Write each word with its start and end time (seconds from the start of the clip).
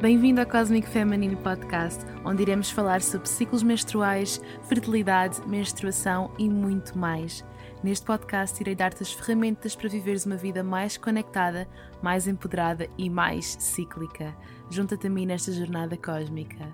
Bem-vindo 0.00 0.40
ao 0.40 0.46
Cosmic 0.46 0.88
Feminine 0.88 1.34
Podcast, 1.34 2.04
onde 2.24 2.42
iremos 2.42 2.70
falar 2.70 3.02
sobre 3.02 3.28
ciclos 3.28 3.64
menstruais, 3.64 4.40
fertilidade, 4.68 5.44
menstruação 5.48 6.32
e 6.38 6.48
muito 6.48 6.96
mais. 6.96 7.44
Neste 7.82 8.06
podcast, 8.06 8.60
irei 8.62 8.76
dar-te 8.76 9.02
as 9.02 9.12
ferramentas 9.12 9.74
para 9.74 9.88
viveres 9.88 10.24
uma 10.24 10.36
vida 10.36 10.62
mais 10.62 10.96
conectada, 10.96 11.68
mais 12.00 12.28
empoderada 12.28 12.88
e 12.96 13.10
mais 13.10 13.56
cíclica. 13.58 14.36
Junta-te 14.70 15.08
a 15.08 15.10
mim 15.10 15.26
nesta 15.26 15.50
jornada 15.50 15.96
cósmica. 15.96 16.72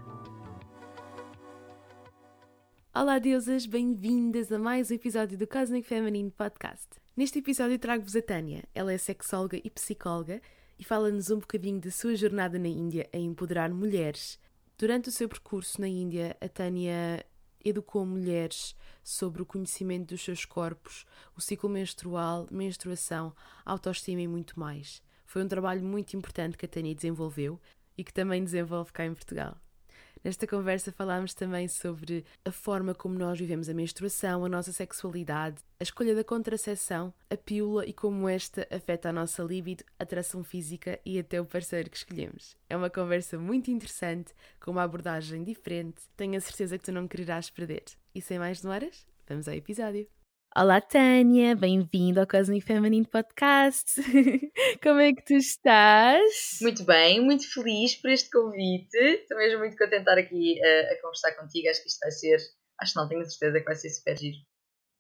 Olá, 2.95 3.18
deusas, 3.18 3.64
bem-vindas 3.64 4.52
a 4.52 4.59
mais 4.59 4.91
um 4.91 4.95
episódio 4.95 5.38
do 5.38 5.46
Cosmic 5.46 5.88
Feminine 5.88 6.30
Podcast. 6.30 6.88
Neste 7.16 7.38
episódio 7.38 7.79
trago-vos 7.79 8.16
a 8.16 8.20
Tânia. 8.20 8.64
Ela 8.75 8.93
é 8.93 8.98
sexóloga 8.98 9.58
e 9.64 9.70
psicóloga 9.70 10.43
e 10.78 10.84
fala-nos 10.84 11.30
um 11.30 11.38
bocadinho 11.38 11.80
da 11.80 11.90
sua 11.90 12.16
jornada 12.16 12.58
na 12.58 12.68
Índia 12.68 13.08
a 13.12 13.18
empoderar 13.18 13.70
mulheres. 13.70 14.38
Durante 14.76 15.08
o 15.08 15.12
seu 15.12 15.28
percurso 15.28 15.80
na 15.80 15.88
Índia, 15.88 16.36
a 16.40 16.48
Tânia 16.48 17.24
educou 17.64 18.04
mulheres 18.04 18.74
sobre 19.02 19.42
o 19.42 19.46
conhecimento 19.46 20.08
dos 20.08 20.22
seus 20.22 20.44
corpos, 20.44 21.06
o 21.36 21.40
ciclo 21.40 21.68
menstrual, 21.68 22.46
menstruação, 22.50 23.34
autoestima 23.64 24.20
e 24.20 24.28
muito 24.28 24.58
mais. 24.58 25.02
Foi 25.24 25.42
um 25.42 25.48
trabalho 25.48 25.82
muito 25.82 26.16
importante 26.16 26.56
que 26.56 26.66
a 26.66 26.68
Tânia 26.68 26.94
desenvolveu 26.94 27.61
e 27.96 28.04
que 28.04 28.12
também 28.12 28.42
desenvolve 28.44 28.92
cá 28.92 29.06
em 29.06 29.14
Portugal. 29.14 29.56
Nesta 30.24 30.46
conversa 30.46 30.90
falámos 30.90 31.34
também 31.34 31.68
sobre 31.68 32.24
a 32.46 32.50
forma 32.50 32.94
como 32.94 33.19
nós 33.19 33.38
vivemos 33.38 33.69
a 33.69 33.74
menstruação, 33.74 34.42
a 34.42 34.48
nossa 34.48 34.72
sexualidade, 34.72 35.58
a 35.78 35.83
escolha 35.83 36.14
da 36.14 36.24
contracepção, 36.24 37.12
a 37.28 37.36
pílula 37.36 37.84
e 37.84 37.92
como 37.92 38.27
esta 38.27 38.66
afeta 38.74 39.10
a 39.10 39.12
nossa 39.12 39.42
libido, 39.42 39.84
atração 39.98 40.42
física 40.42 40.98
e 41.05 41.19
até 41.19 41.38
o 41.38 41.44
parceiro 41.44 41.91
que 41.91 41.98
escolhemos. 41.98 42.56
É 42.70 42.77
uma 42.77 42.89
conversa 42.89 43.39
muito 43.39 43.70
interessante, 43.70 44.33
com 44.58 44.70
uma 44.70 44.84
abordagem 44.84 45.44
diferente. 45.44 46.00
Tenho 46.16 46.38
a 46.38 46.41
certeza 46.41 46.78
que 46.78 46.84
tu 46.84 46.92
não 46.92 47.06
quererás 47.06 47.50
perder. 47.50 47.84
E 48.14 48.22
sem 48.22 48.38
mais 48.38 48.62
demoras, 48.62 49.06
vamos 49.28 49.47
ao 49.47 49.55
episódio. 49.55 50.09
Olá, 50.56 50.80
Tânia, 50.80 51.56
bem-vindo 51.56 52.20
ao 52.20 52.27
Cosmic 52.28 52.64
Feminine 52.64 53.05
Podcast. 53.05 54.00
Como 54.80 55.00
é 55.00 55.12
que 55.12 55.24
tu 55.24 55.34
estás? 55.34 56.58
Muito 56.62 56.84
bem, 56.84 57.20
muito 57.20 57.52
feliz 57.52 57.97
por 57.97 58.08
este 58.08 58.30
convite. 58.30 58.97
Estou 58.97 59.36
mesmo 59.36 59.58
muito 59.58 59.77
contente 59.77 59.97
de 59.97 59.98
estar 59.98 60.16
aqui 60.16 60.62
a, 60.62 60.66
eh, 60.69 60.92
a 60.92 61.02
conversar 61.02 61.32
contigo. 61.32 61.69
Acho 61.69 61.82
que 61.82 61.88
isto 61.88 61.98
vai 61.98 62.10
ser, 62.12 62.36
acho 62.80 62.92
que 62.92 63.00
não 63.00 63.08
tenho 63.08 63.25
certeza 63.25 63.58
que 63.58 63.64
vai 63.64 63.75
ser 63.75 63.91
super 63.91 64.16
giro. 64.16 64.36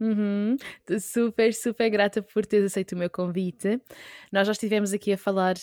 Uhum. 0.00 0.56
Estou 0.80 0.98
super, 0.98 1.54
super 1.54 1.88
grata 1.88 2.20
por 2.20 2.44
teres 2.44 2.72
aceito 2.72 2.96
o 2.96 2.98
meu 2.98 3.08
convite. 3.08 3.80
Nós 4.32 4.48
já 4.48 4.52
estivemos 4.52 4.92
aqui 4.92 5.12
a 5.12 5.16
falar 5.16 5.54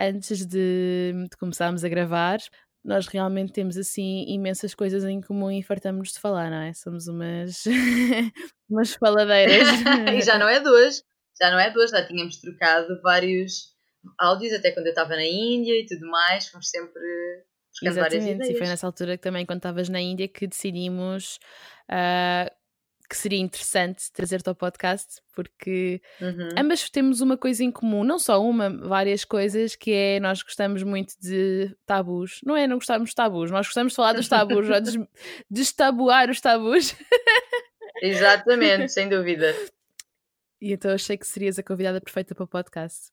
antes 0.00 0.46
de, 0.46 1.12
de 1.28 1.36
começarmos 1.38 1.84
a 1.84 1.88
gravar 1.88 2.38
nós 2.84 3.06
realmente 3.06 3.52
temos 3.52 3.76
assim 3.76 4.24
imensas 4.28 4.74
coisas 4.74 5.04
em 5.04 5.20
comum 5.20 5.50
e 5.50 5.62
fartamos 5.62 6.12
de 6.12 6.20
falar, 6.20 6.50
não 6.50 6.60
é? 6.60 6.72
Somos 6.74 7.08
umas, 7.08 7.64
umas 8.68 8.94
faladeiras. 8.94 9.66
e 10.14 10.20
já 10.20 10.38
não 10.38 10.48
é 10.48 10.60
duas, 10.60 11.02
já 11.40 11.50
não 11.50 11.58
é 11.58 11.70
duas, 11.70 11.90
já 11.90 12.06
tínhamos 12.06 12.36
trocado 12.36 13.00
vários 13.02 13.74
áudios 14.18 14.52
até 14.52 14.70
quando 14.70 14.86
eu 14.86 14.90
estava 14.90 15.16
na 15.16 15.24
Índia 15.24 15.80
e 15.80 15.86
tudo 15.86 16.06
mais, 16.10 16.48
fomos 16.48 16.68
sempre 16.68 17.00
ideias. 18.34 18.54
E 18.54 18.58
foi 18.58 18.66
nessa 18.66 18.86
altura 18.86 19.16
que 19.16 19.22
também, 19.22 19.46
quando 19.46 19.58
estavas 19.58 19.88
na 19.88 20.00
Índia, 20.00 20.28
que 20.28 20.46
decidimos 20.46 21.38
uh, 21.90 22.54
que 23.08 23.16
seria 23.16 23.38
interessante 23.38 24.10
trazer-te 24.12 24.48
ao 24.48 24.54
podcast, 24.54 25.20
porque 25.34 26.00
uhum. 26.20 26.48
ambas 26.58 26.88
temos 26.88 27.20
uma 27.20 27.36
coisa 27.36 27.62
em 27.62 27.70
comum, 27.70 28.04
não 28.04 28.18
só 28.18 28.42
uma, 28.42 28.70
várias 28.70 29.24
coisas, 29.24 29.76
que 29.76 29.92
é 29.92 30.20
nós 30.20 30.42
gostamos 30.42 30.82
muito 30.82 31.14
de 31.20 31.74
tabus. 31.86 32.40
Não 32.44 32.56
é 32.56 32.66
não 32.66 32.76
gostamos 32.76 33.10
de 33.10 33.14
tabus, 33.14 33.50
nós 33.50 33.66
gostamos 33.66 33.92
de 33.92 33.96
falar 33.96 34.12
dos 34.14 34.28
tabus, 34.28 34.66
de 34.82 35.06
destabuar 35.50 36.30
os 36.30 36.40
tabus. 36.40 36.94
Exatamente, 38.02 38.88
sem 38.92 39.08
dúvida. 39.08 39.54
E 40.60 40.72
então 40.72 40.92
achei 40.92 41.16
que 41.16 41.26
serias 41.26 41.58
a 41.58 41.62
convidada 41.62 42.00
perfeita 42.00 42.34
para 42.34 42.44
o 42.44 42.48
podcast. 42.48 43.12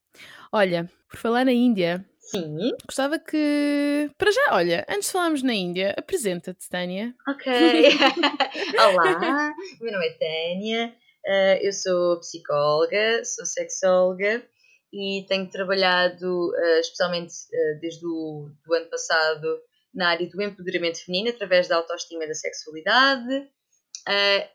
Olha, 0.51 0.89
por 1.09 1.17
falar 1.17 1.45
na 1.45 1.51
Índia, 1.51 2.05
Sim. 2.21 2.71
Gostava 2.85 3.17
que. 3.17 4.11
Para 4.17 4.31
já, 4.31 4.41
olha, 4.51 4.85
antes 4.87 5.07
de 5.07 5.11
falarmos 5.11 5.41
na 5.41 5.53
Índia, 5.53 5.95
apresenta-te, 5.97 6.69
Tânia. 6.69 7.15
Ok. 7.27 7.51
Olá, 8.77 9.53
meu 9.81 9.91
nome 9.91 10.07
é 10.07 10.13
Tânia, 10.13 10.95
uh, 11.25 11.65
eu 11.65 11.73
sou 11.73 12.19
psicóloga, 12.19 13.25
sou 13.25 13.45
sexóloga 13.45 14.45
e 14.93 15.25
tenho 15.27 15.49
trabalhado, 15.49 16.51
uh, 16.51 16.79
especialmente 16.79 17.33
uh, 17.33 17.79
desde 17.81 18.05
o 18.05 18.51
do 18.63 18.73
ano 18.75 18.89
passado, 18.89 19.59
na 19.93 20.09
área 20.09 20.29
do 20.29 20.41
empoderamento 20.41 21.03
feminino 21.03 21.31
através 21.31 21.67
da 21.67 21.77
autoestima 21.77 22.23
e 22.23 22.27
da 22.27 22.35
sexualidade. 22.35 23.49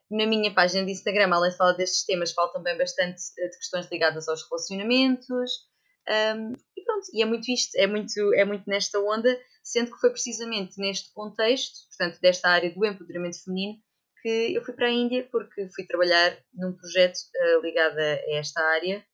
na 0.08 0.26
minha 0.26 0.54
página 0.54 0.86
de 0.86 0.92
Instagram, 0.92 1.30
além 1.32 1.50
de 1.50 1.56
falar 1.56 1.72
destes 1.72 2.06
temas, 2.06 2.32
falo 2.32 2.52
também 2.52 2.78
bastante 2.78 3.20
de 3.36 3.58
questões 3.58 3.90
ligadas 3.90 4.28
aos 4.28 4.48
relacionamentos. 4.48 5.66
Um, 6.08 6.52
e 6.76 6.84
pronto, 6.84 7.06
e 7.12 7.22
é 7.22 7.26
muito 7.26 7.50
isto, 7.50 7.74
é 7.76 7.86
muito, 7.86 8.34
é 8.34 8.44
muito 8.44 8.64
nesta 8.68 9.00
onda, 9.00 9.36
sendo 9.62 9.92
que 9.92 9.98
foi 9.98 10.10
precisamente 10.10 10.78
neste 10.78 11.12
contexto, 11.12 11.88
portanto, 11.88 12.20
desta 12.20 12.48
área 12.48 12.72
do 12.72 12.86
empoderamento 12.86 13.42
feminino, 13.42 13.78
que 14.22 14.54
eu 14.54 14.64
fui 14.64 14.74
para 14.74 14.86
a 14.86 14.92
Índia 14.92 15.28
porque 15.30 15.68
fui 15.74 15.84
trabalhar 15.86 16.36
num 16.54 16.72
projeto 16.72 17.16
uh, 17.16 17.60
ligado 17.62 17.98
a 17.98 18.36
esta 18.36 18.60
área 18.60 19.04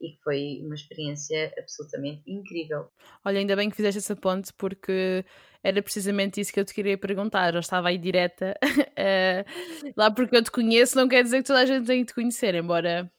e 0.00 0.10
que 0.10 0.22
foi 0.22 0.60
uma 0.62 0.74
experiência 0.74 1.52
absolutamente 1.58 2.22
incrível. 2.26 2.88
Olha, 3.24 3.40
ainda 3.40 3.56
bem 3.56 3.68
que 3.68 3.76
fizeste 3.76 3.98
essa 3.98 4.14
ponte 4.14 4.52
porque 4.56 5.24
era 5.62 5.82
precisamente 5.82 6.40
isso 6.40 6.52
que 6.52 6.60
eu 6.60 6.64
te 6.64 6.72
queria 6.72 6.96
perguntar. 6.96 7.52
Eu 7.52 7.60
estava 7.60 7.88
aí 7.88 7.98
direta 7.98 8.54
uh, 8.62 9.92
lá 9.96 10.10
porque 10.10 10.36
eu 10.36 10.42
te 10.42 10.50
conheço, 10.50 10.96
não 10.96 11.08
quer 11.08 11.22
dizer 11.22 11.38
que 11.38 11.46
toda 11.46 11.60
a 11.60 11.66
gente 11.66 11.86
tem 11.86 12.00
de 12.00 12.08
te 12.08 12.14
conhecer, 12.14 12.54
embora 12.54 13.10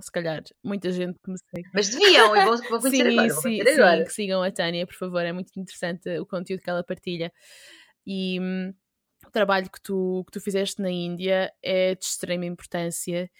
se 0.00 0.10
calhar, 0.10 0.42
muita 0.62 0.90
gente 0.90 1.18
que 1.22 1.30
me 1.30 1.38
segue. 1.38 1.68
Mas 1.72 1.88
deviam, 1.88 2.36
e 2.36 2.44
vão, 2.44 2.56
vão 2.56 2.80
conhecer 2.80 3.04
sim, 3.04 3.18
agora. 3.18 3.30
Sim, 3.30 3.64
sim, 3.64 3.70
agora. 3.72 4.04
que 4.04 4.12
sigam 4.12 4.42
a 4.42 4.50
Tânia, 4.50 4.86
por 4.86 4.96
favor, 4.96 5.20
é 5.20 5.32
muito 5.32 5.50
interessante 5.58 6.08
o 6.18 6.26
conteúdo 6.26 6.60
que 6.60 6.70
ela 6.70 6.82
partilha. 6.82 7.32
E 8.06 8.40
hum, 8.40 8.74
o 9.26 9.30
trabalho 9.30 9.70
que 9.70 9.80
tu, 9.80 10.24
que 10.26 10.32
tu 10.32 10.40
fizeste 10.40 10.82
na 10.82 10.90
Índia 10.90 11.52
é 11.62 11.94
de 11.94 12.04
extrema 12.04 12.44
importância 12.44 13.30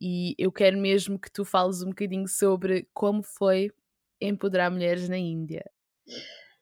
e 0.00 0.34
eu 0.38 0.50
quero 0.50 0.76
mesmo 0.78 1.18
que 1.18 1.30
tu 1.30 1.44
fales 1.44 1.82
um 1.82 1.88
bocadinho 1.88 2.28
sobre 2.28 2.88
como 2.92 3.22
foi 3.22 3.70
empoderar 4.20 4.70
mulheres 4.70 5.08
na 5.08 5.18
Índia. 5.18 5.64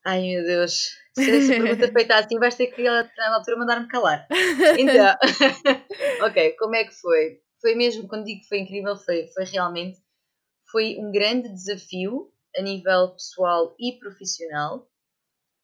Ai 0.05 0.23
meu 0.23 0.45
Deus, 0.45 0.91
se 1.15 1.31
essa 1.31 1.55
pergunta 1.55 1.93
feita 1.93 2.17
assim, 2.17 2.39
vais 2.39 2.55
ter 2.55 2.69
que 2.69 2.83
na 2.83 3.35
altura 3.35 3.59
mandar-me 3.59 3.89
calar. 3.89 4.27
Então, 4.79 5.17
ok, 6.27 6.57
como 6.59 6.75
é 6.75 6.85
que 6.85 6.95
foi? 6.95 7.41
Foi 7.63 7.75
mesmo, 7.77 8.09
quando 8.09 8.25
digo 8.25 8.41
que 8.43 8.49
foi 8.49 8.59
incrível, 8.59 8.97
foi, 8.97 9.29
foi 9.29 9.45
realmente 9.45 9.99
foi 10.71 10.97
um 10.99 11.13
grande 11.13 11.49
desafio 11.49 12.31
a 12.57 12.63
nível 12.63 13.11
pessoal 13.13 13.75
e 13.79 13.99
profissional, 13.99 14.89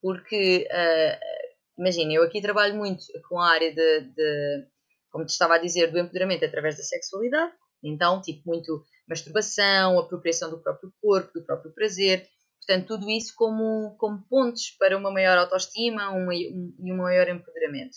porque 0.00 0.68
uh, 0.70 1.80
imagina, 1.80 2.12
eu 2.12 2.22
aqui 2.22 2.40
trabalho 2.40 2.76
muito 2.76 3.04
com 3.28 3.38
a 3.38 3.50
área 3.50 3.74
de, 3.74 4.00
de, 4.00 4.66
como 5.10 5.26
te 5.26 5.30
estava 5.30 5.54
a 5.54 5.58
dizer, 5.58 5.90
do 5.90 5.98
empoderamento 5.98 6.44
através 6.44 6.76
da 6.76 6.82
sexualidade, 6.82 7.52
então, 7.82 8.20
tipo, 8.20 8.42
muito 8.46 8.84
masturbação, 9.08 9.98
apropriação 9.98 10.50
do 10.50 10.62
próprio 10.62 10.92
corpo, 11.00 11.32
do 11.34 11.44
próprio 11.44 11.72
prazer, 11.72 12.28
portanto, 12.60 12.86
tudo 12.86 13.10
isso 13.10 13.32
como, 13.36 13.96
como 13.98 14.22
pontos 14.28 14.70
para 14.78 14.96
uma 14.96 15.10
maior 15.10 15.38
autoestima 15.38 16.12
um, 16.12 16.30
e 16.32 16.92
um 16.92 16.96
maior 16.96 17.28
empoderamento. 17.28 17.96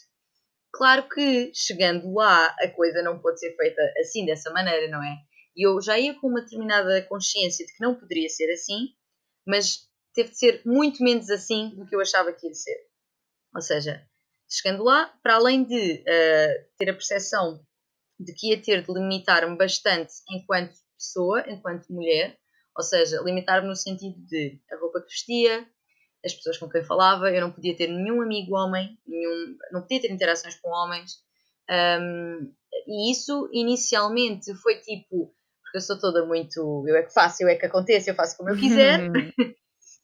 Claro 0.74 1.08
que, 1.10 1.52
chegando 1.54 2.14
lá, 2.14 2.56
a 2.60 2.70
coisa 2.70 3.02
não 3.02 3.20
pode 3.20 3.40
ser 3.40 3.56
feita 3.56 3.82
assim, 4.00 4.26
dessa 4.26 4.52
maneira, 4.52 4.88
não 4.90 5.04
é? 5.04 5.18
E 5.56 5.68
eu 5.68 5.82
já 5.82 6.00
ia 6.00 6.14
com 6.14 6.28
uma 6.28 6.42
determinada 6.42 7.02
consciência 7.04 7.66
de 7.66 7.74
que 7.74 7.82
não 7.82 7.96
poderia 7.96 8.30
ser 8.30 8.52
assim, 8.52 8.94
mas 9.46 9.90
teve 10.14 10.30
de 10.30 10.38
ser 10.38 10.62
muito 10.66 11.04
menos 11.04 11.30
assim 11.30 11.70
do 11.76 11.86
que 11.86 11.96
eu 11.96 12.02
achava 12.02 12.32
que 12.32 12.48
ia 12.48 12.54
ser. 12.54 12.78
Ou 13.54 13.62
seja, 13.62 14.02
chegando 14.50 14.84
lá, 14.84 15.14
para 15.22 15.36
além 15.36 15.64
de 15.64 15.96
uh, 16.02 16.66
ter 16.78 16.90
a 16.90 16.94
percepção 16.94 17.66
de 18.20 18.34
que 18.34 18.52
ia 18.52 18.62
ter 18.62 18.82
de 18.82 18.94
limitar-me 18.94 19.58
bastante 19.58 20.14
enquanto 20.30 20.74
pessoa, 20.98 21.44
enquanto 21.48 21.92
mulher, 21.92 22.38
ou 22.78 22.84
seja, 22.84 23.22
limitar-me 23.22 23.68
no 23.68 23.76
sentido 23.76 24.16
de 24.26 24.62
a 24.72 24.78
roupa 24.78 25.02
que 25.02 25.10
vestia, 25.10 25.68
as 26.24 26.34
pessoas 26.34 26.58
com 26.58 26.70
quem 26.70 26.84
falava, 26.84 27.32
eu 27.32 27.42
não 27.42 27.52
podia 27.52 27.76
ter 27.76 27.88
nenhum 27.88 28.22
amigo 28.22 28.56
homem, 28.56 28.98
nenhum, 29.08 29.58
não 29.72 29.82
podia 29.82 30.02
ter 30.02 30.12
interações 30.12 30.56
com 30.56 30.70
homens. 30.70 31.24
Um, 31.70 32.54
e 32.88 33.12
isso 33.12 33.50
inicialmente 33.52 34.54
foi 34.56 34.76
tipo, 34.80 35.34
porque 35.64 35.78
eu 35.78 35.82
sou 35.82 36.00
toda 36.00 36.26
muito, 36.26 36.86
eu 36.88 36.96
é 36.96 37.04
que 37.04 37.14
faço, 37.14 37.44
eu 37.44 37.48
é 37.48 37.56
que 37.56 37.66
acontece, 37.66 38.10
eu 38.10 38.16
faço 38.16 38.38
como 38.38 38.50
eu 38.50 38.58
quiser. 38.58 39.00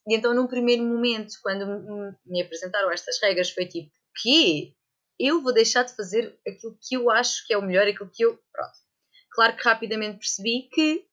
e 0.07 0.15
então, 0.15 0.33
num 0.33 0.47
primeiro 0.47 0.83
momento, 0.83 1.33
quando 1.41 2.15
me 2.25 2.41
apresentaram 2.41 2.91
estas 2.91 3.21
regras, 3.21 3.51
foi 3.51 3.65
tipo, 3.65 3.91
que 4.21 4.73
eu 5.19 5.41
vou 5.41 5.53
deixar 5.53 5.83
de 5.83 5.95
fazer 5.95 6.39
aquilo 6.47 6.77
que 6.81 6.95
eu 6.95 7.09
acho 7.09 7.45
que 7.45 7.53
é 7.53 7.57
o 7.57 7.61
melhor, 7.61 7.87
aquilo 7.87 8.09
que 8.11 8.23
eu. 8.23 8.39
Pronto. 8.51 8.77
Claro 9.31 9.55
que 9.55 9.63
rapidamente 9.63 10.19
percebi 10.19 10.69
que 10.71 11.05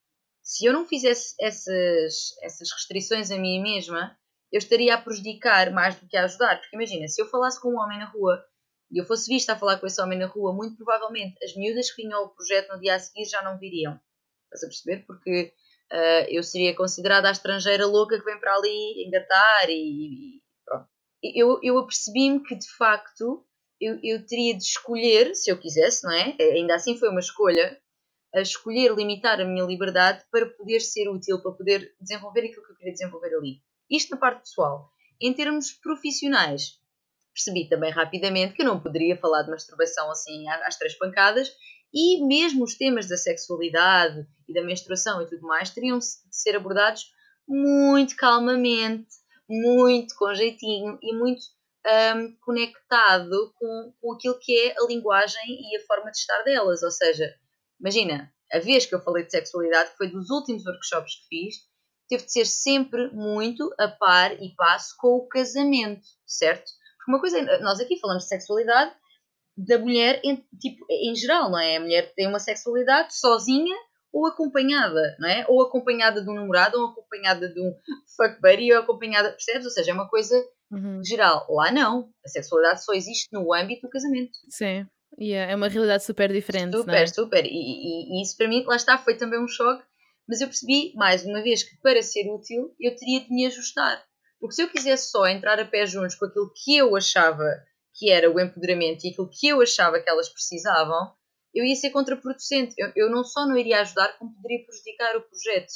se 0.43 0.67
eu 0.67 0.73
não 0.73 0.87
fizesse 0.87 1.35
essas, 1.41 2.37
essas 2.43 2.71
restrições 2.71 3.31
a 3.31 3.39
mim 3.39 3.63
mesma, 3.63 4.17
eu 4.55 4.59
estaria 4.59 4.95
a 4.95 5.01
prejudicar 5.01 5.73
mais 5.73 5.97
do 5.97 6.07
que 6.07 6.17
a 6.17 6.23
ajudar. 6.23 6.61
Porque 6.61 6.77
imagina, 6.77 7.09
se 7.09 7.21
eu 7.21 7.27
falasse 7.27 7.61
com 7.61 7.71
um 7.71 7.77
homem 7.77 7.99
na 7.99 8.05
rua 8.05 8.41
e 8.89 9.01
eu 9.01 9.05
fosse 9.05 9.29
vista 9.29 9.53
a 9.53 9.59
falar 9.59 9.79
com 9.79 9.87
esse 9.87 10.01
homem 10.01 10.17
na 10.17 10.27
rua, 10.27 10.53
muito 10.53 10.77
provavelmente 10.77 11.35
as 11.45 11.57
miúdas 11.57 11.91
que 11.91 12.03
vinham 12.03 12.21
ao 12.21 12.29
projeto 12.29 12.73
no 12.73 12.81
dia 12.81 12.95
a 12.95 13.01
seguir 13.01 13.25
já 13.25 13.43
não 13.43 13.59
viriam. 13.59 13.99
Estás 14.45 14.63
a 14.63 14.67
perceber? 14.69 15.05
Porque 15.07 15.53
uh, 15.93 16.27
eu 16.29 16.41
seria 16.45 16.73
considerada 16.77 17.29
a 17.29 17.33
estrangeira 17.33 17.85
louca 17.85 18.17
que 18.17 18.25
vem 18.25 18.39
para 18.39 18.55
ali 18.55 19.05
engatar 19.05 19.69
e, 19.69 20.37
e 20.37 20.43
pronto. 20.65 20.89
Eu, 21.21 21.59
eu 21.61 21.77
apercebi-me 21.77 22.41
que 22.45 22.55
de 22.55 22.71
facto 22.77 23.45
eu, 23.81 23.99
eu 24.05 24.25
teria 24.25 24.57
de 24.57 24.63
escolher, 24.63 25.35
se 25.35 25.51
eu 25.51 25.59
quisesse, 25.59 26.05
não 26.05 26.13
é? 26.13 26.37
Ainda 26.39 26.77
assim 26.77 26.97
foi 26.97 27.09
uma 27.09 27.19
escolha, 27.19 27.77
a 28.33 28.41
escolher 28.41 28.95
limitar 28.95 29.41
a 29.41 29.45
minha 29.45 29.65
liberdade 29.65 30.25
para 30.31 30.47
poder 30.47 30.79
ser 30.79 31.09
útil, 31.09 31.43
para 31.43 31.51
poder 31.51 31.93
desenvolver 32.01 32.43
aquilo 32.43 32.65
que 32.65 32.71
eu 32.71 32.77
queria 32.77 32.93
desenvolver 32.93 33.35
ali. 33.35 33.61
Isto 33.91 34.13
na 34.13 34.17
parte 34.17 34.41
pessoal. 34.41 34.91
Em 35.21 35.33
termos 35.33 35.73
profissionais, 35.73 36.81
percebi 37.35 37.69
também 37.69 37.91
rapidamente 37.91 38.55
que 38.55 38.63
eu 38.63 38.67
não 38.67 38.81
poderia 38.81 39.17
falar 39.17 39.43
de 39.43 39.51
masturbação 39.51 40.11
assim 40.11 40.49
às 40.49 40.77
três 40.77 40.97
pancadas 40.97 41.53
e 41.93 42.25
mesmo 42.27 42.65
os 42.65 42.75
temas 42.75 43.07
da 43.09 43.17
sexualidade 43.17 44.27
e 44.49 44.55
da 44.55 44.63
menstruação 44.63 45.23
e 45.23 45.27
tudo 45.27 45.43
mais 45.43 45.71
teriam 45.71 45.99
de 45.99 46.07
ser 46.31 46.57
abordados 46.57 47.13
muito 47.47 48.17
calmamente, 48.17 49.07
muito 49.49 50.15
com 50.17 50.35
jeitinho 50.35 50.99
e 51.03 51.15
muito 51.15 51.43
um, 51.87 52.37
conectado 52.41 53.53
com, 53.59 53.95
com 54.01 54.13
aquilo 54.15 54.39
que 54.41 54.59
é 54.59 54.75
a 54.79 54.87
linguagem 54.87 55.43
e 55.47 55.77
a 55.77 55.87
forma 55.87 56.11
de 56.11 56.17
estar 56.17 56.43
delas. 56.43 56.83
Ou 56.83 56.91
seja, 56.91 57.35
imagina, 57.79 58.33
a 58.53 58.59
vez 58.59 58.87
que 58.87 58.95
eu 58.95 59.01
falei 59.01 59.25
de 59.25 59.31
sexualidade, 59.31 59.91
que 59.91 59.97
foi 59.97 60.09
dos 60.09 60.31
últimos 60.31 60.65
workshops 60.65 61.17
que 61.17 61.29
fiz, 61.29 61.55
teve 62.15 62.25
de 62.25 62.33
ser 62.33 62.47
sempre 62.47 63.11
muito 63.13 63.73
a 63.79 63.89
par 63.89 64.33
e 64.41 64.55
passo 64.55 64.95
com 64.99 65.17
o 65.17 65.29
casamento, 65.29 66.07
certo? 66.27 66.71
Porque 66.97 67.11
uma 67.11 67.21
coisa, 67.21 67.43
nós 67.61 67.81
aqui 67.81 67.99
falamos 67.99 68.23
de 68.23 68.29
sexualidade 68.29 68.93
da 69.57 69.79
mulher 69.79 70.21
em, 70.25 70.37
tipo, 70.61 70.85
em 70.91 71.15
geral, 71.15 71.51
não 71.51 71.59
é? 71.59 71.77
A 71.77 71.81
mulher 71.81 72.13
tem 72.15 72.27
uma 72.27 72.39
sexualidade 72.39 73.17
sozinha 73.17 73.77
ou 74.13 74.27
acompanhada, 74.27 75.17
não 75.19 75.29
é? 75.29 75.45
Ou 75.49 75.63
acompanhada 75.63 76.23
de 76.23 76.31
um 76.31 76.35
namorado, 76.35 76.79
ou 76.79 76.87
acompanhada 76.87 77.49
de 77.49 77.61
um 77.61 77.75
fuck 78.17 78.41
buddy, 78.41 78.73
ou 78.73 78.81
acompanhada, 78.81 79.31
percebes? 79.31 79.65
Ou 79.65 79.73
seja, 79.73 79.91
é 79.91 79.95
uma 79.95 80.09
coisa 80.09 80.35
uhum. 80.71 81.03
geral. 81.05 81.47
Lá 81.51 81.73
não. 81.73 82.11
A 82.25 82.29
sexualidade 82.29 82.85
só 82.85 82.93
existe 82.93 83.29
no 83.33 83.53
âmbito 83.53 83.83
do 83.83 83.91
casamento. 83.91 84.33
Sim. 84.49 84.87
Yeah, 85.19 85.53
é 85.53 85.55
uma 85.55 85.69
realidade 85.69 86.05
super 86.05 86.33
diferente. 86.33 86.77
Super, 86.77 87.03
é? 87.03 87.07
super. 87.07 87.45
E, 87.45 87.49
e, 87.49 88.19
e, 88.19 88.23
isso 88.23 88.37
para 88.37 88.49
mim, 88.49 88.65
lá 88.67 88.77
está, 88.77 88.99
foi 88.99 89.17
também 89.17 89.41
um 89.41 89.47
choque. 89.47 89.85
Mas 90.29 90.41
eu 90.41 90.49
percebi, 90.49 90.93
mais 90.95 91.25
uma 91.25 91.43
vez, 91.43 91.63
que 91.63 91.77
para 91.83 92.03
ser 92.03 92.31
útil 92.31 92.75
eu 92.81 92.97
teria 92.97 93.21
de 93.21 93.31
me 93.31 93.47
ajustar. 93.47 94.03
Porque 94.41 94.55
se 94.55 94.63
eu 94.63 94.69
quisesse 94.69 95.11
só 95.11 95.27
entrar 95.27 95.59
a 95.59 95.65
pé 95.65 95.87
juntos 95.87 96.15
com 96.15 96.27
aquilo 96.27 96.53
que 96.55 96.77
eu 96.77 96.97
achava 96.97 97.45
que 97.95 98.11
era 98.11 98.31
o 98.31 98.41
empoderamento 98.41 99.05
e 99.05 99.11
aquilo 99.11 99.31
que 99.31 99.49
eu 99.49 99.61
achava 99.61 100.01
que 100.01 100.11
elas 100.11 100.29
precisavam, 100.29 101.13
eu 101.55 101.65
ia 101.65 101.77
ser 101.77 101.91
contraproducente. 101.91 102.75
Eu, 102.77 102.93
eu 102.97 103.11
não 103.11 103.25
só 103.25 103.47
não 103.47 103.57
iria 103.57 103.81
ajudar, 103.81 104.19
como 104.19 104.35
poderia 104.35 104.65
prejudicar 104.65 105.17
o 105.17 105.23
projeto. 105.23 105.73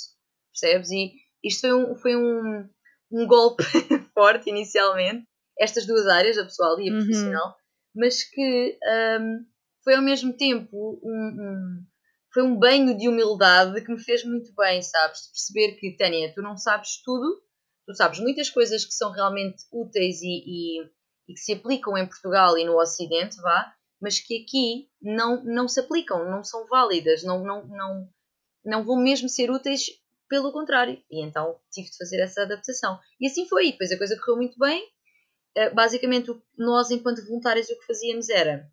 Percebes? 0.53 0.91
E 0.91 1.12
isto 1.45 1.61
foi 1.61 1.73
um, 1.73 1.97
foi 1.97 2.17
um, 2.17 2.69
um 3.12 3.27
golpe 3.27 3.62
forte 4.12 4.50
inicialmente, 4.50 5.27
estas 5.59 5.87
duas 5.87 6.06
áreas, 6.06 6.39
a 6.39 6.45
pessoal 6.45 6.79
e 6.81 6.89
a 6.89 6.93
uhum. 6.93 6.99
profissional, 6.99 7.56
mas 7.95 8.25
que 8.25 8.79
um, 9.21 9.45
foi 9.85 9.95
ao 9.95 10.03
mesmo 10.03 10.33
tempo 10.37 11.00
um, 11.03 11.11
um, 11.11 11.87
foi 12.38 12.46
um 12.46 12.56
banho 12.56 12.96
de 12.96 13.08
humildade 13.08 13.85
que 13.85 13.90
me 13.90 13.99
fez 13.99 14.25
muito 14.25 14.55
bem, 14.55 14.81
sabes? 14.81 15.23
De 15.23 15.31
perceber 15.31 15.73
que, 15.73 15.96
Tânia, 15.96 16.32
tu 16.32 16.40
não 16.40 16.56
sabes 16.56 17.02
tudo, 17.02 17.43
tu 17.85 17.93
sabes 17.96 18.20
muitas 18.20 18.49
coisas 18.49 18.85
que 18.85 18.93
são 18.93 19.11
realmente 19.11 19.64
úteis 19.73 20.23
e, 20.23 20.44
e, 20.46 20.82
e 21.29 21.35
que 21.35 21.40
se 21.40 21.55
aplicam 21.55 21.99
em 21.99 22.06
Portugal 22.06 22.56
e 22.56 22.64
no 22.64 22.79
Ocidente, 22.81 23.35
vá, 23.43 23.75
mas 24.00 24.20
que 24.20 24.44
aqui 24.44 24.88
não, 25.02 25.43
não 25.43 25.67
se 25.67 25.81
aplicam, 25.81 26.31
não 26.31 26.44
são 26.44 26.64
válidas, 26.69 27.25
não, 27.25 27.43
não, 27.43 27.67
não, 27.67 28.08
não 28.64 28.85
vão 28.85 29.02
mesmo 29.02 29.29
ser 29.29 29.50
úteis 29.50 29.87
pelo 30.29 30.52
contrário. 30.52 31.02
E 31.11 31.20
então 31.20 31.58
tive 31.73 31.90
de 31.90 31.96
fazer 31.96 32.20
essa 32.20 32.43
adaptação. 32.43 33.00
E 33.20 33.26
assim 33.26 33.49
foi. 33.49 33.73
Depois 33.73 33.90
a 33.90 33.99
coisa 33.99 34.17
correu 34.17 34.37
muito 34.37 34.56
bem. 34.61 34.81
Uh, 35.56 35.75
basicamente, 35.75 36.31
nós, 36.56 36.88
enquanto 36.93 37.26
voluntários, 37.26 37.69
o 37.69 37.76
que 37.81 37.87
fazíamos 37.87 38.29
era 38.29 38.70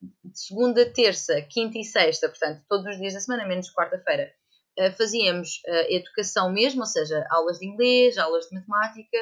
de 0.00 0.38
segunda, 0.38 0.84
terça, 0.92 1.40
quinta 1.42 1.78
e 1.78 1.84
sexta, 1.84 2.28
portanto, 2.28 2.62
todos 2.68 2.86
os 2.86 2.98
dias 2.98 3.14
da 3.14 3.20
semana, 3.20 3.46
menos 3.46 3.72
quarta-feira, 3.72 4.32
uh, 4.78 4.92
fazíamos 4.92 5.62
uh, 5.66 5.92
educação 5.92 6.52
mesmo, 6.52 6.80
ou 6.80 6.86
seja, 6.86 7.26
aulas 7.30 7.58
de 7.58 7.66
inglês, 7.66 8.18
aulas 8.18 8.48
de 8.48 8.54
matemática, 8.54 9.18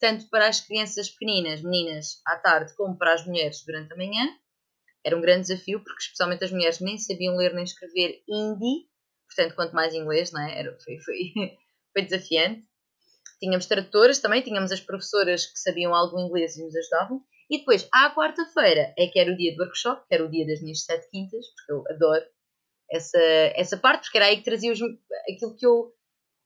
tanto 0.00 0.28
para 0.28 0.48
as 0.48 0.60
crianças 0.60 1.10
pequeninas, 1.10 1.62
meninas, 1.62 2.20
à 2.26 2.36
tarde, 2.36 2.74
como 2.76 2.96
para 2.96 3.14
as 3.14 3.26
mulheres 3.26 3.64
durante 3.64 3.92
a 3.92 3.96
manhã. 3.96 4.36
Era 5.04 5.16
um 5.16 5.20
grande 5.20 5.48
desafio, 5.48 5.82
porque 5.82 6.02
especialmente 6.02 6.44
as 6.44 6.52
mulheres 6.52 6.80
nem 6.80 6.98
sabiam 6.98 7.36
ler 7.36 7.54
nem 7.54 7.64
escrever 7.64 8.22
hindi, 8.28 8.88
portanto, 9.26 9.54
quanto 9.54 9.74
mais 9.74 9.94
inglês, 9.94 10.32
não 10.32 10.40
é? 10.40 10.58
Era, 10.58 10.76
foi, 10.80 10.98
foi, 11.00 11.32
foi 11.92 12.02
desafiante. 12.02 12.64
Tínhamos 13.40 13.66
tradutoras 13.66 14.18
também, 14.20 14.42
tínhamos 14.42 14.70
as 14.70 14.80
professoras 14.80 15.46
que 15.46 15.58
sabiam 15.58 15.94
algum 15.94 16.20
inglês 16.20 16.56
e 16.56 16.64
nos 16.64 16.76
ajudavam. 16.76 17.24
E 17.52 17.58
depois, 17.58 17.86
à 17.92 18.08
quarta-feira, 18.14 18.94
é 18.96 19.06
que 19.08 19.18
era 19.18 19.30
o 19.30 19.36
dia 19.36 19.54
do 19.54 19.62
workshop, 19.62 20.08
que 20.08 20.14
era 20.14 20.24
o 20.24 20.30
dia 20.30 20.46
das 20.46 20.62
minhas 20.62 20.84
sete 20.84 21.06
quintas, 21.10 21.46
porque 21.48 21.72
eu 21.72 21.84
adoro 21.94 22.24
essa, 22.90 23.20
essa 23.54 23.76
parte, 23.76 24.04
porque 24.04 24.16
era 24.16 24.28
aí 24.28 24.38
que 24.38 24.44
trazia 24.44 24.72
os, 24.72 24.80
aquilo 24.80 25.54
que 25.54 25.66
eu, 25.66 25.92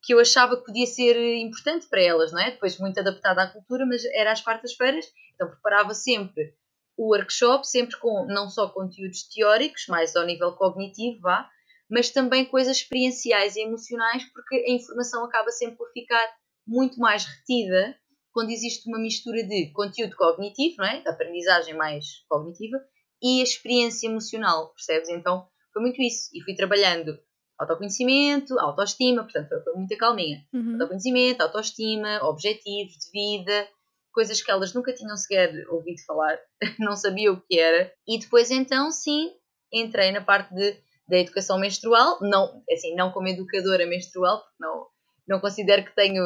que 0.02 0.12
eu 0.12 0.18
achava 0.18 0.56
que 0.56 0.64
podia 0.64 0.84
ser 0.84 1.16
importante 1.36 1.86
para 1.88 2.02
elas, 2.02 2.32
não 2.32 2.40
é? 2.40 2.50
Depois, 2.50 2.80
muito 2.80 2.98
adaptada 2.98 3.44
à 3.44 3.46
cultura, 3.48 3.86
mas 3.86 4.04
era 4.06 4.32
às 4.32 4.40
quartas-feiras, 4.40 5.06
então 5.32 5.48
preparava 5.48 5.94
sempre 5.94 6.52
o 6.96 7.14
workshop, 7.14 7.68
sempre 7.68 7.96
com 8.00 8.26
não 8.26 8.50
só 8.50 8.68
conteúdos 8.68 9.28
teóricos, 9.28 9.86
mais 9.88 10.16
ao 10.16 10.26
nível 10.26 10.56
cognitivo, 10.56 11.20
vá, 11.20 11.48
mas 11.88 12.10
também 12.10 12.44
coisas 12.44 12.78
experienciais 12.78 13.54
e 13.54 13.60
emocionais, 13.60 14.24
porque 14.32 14.56
a 14.56 14.72
informação 14.72 15.24
acaba 15.24 15.52
sempre 15.52 15.76
por 15.76 15.88
ficar 15.92 16.34
muito 16.66 16.98
mais 16.98 17.24
retida 17.24 17.96
quando 18.36 18.50
existe 18.50 18.86
uma 18.86 18.98
mistura 18.98 19.42
de 19.42 19.72
conteúdo 19.72 20.14
cognitivo, 20.14 20.74
não 20.76 20.84
é? 20.84 21.02
aprendizagem 21.06 21.72
mais 21.72 22.22
cognitiva, 22.28 22.76
e 23.22 23.40
a 23.40 23.44
experiência 23.44 24.08
emocional, 24.08 24.74
percebes? 24.74 25.08
Então 25.08 25.48
foi 25.72 25.80
muito 25.80 26.02
isso. 26.02 26.28
E 26.34 26.42
fui 26.42 26.54
trabalhando 26.54 27.18
autoconhecimento, 27.58 28.58
autoestima, 28.58 29.22
portanto 29.22 29.48
foi 29.64 29.72
muita 29.72 29.96
calminha. 29.96 30.44
Uhum. 30.52 30.74
Autoconhecimento, 30.74 31.42
autoestima, 31.42 32.22
objetivos 32.24 32.92
de 32.98 33.10
vida, 33.10 33.66
coisas 34.12 34.42
que 34.42 34.50
elas 34.50 34.74
nunca 34.74 34.92
tinham 34.92 35.16
sequer 35.16 35.66
ouvido 35.70 36.04
falar, 36.06 36.38
não 36.78 36.94
sabiam 36.94 37.32
o 37.32 37.40
que 37.40 37.58
era. 37.58 37.90
E 38.06 38.18
depois 38.18 38.50
então, 38.50 38.90
sim, 38.90 39.32
entrei 39.72 40.12
na 40.12 40.20
parte 40.20 40.54
de 40.54 40.76
da 41.08 41.16
educação 41.16 41.58
menstrual, 41.58 42.18
não, 42.20 42.62
assim, 42.70 42.94
não 42.96 43.12
como 43.12 43.28
educadora 43.28 43.86
menstrual, 43.86 44.40
porque 44.40 44.56
não, 44.58 44.86
não 45.26 45.40
considero 45.40 45.84
que 45.84 45.94
tenho, 45.94 46.20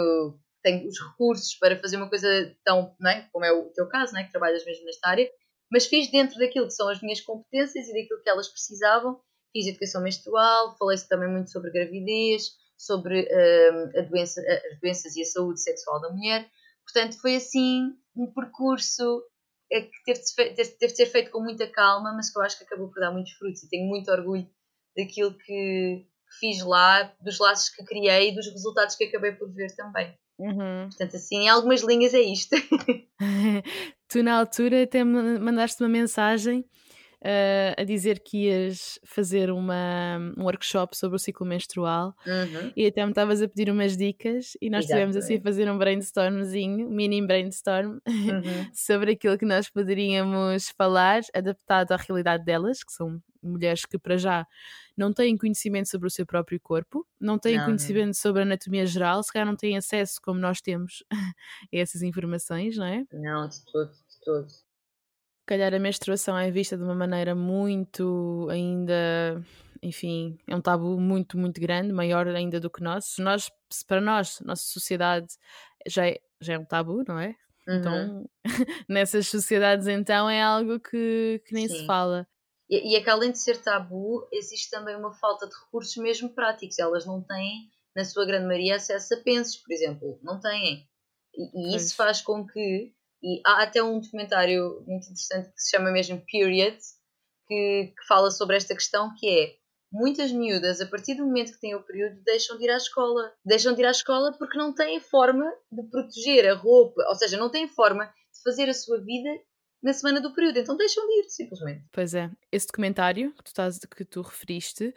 tenho 0.62 0.86
os 0.86 0.98
recursos 1.00 1.54
para 1.54 1.80
fazer 1.80 1.96
uma 1.96 2.08
coisa 2.08 2.28
tão, 2.64 2.94
não 3.00 3.10
é? 3.10 3.28
como 3.32 3.44
é 3.44 3.52
o 3.52 3.70
teu 3.70 3.88
caso, 3.88 4.12
não 4.12 4.20
é? 4.20 4.24
que 4.24 4.30
trabalhas 4.30 4.64
mesmo 4.64 4.84
nesta 4.84 5.08
área, 5.08 5.30
mas 5.70 5.86
fiz 5.86 6.10
dentro 6.10 6.38
daquilo 6.38 6.66
que 6.66 6.74
são 6.74 6.88
as 6.88 7.00
minhas 7.00 7.20
competências 7.20 7.88
e 7.88 7.94
daquilo 7.94 8.22
que 8.22 8.28
elas 8.28 8.48
precisavam. 8.48 9.20
Fiz 9.52 9.66
educação 9.66 10.02
menstrual, 10.02 10.76
falei-se 10.78 11.08
também 11.08 11.28
muito 11.28 11.50
sobre 11.50 11.70
gravidez, 11.70 12.50
sobre 12.76 13.22
uh, 13.22 14.08
doença, 14.08 14.40
as 14.40 14.80
doenças 14.80 15.16
e 15.16 15.22
a 15.22 15.26
saúde 15.26 15.60
sexual 15.60 16.00
da 16.00 16.10
mulher. 16.10 16.48
Portanto, 16.84 17.20
foi 17.20 17.36
assim 17.36 17.92
um 18.16 18.32
percurso 18.32 19.22
é 19.72 19.82
que 19.82 20.02
teve 20.04 20.20
de, 20.20 20.54
teve 20.54 20.92
de 20.92 20.96
ser 20.96 21.06
feito 21.06 21.30
com 21.30 21.40
muita 21.40 21.66
calma, 21.68 22.12
mas 22.12 22.30
que 22.30 22.38
eu 22.38 22.42
acho 22.42 22.58
que 22.58 22.64
acabou 22.64 22.88
por 22.88 23.00
dar 23.00 23.12
muitos 23.12 23.32
frutos 23.32 23.62
e 23.62 23.68
tenho 23.68 23.86
muito 23.86 24.10
orgulho 24.10 24.48
daquilo 24.96 25.32
que 25.34 26.06
fiz 26.40 26.62
lá, 26.64 27.04
dos 27.20 27.38
laços 27.38 27.68
que 27.68 27.84
criei 27.84 28.30
e 28.30 28.34
dos 28.34 28.46
resultados 28.50 28.96
que 28.96 29.04
acabei 29.04 29.32
por 29.32 29.52
ver 29.52 29.74
também. 29.76 30.12
Uhum. 30.40 30.88
Portanto, 30.88 31.16
assim, 31.16 31.36
em 31.36 31.48
algumas 31.48 31.82
linhas 31.82 32.14
é 32.14 32.20
isto. 32.20 32.56
tu, 34.08 34.22
na 34.22 34.38
altura, 34.38 34.84
até 34.84 35.04
mandaste 35.04 35.82
uma 35.82 35.88
mensagem 35.88 36.64
uh, 37.22 37.80
a 37.80 37.84
dizer 37.84 38.20
que 38.20 38.46
ias 38.46 38.98
fazer 39.04 39.50
uma, 39.50 40.18
um 40.36 40.44
workshop 40.44 40.96
sobre 40.96 41.16
o 41.16 41.18
ciclo 41.18 41.46
menstrual 41.46 42.14
uhum. 42.26 42.72
e 42.76 42.86
até 42.86 43.04
me 43.04 43.10
estavas 43.10 43.42
a 43.42 43.48
pedir 43.48 43.70
umas 43.70 43.96
dicas 43.96 44.56
e 44.60 44.70
nós 44.70 44.84
estivemos 44.84 45.16
assim 45.16 45.36
a 45.36 45.40
fazer 45.40 45.70
um 45.70 45.78
brainstormzinho, 45.78 46.88
mini 46.88 47.24
brainstorm, 47.26 47.98
uhum. 48.06 48.66
sobre 48.74 49.12
aquilo 49.12 49.38
que 49.38 49.44
nós 49.44 49.68
poderíamos 49.68 50.70
falar, 50.70 51.22
adaptado 51.34 51.92
à 51.92 51.96
realidade 51.96 52.44
delas, 52.44 52.82
que 52.82 52.92
são 52.92 53.20
mulheres 53.42 53.86
que 53.86 53.98
para 53.98 54.18
já 54.18 54.46
não 54.96 55.14
têm 55.14 55.36
conhecimento 55.36 55.88
sobre 55.88 56.06
o 56.06 56.10
seu 56.10 56.26
próprio 56.26 56.60
corpo, 56.60 57.06
não 57.18 57.38
têm 57.38 57.56
não, 57.56 57.64
conhecimento 57.64 58.08
não. 58.08 58.14
sobre 58.14 58.42
a 58.42 58.44
anatomia 58.44 58.84
geral, 58.84 59.22
se 59.22 59.32
calhar 59.32 59.46
não 59.46 59.56
têm 59.56 59.78
acesso 59.78 60.20
como 60.22 60.38
nós 60.38 60.60
temos 60.60 61.02
a 61.72 61.76
essas 61.76 62.02
informações, 62.02 62.76
não 62.76 62.84
é? 62.84 63.06
Não, 63.12 63.48
de 63.48 63.64
todo, 63.64 63.90
de 63.90 64.20
todo 64.22 64.69
calhar 65.50 65.74
a 65.74 65.78
menstruação 65.78 66.38
é 66.38 66.50
vista 66.50 66.76
de 66.76 66.82
uma 66.82 66.94
maneira 66.94 67.34
muito 67.34 68.46
ainda, 68.50 69.42
enfim, 69.82 70.38
é 70.46 70.54
um 70.54 70.60
tabu 70.60 70.98
muito, 70.98 71.36
muito 71.36 71.60
grande, 71.60 71.92
maior 71.92 72.26
ainda 72.28 72.60
do 72.60 72.70
que 72.70 72.82
nós. 72.82 73.04
Se 73.06 73.20
nós, 73.20 73.50
se 73.68 73.84
para 73.84 74.00
nós, 74.00 74.40
nossa 74.40 74.62
sociedade 74.62 75.26
já 75.86 76.06
é, 76.08 76.20
já 76.40 76.54
é 76.54 76.58
um 76.58 76.64
tabu, 76.64 77.02
não 77.06 77.18
é? 77.18 77.34
Uhum. 77.66 77.76
Então, 77.76 78.30
nessas 78.88 79.26
sociedades, 79.26 79.88
então, 79.88 80.30
é 80.30 80.40
algo 80.40 80.78
que, 80.78 81.42
que 81.44 81.52
nem 81.52 81.68
Sim. 81.68 81.78
se 81.78 81.86
fala. 81.86 82.26
E, 82.68 82.92
e 82.92 82.96
é 82.96 83.02
que 83.02 83.10
além 83.10 83.32
de 83.32 83.40
ser 83.40 83.58
tabu, 83.58 84.28
existe 84.32 84.70
também 84.70 84.94
uma 84.94 85.12
falta 85.12 85.48
de 85.48 85.54
recursos 85.54 85.96
mesmo 85.96 86.30
práticos. 86.30 86.78
Elas 86.78 87.04
não 87.04 87.20
têm, 87.20 87.68
na 87.96 88.04
sua 88.04 88.24
grande 88.24 88.46
maioria, 88.46 88.76
acesso 88.76 89.14
a 89.14 89.16
pensos, 89.18 89.56
por 89.56 89.72
exemplo. 89.72 90.20
Não 90.22 90.38
têm. 90.38 90.88
E, 91.34 91.74
e 91.74 91.76
isso 91.76 91.96
faz 91.96 92.22
com 92.22 92.46
que. 92.46 92.94
E 93.22 93.40
há 93.46 93.62
até 93.62 93.82
um 93.82 94.00
documentário 94.00 94.82
muito 94.86 95.04
interessante 95.04 95.52
que 95.52 95.60
se 95.60 95.70
chama 95.70 95.90
mesmo 95.90 96.24
Period, 96.30 96.78
que, 97.46 97.92
que 97.96 98.06
fala 98.06 98.30
sobre 98.30 98.56
esta 98.56 98.74
questão, 98.74 99.12
que 99.16 99.28
é 99.28 99.60
muitas 99.92 100.30
miúdas, 100.30 100.80
a 100.80 100.86
partir 100.86 101.14
do 101.14 101.26
momento 101.26 101.52
que 101.52 101.60
têm 101.60 101.74
o 101.74 101.82
período, 101.82 102.22
deixam 102.24 102.56
de 102.56 102.64
ir 102.64 102.70
à 102.70 102.76
escola. 102.76 103.32
Deixam 103.44 103.74
de 103.74 103.82
ir 103.82 103.86
à 103.86 103.90
escola 103.90 104.32
porque 104.38 104.56
não 104.56 104.72
têm 104.72 105.00
forma 105.00 105.44
de 105.70 105.82
proteger 105.90 106.48
a 106.48 106.54
roupa, 106.54 107.02
ou 107.08 107.14
seja, 107.14 107.36
não 107.36 107.50
têm 107.50 107.68
forma 107.68 108.06
de 108.06 108.42
fazer 108.44 108.68
a 108.68 108.74
sua 108.74 108.98
vida 108.98 109.30
na 109.82 109.92
semana 109.92 110.20
do 110.20 110.32
período. 110.32 110.58
Então 110.58 110.76
deixam 110.76 111.06
de 111.06 111.20
ir, 111.20 111.30
simplesmente. 111.30 111.84
Pois 111.90 112.14
é, 112.14 112.30
esse 112.52 112.66
documentário 112.66 113.32
que 113.32 113.44
tu, 113.44 113.46
estás, 113.46 113.78
que 113.78 114.04
tu 114.04 114.20
referiste 114.20 114.94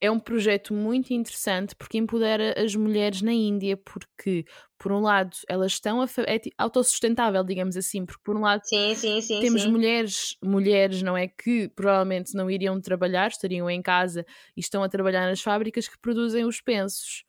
é 0.00 0.10
um 0.10 0.18
projeto 0.18 0.74
muito 0.74 1.12
interessante 1.12 1.74
porque 1.76 1.98
empodera 1.98 2.54
as 2.60 2.74
mulheres 2.74 3.22
na 3.22 3.32
Índia, 3.32 3.76
porque, 3.76 4.44
por 4.78 4.92
um 4.92 5.00
lado, 5.00 5.36
elas 5.48 5.72
estão 5.72 6.02
a, 6.02 6.06
é 6.26 6.40
autossustentável, 6.58 7.44
digamos 7.44 7.76
assim, 7.76 8.04
porque 8.04 8.22
por 8.24 8.36
um 8.36 8.40
lado 8.40 8.62
Sim, 8.64 8.94
sim, 8.94 9.20
sim. 9.20 9.40
temos 9.40 9.64
mulheres, 9.66 10.36
mulheres, 10.42 11.02
não 11.02 11.16
é, 11.16 11.28
que 11.28 11.68
provavelmente 11.68 12.34
não 12.34 12.50
iriam 12.50 12.80
trabalhar, 12.80 13.28
estariam 13.28 13.70
em 13.70 13.80
casa 13.80 14.26
e 14.56 14.60
estão 14.60 14.82
a 14.82 14.88
trabalhar 14.88 15.28
nas 15.28 15.40
fábricas 15.40 15.88
que 15.88 15.98
produzem 15.98 16.44
os 16.44 16.60
pensos. 16.60 17.24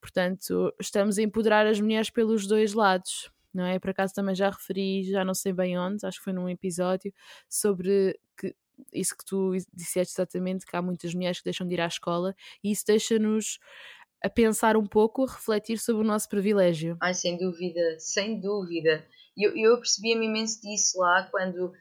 Portanto, 0.00 0.74
estamos 0.80 1.16
a 1.16 1.22
empoderar 1.22 1.64
as 1.66 1.80
mulheres 1.80 2.10
pelos 2.10 2.46
dois 2.46 2.74
lados, 2.74 3.30
não 3.54 3.64
é? 3.64 3.78
Por 3.78 3.90
acaso 3.90 4.14
também 4.14 4.34
já 4.34 4.50
referi, 4.50 5.04
já 5.04 5.24
não 5.24 5.34
sei 5.34 5.52
bem 5.52 5.78
onde, 5.78 6.04
acho 6.06 6.18
que 6.18 6.24
foi 6.24 6.32
num 6.32 6.48
episódio, 6.48 7.12
sobre 7.48 8.18
que 8.36 8.54
isso 8.92 9.16
que 9.16 9.24
tu 9.24 9.52
disseste 9.72 10.14
exatamente, 10.14 10.66
que 10.66 10.76
há 10.76 10.82
muitas 10.82 11.14
mulheres 11.14 11.38
que 11.38 11.44
deixam 11.44 11.66
de 11.66 11.74
ir 11.74 11.80
à 11.80 11.86
escola 11.86 12.34
e 12.62 12.70
isso 12.70 12.84
deixa-nos 12.86 13.58
a 14.22 14.30
pensar 14.30 14.76
um 14.76 14.86
pouco, 14.86 15.24
a 15.24 15.32
refletir 15.32 15.78
sobre 15.78 16.02
o 16.02 16.06
nosso 16.06 16.28
privilégio. 16.28 16.96
Ai, 17.00 17.14
sem 17.14 17.36
dúvida, 17.36 17.98
sem 17.98 18.40
dúvida. 18.40 19.04
Eu, 19.36 19.56
eu 19.56 19.76
percebia-me 19.78 20.26
imenso 20.26 20.60
disso 20.60 20.98
lá 20.98 21.28
quando 21.30 21.72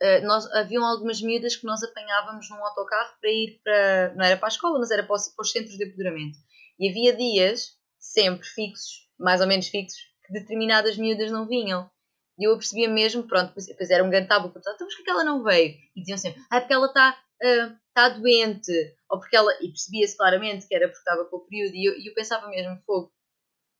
eh, 0.00 0.20
nós, 0.22 0.46
haviam 0.52 0.84
algumas 0.84 1.20
miúdas 1.22 1.56
que 1.56 1.66
nós 1.66 1.82
apanhávamos 1.82 2.50
num 2.50 2.64
autocarro 2.64 3.14
para 3.20 3.30
ir 3.30 3.60
para. 3.62 4.14
não 4.14 4.24
era 4.24 4.36
para 4.36 4.48
a 4.48 4.54
escola, 4.54 4.78
mas 4.78 4.90
era 4.90 5.04
para 5.04 5.14
os, 5.14 5.28
para 5.28 5.42
os 5.42 5.50
centros 5.50 5.76
de 5.76 5.84
apoderamento. 5.84 6.38
E 6.78 6.90
havia 6.90 7.16
dias, 7.16 7.78
sempre 7.98 8.46
fixos, 8.46 9.08
mais 9.18 9.40
ou 9.40 9.46
menos 9.46 9.68
fixos, 9.68 10.00
que 10.26 10.32
determinadas 10.32 10.96
miúdas 10.96 11.30
não 11.30 11.46
vinham. 11.46 11.90
E 12.38 12.44
eu 12.48 12.56
percebia 12.56 12.88
mesmo, 12.88 13.22
pronto, 13.24 13.54
depois 13.54 13.90
era 13.90 14.02
um 14.02 14.10
grande 14.10 14.28
tabu, 14.28 14.50
portanto, 14.50 14.74
então, 14.74 14.86
mas 14.86 14.94
porquê 14.94 15.04
que 15.04 15.10
ela 15.10 15.24
não 15.24 15.42
veio? 15.44 15.76
E 15.94 16.00
diziam 16.00 16.18
sempre, 16.18 16.42
ah, 16.50 16.60
porque 16.60 16.72
ela 16.74 16.86
está 16.86 17.16
ah, 17.42 17.76
está 17.88 18.08
doente, 18.08 18.72
ou 19.10 19.20
porque 19.20 19.36
ela. 19.36 19.52
E 19.62 19.68
percebia-se 19.68 20.16
claramente 20.16 20.66
que 20.66 20.74
era 20.74 20.88
porque 20.88 20.98
estava 20.98 21.24
com 21.26 21.36
o 21.36 21.46
período, 21.46 21.74
e 21.76 21.84
eu, 21.88 21.96
e 21.98 22.06
eu 22.08 22.14
pensava 22.14 22.48
mesmo, 22.48 22.76
fogo, 22.86 23.12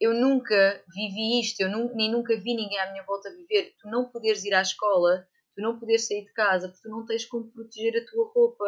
eu 0.01 0.13
nunca 0.15 0.83
vivi 0.95 1.41
isto, 1.41 1.61
eu 1.61 1.69
nu- 1.71 1.95
nem 1.95 2.11
nunca 2.11 2.37
vi 2.37 2.55
ninguém 2.55 2.79
à 2.81 2.91
minha 2.93 3.05
volta 3.05 3.31
viver. 3.31 3.75
Tu 3.81 3.89
não 3.89 4.09
poderes 4.11 4.45
ir 4.45 4.55
à 4.55 4.63
escola, 4.63 5.27
tu 5.55 5.63
não 5.63 5.79
poderes 5.79 6.07
sair 6.07 6.25
de 6.25 6.33
casa, 6.33 6.69
porque 6.69 6.83
tu 6.83 6.89
não 6.91 7.07
tens 7.07 7.25
como 7.25 7.51
proteger 7.51 7.97
a 8.03 8.07
tua 8.11 8.31
roupa 8.35 8.65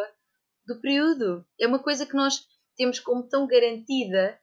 do 0.66 0.80
período. 0.80 1.46
É 1.60 1.66
uma 1.66 1.78
coisa 1.82 2.06
que 2.06 2.14
nós 2.14 2.46
temos 2.76 3.00
como 3.00 3.28
tão 3.28 3.46
garantida 3.46 4.38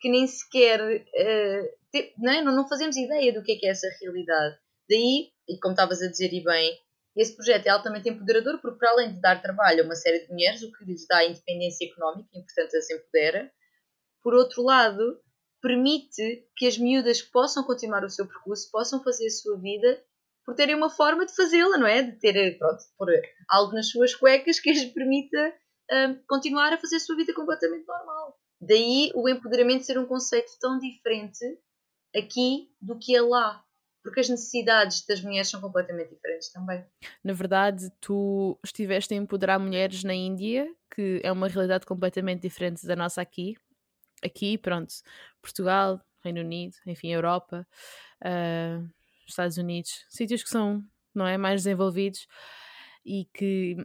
que 0.00 0.08
nem 0.10 0.26
sequer 0.26 0.80
eh, 1.14 1.74
é? 1.98 2.42
não, 2.42 2.68
fazemos 2.68 2.96
ideia 2.96 3.32
do 3.32 3.42
que 3.42 3.52
é 3.52 3.56
que 3.56 3.66
é 3.66 3.70
essa 3.70 3.88
realidade. 4.00 4.56
Daí, 4.88 5.30
e 5.48 5.58
como 5.60 5.72
estavas 5.72 6.02
a 6.02 6.08
dizer 6.08 6.32
e 6.32 6.42
bem, 6.42 6.78
esse 7.16 7.34
projeto 7.34 7.66
é 7.66 7.70
altamente 7.70 8.08
empoderador 8.08 8.58
porque, 8.60 8.78
para 8.78 8.90
além 8.90 9.14
de 9.14 9.20
dar 9.20 9.40
trabalho 9.40 9.82
a 9.82 9.84
uma 9.84 9.94
série 9.94 10.26
de 10.26 10.32
mulheres, 10.32 10.62
o 10.62 10.72
que 10.72 10.84
lhes 10.84 11.06
dá 11.08 11.24
independência 11.24 11.86
económica 11.86 12.28
e, 12.34 12.42
portanto, 12.42 12.76
as 12.76 12.90
empodera, 12.90 13.52
por 14.22 14.34
outro 14.34 14.62
lado, 14.62 15.20
permite 15.62 16.46
que 16.56 16.66
as 16.66 16.76
miúdas 16.76 17.22
possam 17.22 17.62
continuar 17.64 18.04
o 18.04 18.10
seu 18.10 18.26
percurso, 18.26 18.70
possam 18.70 19.02
fazer 19.02 19.26
a 19.26 19.30
sua 19.30 19.58
vida 19.58 20.02
por 20.44 20.54
terem 20.54 20.74
uma 20.74 20.90
forma 20.90 21.24
de 21.24 21.34
fazê-la, 21.34 21.78
não 21.78 21.86
é? 21.86 22.02
De 22.02 22.12
ter, 22.18 22.58
pronto, 22.58 22.82
por 22.98 23.08
algo 23.48 23.72
nas 23.72 23.88
suas 23.88 24.14
cuecas 24.14 24.60
que 24.60 24.70
as 24.70 24.84
permita 24.84 25.54
hum, 25.90 26.18
continuar 26.28 26.72
a 26.72 26.78
fazer 26.78 26.96
a 26.96 27.00
sua 27.00 27.16
vida 27.16 27.32
completamente 27.32 27.86
normal. 27.86 28.36
Daí 28.60 29.10
o 29.14 29.28
empoderamento 29.28 29.84
ser 29.84 29.98
um 29.98 30.06
conceito 30.06 30.50
tão 30.60 30.78
diferente 30.78 31.44
aqui 32.16 32.70
do 32.80 32.98
que 32.98 33.16
é 33.16 33.20
lá. 33.20 33.64
Porque 34.02 34.20
as 34.20 34.28
necessidades 34.28 35.06
das 35.06 35.22
mulheres 35.22 35.48
são 35.48 35.62
completamente 35.62 36.14
diferentes 36.14 36.52
também. 36.52 36.84
Na 37.22 37.32
verdade, 37.32 37.90
tu 38.02 38.58
estiveste 38.62 39.14
a 39.14 39.16
empoderar 39.16 39.58
mulheres 39.58 40.04
na 40.04 40.14
Índia, 40.14 40.70
que 40.94 41.22
é 41.24 41.32
uma 41.32 41.48
realidade 41.48 41.86
completamente 41.86 42.42
diferente 42.42 42.86
da 42.86 42.94
nossa 42.94 43.22
aqui. 43.22 43.56
Aqui, 44.22 44.58
pronto, 44.58 44.92
Portugal, 45.40 46.00
Reino 46.22 46.40
Unido, 46.40 46.76
enfim, 46.86 47.12
Europa, 47.12 47.66
ah, 48.22 48.82
Estados 49.26 49.56
Unidos, 49.56 50.04
sítios 50.08 50.42
que 50.42 50.50
são, 50.50 50.82
não 51.14 51.26
é, 51.26 51.38
mais 51.38 51.62
desenvolvidos 51.62 52.26
e 53.04 53.26
que 53.32 53.76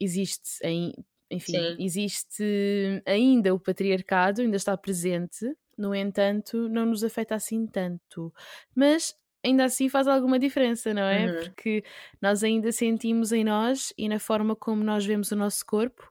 existe, 0.00 0.58
em, 0.62 0.92
enfim, 1.30 1.52
Sim. 1.52 1.76
existe 1.78 3.02
ainda 3.04 3.54
o 3.54 3.60
patriarcado, 3.60 4.40
ainda 4.40 4.56
está 4.56 4.76
presente, 4.76 5.46
no 5.78 5.94
entanto, 5.94 6.68
não 6.68 6.86
nos 6.86 7.04
afeta 7.04 7.36
assim 7.36 7.66
tanto. 7.66 8.34
Mas 8.74 9.16
ainda 9.44 9.64
assim 9.64 9.88
faz 9.88 10.08
alguma 10.08 10.38
diferença, 10.38 10.92
não 10.92 11.02
é? 11.02 11.26
Uhum. 11.26 11.44
Porque 11.44 11.84
nós 12.20 12.42
ainda 12.42 12.72
sentimos 12.72 13.32
em 13.32 13.44
nós 13.44 13.92
e 13.96 14.08
na 14.08 14.18
forma 14.18 14.56
como 14.56 14.82
nós 14.82 15.06
vemos 15.06 15.30
o 15.30 15.36
nosso 15.36 15.64
corpo, 15.64 16.10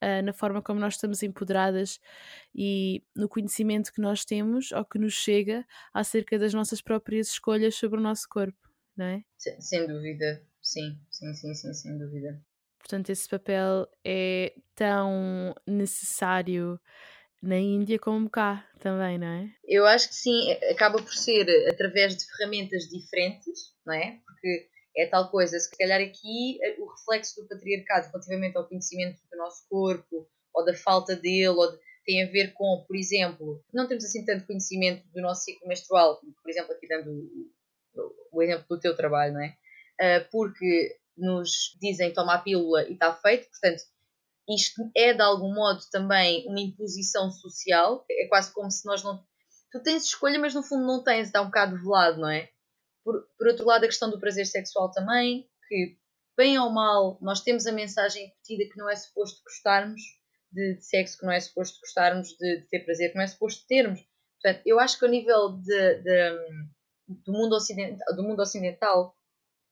ah, 0.00 0.22
na 0.22 0.32
forma 0.32 0.62
como 0.62 0.78
nós 0.78 0.94
estamos 0.94 1.22
empoderadas 1.22 1.98
e 2.54 3.02
no 3.16 3.28
conhecimento 3.28 3.92
que 3.92 4.00
nós 4.00 4.24
temos 4.24 4.70
ou 4.70 4.84
que 4.84 4.98
nos 4.98 5.14
chega 5.14 5.66
acerca 5.92 6.38
das 6.38 6.54
nossas 6.54 6.80
próprias 6.80 7.28
escolhas 7.28 7.74
sobre 7.74 7.98
o 7.98 8.02
nosso 8.02 8.28
corpo, 8.28 8.70
não 8.96 9.06
é? 9.06 9.24
Sem, 9.36 9.60
sem 9.60 9.86
dúvida. 9.86 10.42
Sim, 10.62 10.98
sim, 11.10 11.34
sim, 11.34 11.54
sim, 11.54 11.74
sem 11.74 11.98
dúvida. 11.98 12.40
Portanto, 12.78 13.10
esse 13.10 13.28
papel 13.28 13.88
é 14.04 14.54
tão 14.74 15.54
necessário 15.66 16.80
na 17.42 17.56
Índia 17.58 17.98
como 17.98 18.28
cá 18.28 18.66
também, 18.80 19.18
não 19.18 19.26
é? 19.26 19.50
Eu 19.64 19.86
acho 19.86 20.08
que 20.08 20.14
sim, 20.14 20.52
acaba 20.70 20.98
por 21.02 21.12
ser 21.14 21.46
através 21.70 22.16
de 22.16 22.24
ferramentas 22.26 22.84
diferentes, 22.84 23.74
não 23.86 23.94
é? 23.94 24.18
Porque 24.26 24.68
é 24.96 25.06
tal 25.06 25.30
coisa, 25.30 25.58
se 25.58 25.70
calhar 25.76 26.00
aqui 26.00 26.58
eh, 26.62 26.76
o 26.80 26.86
reflexo 26.86 27.40
do 27.40 27.48
patriarcado 27.48 28.08
relativamente 28.08 28.56
ao 28.56 28.66
conhecimento 28.68 29.20
do 29.30 29.36
nosso 29.38 29.66
corpo 29.68 30.28
ou 30.54 30.64
da 30.64 30.74
falta 30.74 31.14
dele, 31.14 31.54
de- 31.72 31.88
tem 32.04 32.24
a 32.24 32.30
ver 32.30 32.52
com, 32.54 32.84
por 32.88 32.96
exemplo, 32.96 33.62
não 33.72 33.86
temos 33.86 34.04
assim 34.04 34.24
tanto 34.24 34.46
conhecimento 34.46 35.06
do 35.14 35.20
nosso 35.20 35.42
ciclo 35.44 35.68
menstrual, 35.68 36.18
por 36.42 36.50
exemplo, 36.50 36.72
aqui 36.72 36.88
dando 36.88 37.10
o, 37.12 37.50
o- 38.00 38.14
o 38.38 38.42
exemplo 38.42 38.64
do 38.68 38.80
teu 38.80 38.96
trabalho, 38.96 39.34
não 39.34 39.42
é? 39.42 39.54
Ah, 40.00 40.26
porque 40.32 40.96
nos 41.16 41.76
dizem 41.80 42.12
toma 42.12 42.34
a 42.34 42.38
pílula 42.38 42.88
e 42.88 42.94
está 42.94 43.12
feito, 43.14 43.48
portanto, 43.50 43.82
isto 44.48 44.90
é 44.96 45.12
de 45.12 45.20
algum 45.20 45.52
modo 45.54 45.80
também 45.90 46.46
uma 46.46 46.60
imposição 46.60 47.30
social, 47.30 48.04
é 48.10 48.26
quase 48.28 48.52
como 48.52 48.70
se 48.70 48.86
nós 48.86 49.02
não. 49.02 49.22
Tu 49.70 49.82
tens 49.82 50.04
escolha, 50.04 50.38
mas 50.38 50.54
no 50.54 50.62
fundo 50.62 50.86
não 50.86 51.04
tens, 51.04 51.26
está 51.26 51.42
um 51.42 51.46
bocado 51.46 51.76
velado, 51.76 52.18
não 52.18 52.30
é? 52.30 52.48
Por, 53.04 53.26
por 53.36 53.48
outro 53.48 53.66
lado, 53.66 53.84
a 53.84 53.88
questão 53.88 54.10
do 54.10 54.18
prazer 54.18 54.46
sexual 54.46 54.90
também, 54.90 55.46
que, 55.68 55.98
bem 56.36 56.58
ou 56.58 56.70
mal, 56.70 57.18
nós 57.20 57.42
temos 57.42 57.66
a 57.66 57.72
mensagem 57.72 58.26
incutida 58.26 58.70
que 58.72 58.78
não 58.78 58.88
é 58.88 58.96
suposto 58.96 59.42
gostarmos 59.44 60.00
de, 60.50 60.76
de 60.76 60.84
sexo, 60.84 61.18
que 61.18 61.26
não 61.26 61.32
é 61.32 61.40
suposto 61.40 61.78
gostarmos 61.80 62.28
de, 62.38 62.60
de 62.60 62.68
ter 62.68 62.80
prazer, 62.84 63.10
que 63.10 63.16
não 63.16 63.24
é 63.24 63.26
suposto 63.26 63.66
termos. 63.66 64.00
Portanto, 64.40 64.62
eu 64.64 64.78
acho 64.78 64.98
que 64.98 65.04
ao 65.04 65.10
nível 65.10 65.58
de, 65.58 66.02
do, 67.08 67.32
mundo 67.32 67.54
ocidental, 67.54 68.16
do 68.16 68.22
mundo 68.22 68.40
ocidental, 68.40 69.14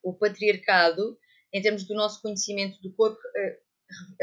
o 0.03 0.15
patriarcado, 0.15 1.19
em 1.53 1.63
termos 1.63 1.85
do 1.85 1.95
nosso 1.95 2.21
conhecimento 2.21 2.81
do 2.83 2.93
corpo, 2.95 3.19
eh, 3.37 3.59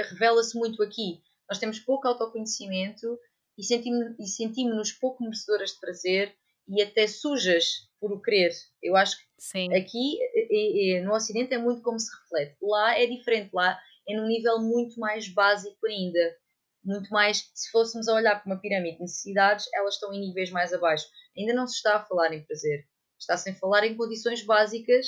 revela-se 0.10 0.58
muito 0.58 0.82
aqui. 0.84 1.22
Nós 1.50 1.60
temos 1.60 1.80
pouco 1.80 2.08
autoconhecimento 2.08 3.20
e 3.58 3.64
sentimos- 3.64 4.16
e 4.20 4.26
sentimos-nos 4.28 4.92
pouco 4.94 5.24
merecedoras 5.24 5.72
de 5.72 5.80
prazer 5.80 6.36
e 6.68 6.82
até 6.82 7.08
sujas 7.08 7.88
por 8.00 8.12
o 8.12 8.22
querer. 8.22 8.52
Eu 8.82 8.96
acho 8.96 9.18
que 9.18 9.24
Sim. 9.40 9.74
aqui 9.76 10.18
eh, 10.22 10.98
eh, 10.98 11.02
no 11.02 11.14
Ocidente 11.14 11.54
é 11.54 11.58
muito 11.58 11.82
como 11.82 12.00
se 12.00 12.10
reflete. 12.22 12.58
Lá 12.62 12.98
é 12.98 13.06
diferente, 13.06 13.50
lá 13.54 13.78
é 14.08 14.16
num 14.16 14.28
nível 14.28 14.60
muito 14.60 15.00
mais 15.00 15.28
básico 15.28 15.86
ainda. 15.88 16.38
Muito 16.84 17.10
mais, 17.12 17.50
se 17.54 17.72
fôssemos 17.72 18.10
a 18.10 18.14
olhar 18.14 18.36
para 18.42 18.52
uma 18.52 18.60
pirâmide 18.60 18.98
de 18.98 19.04
necessidades, 19.04 19.68
elas 19.74 19.94
estão 19.94 20.14
em 20.14 20.20
níveis 20.20 20.50
mais 20.52 20.74
abaixo. 20.74 21.06
Ainda 21.38 21.54
não 21.54 21.66
se 21.66 21.76
está 21.76 21.96
a 21.96 22.04
falar 22.06 22.34
em 22.34 22.44
prazer. 22.44 22.86
Está-se 23.18 23.50
a 23.52 23.56
falar 23.56 23.86
em 23.86 23.96
condições 23.96 24.44
básicas, 24.46 25.08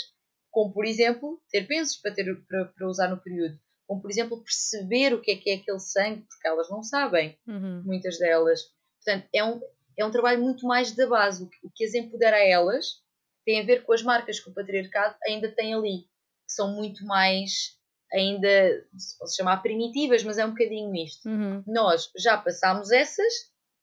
como 0.50 0.74
por 0.74 0.86
exemplo, 0.86 1.42
ter 1.52 1.68
pensos 1.68 1.98
para, 1.98 2.14
ter, 2.14 2.34
para, 2.48 2.66
para 2.66 2.88
usar 2.88 3.10
no 3.10 3.22
período. 3.22 3.60
Como 3.88 4.02
por 4.02 4.10
exemplo, 4.10 4.44
perceber 4.44 5.14
o 5.14 5.22
que 5.22 5.32
é 5.32 5.36
que 5.38 5.50
é 5.50 5.56
aquele 5.56 5.80
sangue, 5.80 6.22
porque 6.28 6.48
elas 6.48 6.70
não 6.70 6.82
sabem 6.84 7.38
Uhum. 7.48 7.84
muitas 7.86 8.18
delas. 8.18 8.62
Portanto, 9.04 9.28
é 9.34 9.44
um, 9.44 9.62
é 9.98 10.06
um 10.06 10.12
trabalho 10.12 10.42
muito 10.42 10.66
mais 10.66 10.92
da 10.92 11.08
base. 11.08 11.44
O 11.64 11.70
que 11.74 11.86
as 11.86 11.94
empodera 11.94 12.38
a 12.38 12.44
elas 12.46 13.04
tem 13.46 13.62
a 13.62 13.66
ver 13.66 13.84
com 13.84 13.94
as 13.94 14.02
marcas 14.02 14.40
que 14.40 14.50
o 14.50 14.54
patriarcado 14.54 15.16
ainda 15.28 15.52
tem 15.52 15.74
ali, 15.76 16.00
que 16.48 16.54
são 16.54 16.74
muito 16.74 17.06
mais 17.06 17.76
ainda 18.12 18.48
se 18.98 19.18
pode 19.20 19.36
chamar 19.36 19.58
primitivas, 19.62 20.24
mas 20.24 20.38
é 20.38 20.46
um 20.46 20.52
bocadinho 20.52 20.96
isto. 20.96 21.28
Uhum. 21.30 21.64
Nós 21.68 22.10
já 22.18 22.38
passámos 22.38 22.92
essas, 22.92 23.34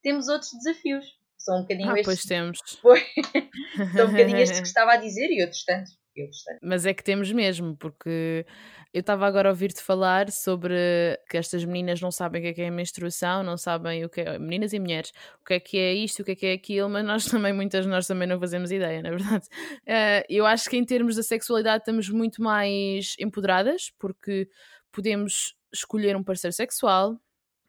temos 0.03 0.27
outros 0.29 0.51
desafios. 0.53 1.07
São 1.39 1.59
um 1.59 1.63
bocadinho 1.63 1.91
Ah, 1.91 1.99
estes. 2.01 2.05
pois 2.07 2.23
temos. 2.23 2.59
São 3.97 4.07
um 4.07 4.11
bocadinho 4.11 4.39
estes 4.43 4.61
que 4.61 4.67
estava 4.67 4.93
a 4.93 4.97
dizer 4.97 5.29
e 5.31 5.43
outros 5.43 5.65
tantos. 5.65 5.99
Mas 6.63 6.87
é 6.87 6.93
que 6.95 7.03
temos 7.03 7.33
mesmo, 7.33 7.77
porque 7.77 8.45
eu 8.93 9.01
estava 9.01 9.27
agora 9.27 9.49
a 9.49 9.53
ouvir-te 9.53 9.83
falar 9.83 10.31
sobre 10.31 10.75
que 11.29 11.37
estas 11.37 11.65
meninas 11.65 12.01
não 12.01 12.11
sabem 12.11 12.41
o 12.41 12.45
que 12.45 12.49
é 12.51 12.53
que 12.53 12.63
é 12.63 12.69
a 12.69 12.71
menstruação, 12.71 13.43
não 13.43 13.57
sabem 13.57 14.05
o 14.05 14.09
que 14.09 14.21
é, 14.21 14.39
meninas 14.39 14.73
e 14.73 14.79
mulheres, 14.79 15.13
o 15.41 15.45
que 15.45 15.55
é 15.55 15.61
que 15.61 15.79
é 15.79 15.95
isto, 15.95 16.21
o 16.21 16.25
que 16.25 16.33
é 16.33 16.37
que 16.37 16.47
é 16.47 16.53
aquilo, 16.53 16.91
mas 16.91 17.05
nós 17.05 17.25
também, 17.27 17.53
muitas 17.53 17.87
nós 17.87 18.07
também 18.07 18.29
não 18.29 18.39
fazemos 18.39 18.71
ideia, 18.71 19.03
na 19.03 19.11
verdade. 19.11 19.47
Eh, 19.87 20.25
eu 20.29 20.47
acho 20.47 20.69
que 20.69 20.77
em 20.77 20.85
termos 20.85 21.17
da 21.17 21.23
sexualidade 21.23 21.83
estamos 21.83 22.09
muito 22.11 22.43
mais 22.43 23.15
empoderadas, 23.19 23.91
porque 23.99 24.49
podemos 24.93 25.57
escolher 25.73 26.17
um 26.17 26.23
parceiro 26.23 26.55
sexual, 26.55 27.19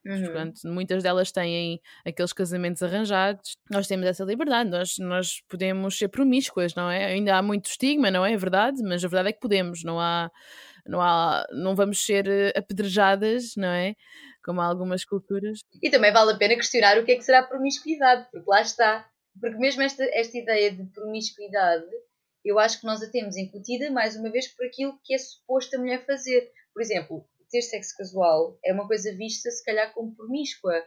Uhum. 0.05 0.23
Portanto, 0.23 0.59
muitas 0.65 1.01
delas 1.01 1.31
têm 1.31 1.79
aqueles 2.05 2.33
casamentos 2.33 2.83
arranjados. 2.83 3.55
Nós 3.69 3.87
temos 3.87 4.05
essa 4.05 4.23
liberdade, 4.23 4.69
nós, 4.69 4.97
nós 4.99 5.41
podemos 5.47 5.97
ser 5.97 6.09
promíscuas, 6.09 6.75
não 6.75 6.89
é? 6.89 7.05
Ainda 7.05 7.37
há 7.37 7.41
muito 7.41 7.67
estigma, 7.67 8.11
não 8.11 8.25
é? 8.25 8.33
É 8.33 8.37
verdade, 8.37 8.81
mas 8.83 9.03
a 9.03 9.07
verdade 9.07 9.29
é 9.29 9.33
que 9.33 9.39
podemos, 9.39 9.83
não 9.83 9.99
há, 9.99 10.29
não 10.85 11.01
há, 11.01 11.45
não 11.51 11.75
vamos 11.75 12.05
ser 12.05 12.27
eh, 12.27 12.53
apedrejadas, 12.55 13.55
não 13.55 13.69
é? 13.69 13.95
Como 14.43 14.59
há 14.59 14.65
algumas 14.65 15.05
culturas. 15.05 15.59
E 15.81 15.89
também 15.89 16.11
vale 16.11 16.33
a 16.33 16.37
pena 16.37 16.55
questionar 16.55 16.97
o 16.97 17.05
que 17.05 17.13
é 17.13 17.15
que 17.15 17.23
será 17.23 17.43
promiscuidade, 17.43 18.27
porque 18.29 18.49
lá 18.49 18.61
está. 18.61 19.07
Porque 19.39 19.57
mesmo 19.57 19.81
esta, 19.81 20.03
esta 20.11 20.37
ideia 20.37 20.71
de 20.71 20.83
promiscuidade, 20.91 21.85
eu 22.43 22.59
acho 22.59 22.79
que 22.79 22.85
nós 22.85 23.01
a 23.01 23.09
temos 23.09 23.37
incutida, 23.37 23.89
mais 23.89 24.17
uma 24.17 24.29
vez, 24.29 24.47
por 24.47 24.65
aquilo 24.65 24.99
que 25.03 25.13
é 25.13 25.17
suposto 25.17 25.75
a 25.75 25.79
mulher 25.79 26.05
fazer. 26.05 26.51
Por 26.73 26.81
exemplo, 26.81 27.25
ter 27.53 27.61
sexo 27.61 27.95
casual 27.95 28.57
é 28.65 28.73
uma 28.73 28.87
coisa 28.87 29.15
vista, 29.15 29.49
se 29.51 29.63
calhar, 29.63 29.93
como 29.93 30.15
promíscua. 30.15 30.83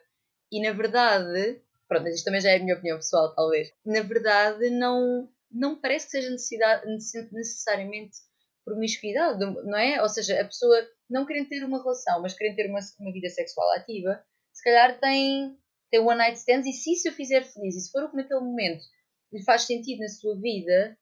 E 0.50 0.60
na 0.60 0.72
verdade, 0.72 1.62
pronto, 1.88 2.02
mas 2.02 2.16
isto 2.16 2.24
também 2.24 2.40
já 2.40 2.50
é 2.50 2.56
a 2.56 2.62
minha 2.62 2.74
opinião 2.74 2.96
pessoal, 2.98 3.34
talvez. 3.34 3.72
Na 3.84 4.02
verdade, 4.02 4.68
não, 4.70 5.30
não 5.50 5.80
parece 5.80 6.06
que 6.06 6.12
seja 6.12 6.30
necessidade, 6.30 6.86
necess- 6.86 7.30
necessariamente 7.32 8.16
promiscuidade, 8.64 9.38
não 9.38 9.78
é? 9.78 10.02
Ou 10.02 10.08
seja, 10.08 10.40
a 10.40 10.44
pessoa 10.44 10.76
não 11.08 11.24
querendo 11.24 11.48
ter 11.48 11.64
uma 11.64 11.80
relação, 11.80 12.20
mas 12.20 12.34
querendo 12.34 12.56
ter 12.56 12.68
uma, 12.68 12.80
uma 12.98 13.12
vida 13.12 13.28
sexual 13.28 13.70
ativa, 13.76 14.20
se 14.52 14.64
calhar 14.64 14.98
tem, 14.98 15.56
tem 15.88 16.00
one 16.00 16.18
night 16.18 16.36
stands 16.36 16.66
e 16.66 16.72
se 16.72 16.94
isso 16.94 17.08
o 17.08 17.12
fizer 17.12 17.44
feliz 17.44 17.76
e 17.76 17.80
se 17.80 17.92
for 17.92 18.02
o 18.02 18.10
que 18.10 18.16
naquele 18.16 18.40
momento 18.40 18.84
lhe 19.32 19.42
faz 19.44 19.62
sentido 19.62 20.00
na 20.00 20.08
sua 20.08 20.36
vida, 20.40 20.98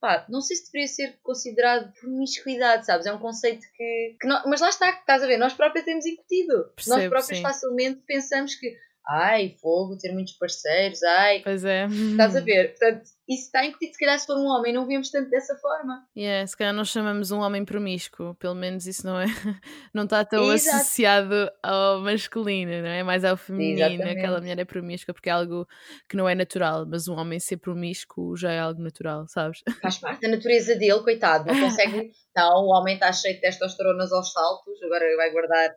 pá, 0.00 0.24
não 0.28 0.40
sei 0.40 0.56
se 0.56 0.66
deveria 0.66 0.88
ser 0.88 1.18
considerado 1.22 1.92
promiscuidade, 2.00 2.86
sabes? 2.86 3.06
É 3.06 3.12
um 3.12 3.18
conceito 3.18 3.66
que. 3.76 4.16
que 4.20 4.26
nó- 4.26 4.42
mas 4.46 4.60
lá 4.60 4.68
está, 4.68 4.90
estás 4.90 5.22
a 5.22 5.26
ver, 5.26 5.36
nós 5.36 5.52
próprios 5.54 5.84
temos 5.84 6.06
incutido. 6.06 6.54
nós 6.56 6.72
Percebo, 6.86 7.10
próprios 7.10 7.38
sim. 7.38 7.42
facilmente 7.42 8.00
pensamos 8.06 8.54
que, 8.54 8.76
ai, 9.10 9.56
fogo, 9.60 9.98
ter 9.98 10.12
muitos 10.12 10.34
parceiros, 10.34 11.02
ai. 11.02 11.40
Pois 11.42 11.64
é. 11.64 11.86
Estás 11.86 12.36
a 12.36 12.40
ver? 12.40 12.74
Portanto, 12.78 13.02
isso 13.28 13.44
está 13.44 13.66
incutido. 13.66 13.92
Se 13.92 13.98
calhar, 13.98 14.18
se 14.18 14.26
for 14.26 14.36
um 14.36 14.46
homem, 14.46 14.72
não 14.72 14.86
vemos 14.86 15.10
tanto 15.10 15.28
dessa 15.30 15.56
forma. 15.56 16.06
Yeah, 16.16 16.46
se 16.46 16.56
calhar 16.56 16.72
nós 16.72 16.88
chamamos 16.88 17.32
um 17.32 17.40
homem 17.40 17.64
promíscuo, 17.64 18.36
pelo 18.36 18.54
menos 18.54 18.86
isso 18.86 19.04
não 19.04 19.20
é, 19.20 19.24
não 19.92 20.04
está 20.04 20.24
tão 20.24 20.52
Exato. 20.52 20.76
associado 20.76 21.50
ao 21.60 22.00
masculino, 22.00 22.70
não 22.82 22.88
é? 22.88 23.02
Mais 23.02 23.24
ao 23.24 23.36
feminino, 23.36 23.80
Exatamente. 23.80 24.18
aquela 24.18 24.40
mulher 24.40 24.58
é 24.58 24.64
promíscua 24.64 25.12
porque 25.12 25.28
é 25.28 25.32
algo 25.32 25.66
que 26.08 26.16
não 26.16 26.28
é 26.28 26.34
natural, 26.34 26.86
mas 26.86 27.08
um 27.08 27.16
homem 27.16 27.40
ser 27.40 27.56
promíscuo 27.56 28.36
já 28.36 28.52
é 28.52 28.60
algo 28.60 28.80
natural, 28.80 29.26
sabes? 29.26 29.60
Faz 29.82 29.98
parte 29.98 30.20
da 30.20 30.28
natureza 30.28 30.76
dele, 30.76 31.00
coitado. 31.00 31.52
Não 31.52 31.60
consegue. 31.60 32.12
Não, 32.36 32.64
o 32.64 32.68
homem 32.68 32.94
está 32.94 33.12
cheio 33.12 33.34
de 33.34 33.40
testosteronas 33.40 34.12
aos 34.12 34.30
saltos, 34.32 34.80
agora 34.84 35.04
vai 35.16 35.32
guardar. 35.32 35.74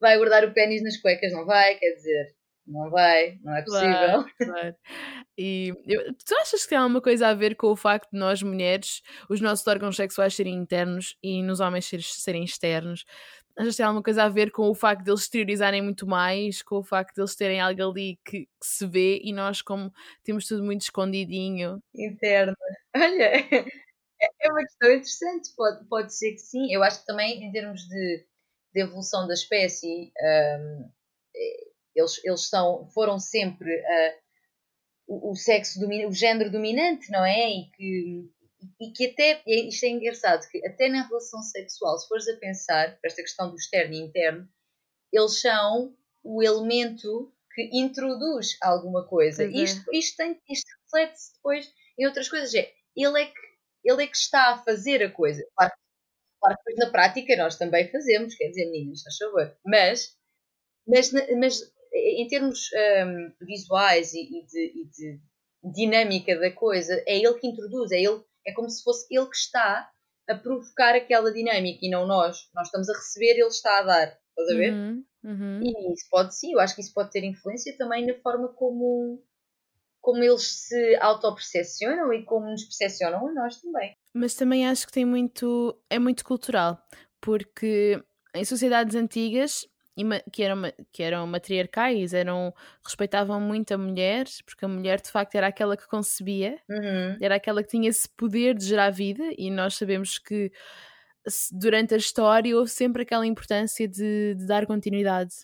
Vai 0.00 0.16
guardar 0.16 0.44
o 0.46 0.54
pênis 0.54 0.82
nas 0.82 0.96
cuecas, 0.96 1.30
não 1.30 1.44
vai? 1.44 1.74
Quer 1.74 1.90
dizer, 1.94 2.39
não 2.66 2.90
vai, 2.90 3.38
não 3.42 3.56
é 3.56 3.62
possível. 3.62 3.96
Claro, 3.98 4.30
claro. 4.38 4.76
E 5.38 5.72
eu- 5.86 6.14
tu 6.14 6.34
achas 6.40 6.62
que 6.62 6.68
tem 6.70 6.78
alguma 6.78 7.00
coisa 7.00 7.28
a 7.28 7.34
ver 7.34 7.56
com 7.56 7.68
o 7.68 7.76
facto 7.76 8.10
de 8.12 8.18
nós 8.18 8.42
mulheres, 8.42 9.02
os 9.28 9.40
nossos 9.40 9.66
órgãos 9.66 9.96
sexuais 9.96 10.34
serem 10.34 10.54
internos 10.54 11.16
e 11.22 11.42
nos 11.42 11.60
homens 11.60 11.86
ser- 11.86 12.02
serem 12.02 12.44
externos? 12.44 13.04
Achas 13.58 13.72
que 13.72 13.76
tem 13.78 13.86
alguma 13.86 14.02
coisa 14.02 14.24
a 14.24 14.28
ver 14.28 14.50
com 14.52 14.68
o 14.70 14.74
facto 14.74 15.04
de 15.04 15.10
eles 15.10 15.22
exteriorizarem 15.22 15.82
muito 15.82 16.06
mais, 16.06 16.62
com 16.62 16.76
o 16.76 16.84
facto 16.84 17.14
de 17.14 17.20
eles 17.20 17.34
terem 17.36 17.60
algo 17.60 17.90
ali 17.90 18.18
que, 18.24 18.46
que 18.46 18.48
se 18.66 18.86
vê 18.86 19.20
e 19.22 19.32
nós, 19.32 19.60
como 19.60 19.92
temos 20.24 20.46
tudo 20.46 20.62
muito 20.64 20.82
escondidinho? 20.82 21.82
interna. 21.94 22.54
Olha, 22.96 23.24
é 23.24 23.64
é 24.40 24.50
uma 24.50 24.60
questão 24.62 24.90
interessante. 24.90 25.50
Pode, 25.56 25.84
pode 25.88 26.14
ser 26.16 26.32
que 26.32 26.38
sim. 26.38 26.72
Eu 26.72 26.82
acho 26.82 27.00
que 27.00 27.06
também, 27.06 27.42
em 27.44 27.52
termos 27.52 27.82
de, 27.82 28.26
de 28.74 28.80
evolução 28.82 29.26
da 29.26 29.34
espécie, 29.34 30.12
hum, 30.22 30.90
eh, 31.36 31.69
eles, 32.00 32.24
eles 32.24 32.48
são, 32.48 32.88
foram 32.92 33.18
sempre 33.18 33.70
ah, 33.84 34.14
o, 35.06 35.32
o 35.32 35.36
sexo 35.36 35.80
o 35.80 36.12
género 36.12 36.50
dominante, 36.50 37.10
não 37.10 37.24
é? 37.24 37.50
E 37.50 37.70
que, 37.70 38.30
e 38.80 38.92
que 38.92 39.06
até, 39.06 39.42
e 39.46 39.68
isto 39.68 39.84
é 39.84 39.88
engraçado, 39.88 40.48
que 40.48 40.64
até 40.66 40.88
na 40.88 41.06
relação 41.06 41.42
sexual, 41.42 41.98
se 41.98 42.08
fores 42.08 42.28
a 42.28 42.36
pensar, 42.36 42.98
para 43.00 43.08
esta 43.08 43.22
questão 43.22 43.50
do 43.50 43.56
externo 43.56 43.94
e 43.94 44.00
interno, 44.00 44.48
eles 45.12 45.40
são 45.40 45.94
o 46.22 46.42
elemento 46.42 47.32
que 47.54 47.68
introduz 47.72 48.56
alguma 48.62 49.06
coisa. 49.06 49.44
É. 49.44 49.48
Isto, 49.48 49.84
isto, 49.92 50.16
tem, 50.16 50.40
isto 50.48 50.66
reflete-se 50.84 51.34
depois 51.34 51.72
em 51.98 52.06
outras 52.06 52.28
coisas. 52.28 52.54
É, 52.54 52.72
ele, 52.96 53.22
é 53.22 53.26
que, 53.26 53.40
ele 53.84 54.04
é 54.04 54.06
que 54.06 54.16
está 54.16 54.54
a 54.54 54.58
fazer 54.58 55.02
a 55.02 55.10
coisa. 55.10 55.44
Claro, 55.56 55.72
claro 56.40 56.56
que 56.56 56.64
depois 56.64 56.86
na 56.86 56.92
prática 56.92 57.36
nós 57.36 57.56
também 57.56 57.90
fazemos, 57.90 58.34
quer 58.36 58.48
dizer, 58.48 58.70
meninas, 58.70 59.02
faz 59.02 59.16
favor. 59.16 59.58
Mas, 59.64 60.16
mas, 60.86 61.12
mas 61.36 61.72
em 61.92 62.26
termos 62.26 62.60
hum, 63.06 63.32
visuais 63.40 64.12
e, 64.14 64.20
e 64.20 64.46
de, 64.46 64.72
e 64.74 64.90
de 64.90 65.20
dinâmica 65.62 66.38
da 66.38 66.50
coisa, 66.50 66.94
é 67.06 67.16
ele 67.18 67.34
que 67.34 67.46
introduz, 67.46 67.90
é, 67.92 68.00
ele, 68.00 68.22
é 68.46 68.52
como 68.52 68.68
se 68.70 68.82
fosse 68.82 69.06
ele 69.10 69.26
que 69.26 69.36
está 69.36 69.90
a 70.28 70.34
provocar 70.34 70.94
aquela 70.94 71.32
dinâmica 71.32 71.80
e 71.82 71.90
não 71.90 72.06
nós. 72.06 72.48
Nós 72.54 72.68
estamos 72.68 72.88
a 72.88 72.94
receber, 72.94 73.32
ele 73.32 73.48
está 73.48 73.80
a 73.80 73.82
dar. 73.82 74.18
Estás 74.28 74.50
a 74.50 74.54
ver? 74.54 74.72
Uhum, 74.72 75.04
uhum. 75.24 75.60
E 75.62 75.92
isso 75.92 76.06
pode 76.10 76.34
sim, 76.36 76.52
eu 76.52 76.60
acho 76.60 76.74
que 76.74 76.80
isso 76.80 76.94
pode 76.94 77.10
ter 77.10 77.24
influência 77.24 77.76
também 77.76 78.06
na 78.06 78.14
forma 78.20 78.48
como, 78.54 79.22
como 80.00 80.22
eles 80.22 80.66
se 80.66 80.96
autopercepcionam 80.96 82.12
e 82.12 82.24
como 82.24 82.46
nos 82.46 82.64
percepcionam 82.64 83.26
a 83.26 83.32
nós 83.32 83.60
também. 83.60 83.92
Mas 84.14 84.34
também 84.34 84.66
acho 84.66 84.86
que 84.86 84.92
tem 84.92 85.04
muito. 85.04 85.76
é 85.90 85.98
muito 85.98 86.24
cultural, 86.24 86.80
porque 87.20 88.02
em 88.34 88.44
sociedades 88.44 88.94
antigas 88.94 89.66
que 90.32 90.42
eram, 90.42 90.62
que 90.92 91.02
eram 91.02 91.26
matriarcais, 91.26 92.14
eram, 92.14 92.54
respeitavam 92.84 93.40
muito 93.40 93.72
a 93.72 93.78
mulher, 93.78 94.24
porque 94.46 94.64
a 94.64 94.68
mulher 94.68 95.00
de 95.00 95.10
facto 95.10 95.34
era 95.34 95.46
aquela 95.48 95.76
que 95.76 95.86
concebia, 95.86 96.58
Uhum. 96.68 97.16
era 97.20 97.34
aquela 97.36 97.62
que 97.62 97.68
tinha 97.70 97.88
esse 97.88 98.08
poder 98.16 98.54
de 98.54 98.64
gerar 98.64 98.90
vida, 98.90 99.22
e 99.36 99.50
nós 99.50 99.74
sabemos 99.74 100.18
que 100.18 100.50
durante 101.52 101.94
a 101.94 101.98
história 101.98 102.56
houve 102.56 102.70
sempre 102.70 103.02
aquela 103.02 103.26
importância 103.26 103.86
de, 103.86 104.34
de 104.36 104.46
dar 104.46 104.66
continuidade, 104.66 105.34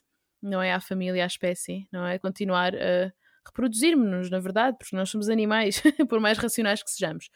não 0.43 0.63
é? 0.63 0.73
À 0.73 0.81
família, 0.81 1.23
à 1.25 1.27
espécie, 1.27 1.87
não 1.93 2.07
é? 2.07 2.19
Continuar 2.19 2.75
a 2.75 3.13
reproduzirmos-nos, 3.47 4.31
na 4.31 4.41
verdade, 4.41 4.77
porque 4.79 4.97
nós 4.97 5.09
somos 5.11 5.29
animais, 5.29 5.81
por 6.09 6.19
mais 6.19 6.39
racionais 6.39 6.83
que 6.83 6.91
sejamos. 6.91 7.29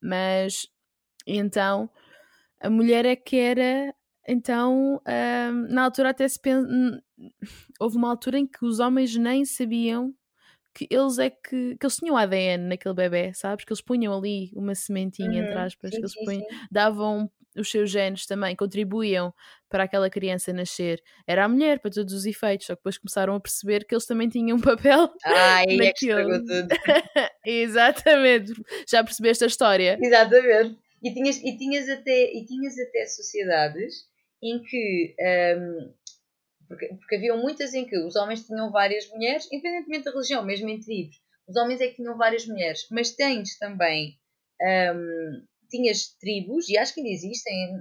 Mas 0.00 0.66
então 1.26 1.90
a 2.60 2.70
mulher 2.70 3.04
é 3.04 3.16
que 3.16 3.36
era. 3.36 3.94
Então, 4.28 5.00
hum, 5.06 5.66
na 5.70 5.84
altura 5.84 6.10
até 6.10 6.26
se 6.28 6.40
pensa. 6.40 6.66
Houve 7.80 7.96
uma 7.96 8.10
altura 8.10 8.38
em 8.38 8.46
que 8.46 8.64
os 8.64 8.80
homens 8.80 9.14
nem 9.16 9.44
sabiam 9.44 10.14
que 10.74 10.86
eles 10.90 11.18
é 11.18 11.30
que, 11.30 11.76
que 11.78 11.86
eles 11.86 11.96
tinham 11.96 12.16
ADN 12.16 12.68
naquele 12.68 12.94
bebê, 12.94 13.32
sabes? 13.34 13.64
Que 13.64 13.72
eles 13.72 13.82
punham 13.82 14.16
ali 14.16 14.50
uma 14.54 14.74
sementinha, 14.74 15.40
entre 15.40 15.58
Uhum. 15.58 15.64
aspas, 15.66 15.90
Sim, 15.90 15.96
que 15.98 16.02
eles 16.04 16.16
punham, 16.24 16.44
sim. 16.50 16.56
davam 16.70 17.30
os 17.56 17.70
seus 17.70 17.90
genes 17.90 18.26
também, 18.26 18.54
contribuíam 18.54 19.32
para 19.68 19.84
aquela 19.84 20.10
criança 20.10 20.52
nascer. 20.52 21.02
Era 21.26 21.44
a 21.46 21.48
mulher, 21.48 21.80
para 21.80 21.90
todos 21.90 22.12
os 22.12 22.26
efeitos, 22.26 22.66
só 22.66 22.74
que 22.74 22.80
depois 22.80 22.98
começaram 22.98 23.34
a 23.34 23.40
perceber 23.40 23.86
que 23.86 23.94
eles 23.94 24.06
também 24.06 24.28
tinham 24.28 24.58
um 24.58 24.60
papel. 24.60 25.10
Ah, 25.24 25.56
aí 25.68 25.86
é 25.86 25.92
que 25.92 26.06
Naquilo. 26.08 26.28
tudo. 26.38 26.68
Exatamente. 27.46 28.52
Já 28.88 29.02
percebeste 29.02 29.44
a 29.44 29.46
história? 29.46 29.98
Exatamente. 30.02 30.78
E 31.02 31.12
tinhas, 31.14 31.36
e, 31.38 31.56
tinhas 31.56 31.88
até, 31.88 32.32
e 32.34 32.44
tinhas 32.46 32.74
até 32.78 33.06
sociedades 33.06 34.06
em 34.42 34.62
que. 34.62 35.14
hum, 35.58 35.94
porque, 36.68 36.88
porque 36.88 37.16
haviam 37.16 37.38
muitas 37.40 37.74
em 37.74 37.84
que 37.86 37.96
os 37.98 38.16
homens 38.16 38.44
tinham 38.44 38.70
várias 38.72 39.08
mulheres, 39.10 39.46
independentemente 39.52 40.04
da 40.04 40.10
religião, 40.10 40.44
mesmo 40.44 40.68
em 40.68 40.80
tribos. 40.80 41.16
Os 41.48 41.56
homens 41.56 41.80
é 41.80 41.88
que 41.88 41.96
tinham 41.96 42.16
várias 42.16 42.46
mulheres. 42.46 42.86
Mas 42.90 43.12
tens 43.12 43.56
também. 43.58 44.18
hum, 44.94 45.46
tinhas 45.68 46.06
tribos, 46.20 46.68
e 46.68 46.78
acho 46.78 46.94
que 46.94 47.00
ainda 47.00 47.10
existem, 47.12 47.74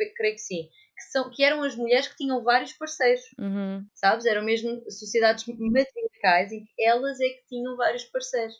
eh, 0.00 0.12
creio 0.14 0.34
que 0.34 0.40
sim, 0.40 0.68
que, 0.96 1.02
são, 1.10 1.30
que 1.30 1.42
eram 1.42 1.62
as 1.62 1.74
mulheres 1.74 2.08
que 2.08 2.16
tinham 2.16 2.42
vários 2.42 2.72
parceiros, 2.74 3.22
Uhum. 3.38 3.84
sabes? 3.94 4.26
Eram 4.26 4.44
mesmo 4.44 4.82
sociedades 4.90 5.44
matriarcais 5.46 6.52
em 6.52 6.64
que 6.64 6.84
elas 6.84 7.18
é 7.20 7.28
que 7.30 7.46
tinham 7.48 7.74
vários 7.76 8.04
parceiros. 8.04 8.54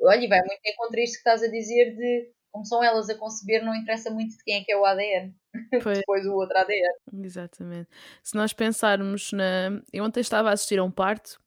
Olha, 0.00 0.24
e 0.24 0.28
vai 0.28 0.40
muito 0.40 0.60
em 0.64 0.76
contra 0.76 1.00
isto 1.00 1.14
que 1.14 1.18
estás 1.18 1.42
a 1.42 1.48
dizer 1.48 1.94
de 1.96 2.32
como 2.54 2.64
são 2.64 2.82
elas 2.84 3.10
a 3.10 3.18
conceber, 3.18 3.64
não 3.64 3.74
interessa 3.74 4.10
muito 4.12 4.36
de 4.36 4.44
quem 4.44 4.60
é 4.60 4.64
que 4.64 4.70
é 4.72 4.76
o 4.76 4.84
ADN. 4.84 5.34
Pois, 5.82 5.98
Depois 5.98 6.24
o 6.24 6.34
outro 6.34 6.56
ADN. 6.56 6.94
exatamente. 7.24 7.88
Se 8.22 8.36
nós 8.36 8.52
pensarmos 8.52 9.32
na. 9.32 9.82
Eu 9.92 10.04
ontem 10.04 10.20
estava 10.20 10.50
a 10.50 10.52
assistir 10.52 10.78
a 10.78 10.84
um 10.84 10.90
parto 10.90 11.40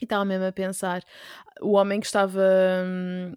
e 0.00 0.04
estava 0.04 0.24
mesmo 0.24 0.46
a 0.46 0.52
pensar. 0.52 1.02
O 1.60 1.72
homem 1.72 1.98
que 1.98 2.06
estava. 2.06 2.40
hum, 2.86 3.34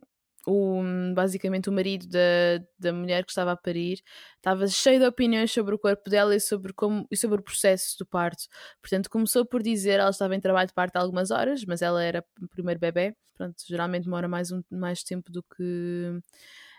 O, 0.47 0.81
basicamente 1.15 1.69
o 1.69 1.73
marido 1.73 2.07
da, 2.07 2.63
da 2.79 2.93
mulher 2.93 3.25
que 3.25 3.31
estava 3.31 3.51
a 3.51 3.57
parir 3.57 4.01
estava 4.37 4.67
cheio 4.67 4.99
de 4.99 5.05
opiniões 5.07 5.51
sobre 5.51 5.73
o 5.75 5.79
corpo 5.79 6.07
dela 6.09 6.35
e 6.35 6.39
sobre, 6.39 6.71
como, 6.73 7.05
e 7.11 7.17
sobre 7.17 7.39
o 7.41 7.43
processo 7.43 7.97
do 7.99 8.05
parto. 8.05 8.43
Portanto, 8.81 9.09
começou 9.09 9.43
por 9.45 9.61
dizer 9.63 9.99
ela 9.99 10.11
estava 10.11 10.35
em 10.35 10.39
trabalho 10.39 10.67
de 10.67 10.73
parto 10.73 10.95
há 10.97 11.01
algumas 11.01 11.31
horas, 11.31 11.65
mas 11.65 11.81
ela 11.81 12.01
era 12.03 12.23
o 12.41 12.47
primeiro 12.47 12.79
bebê. 12.79 13.15
Pronto, 13.35 13.55
geralmente 13.67 14.03
demora 14.05 14.27
mais, 14.27 14.51
um, 14.51 14.61
mais 14.71 15.03
tempo 15.03 15.31
do 15.31 15.43
que, 15.43 16.19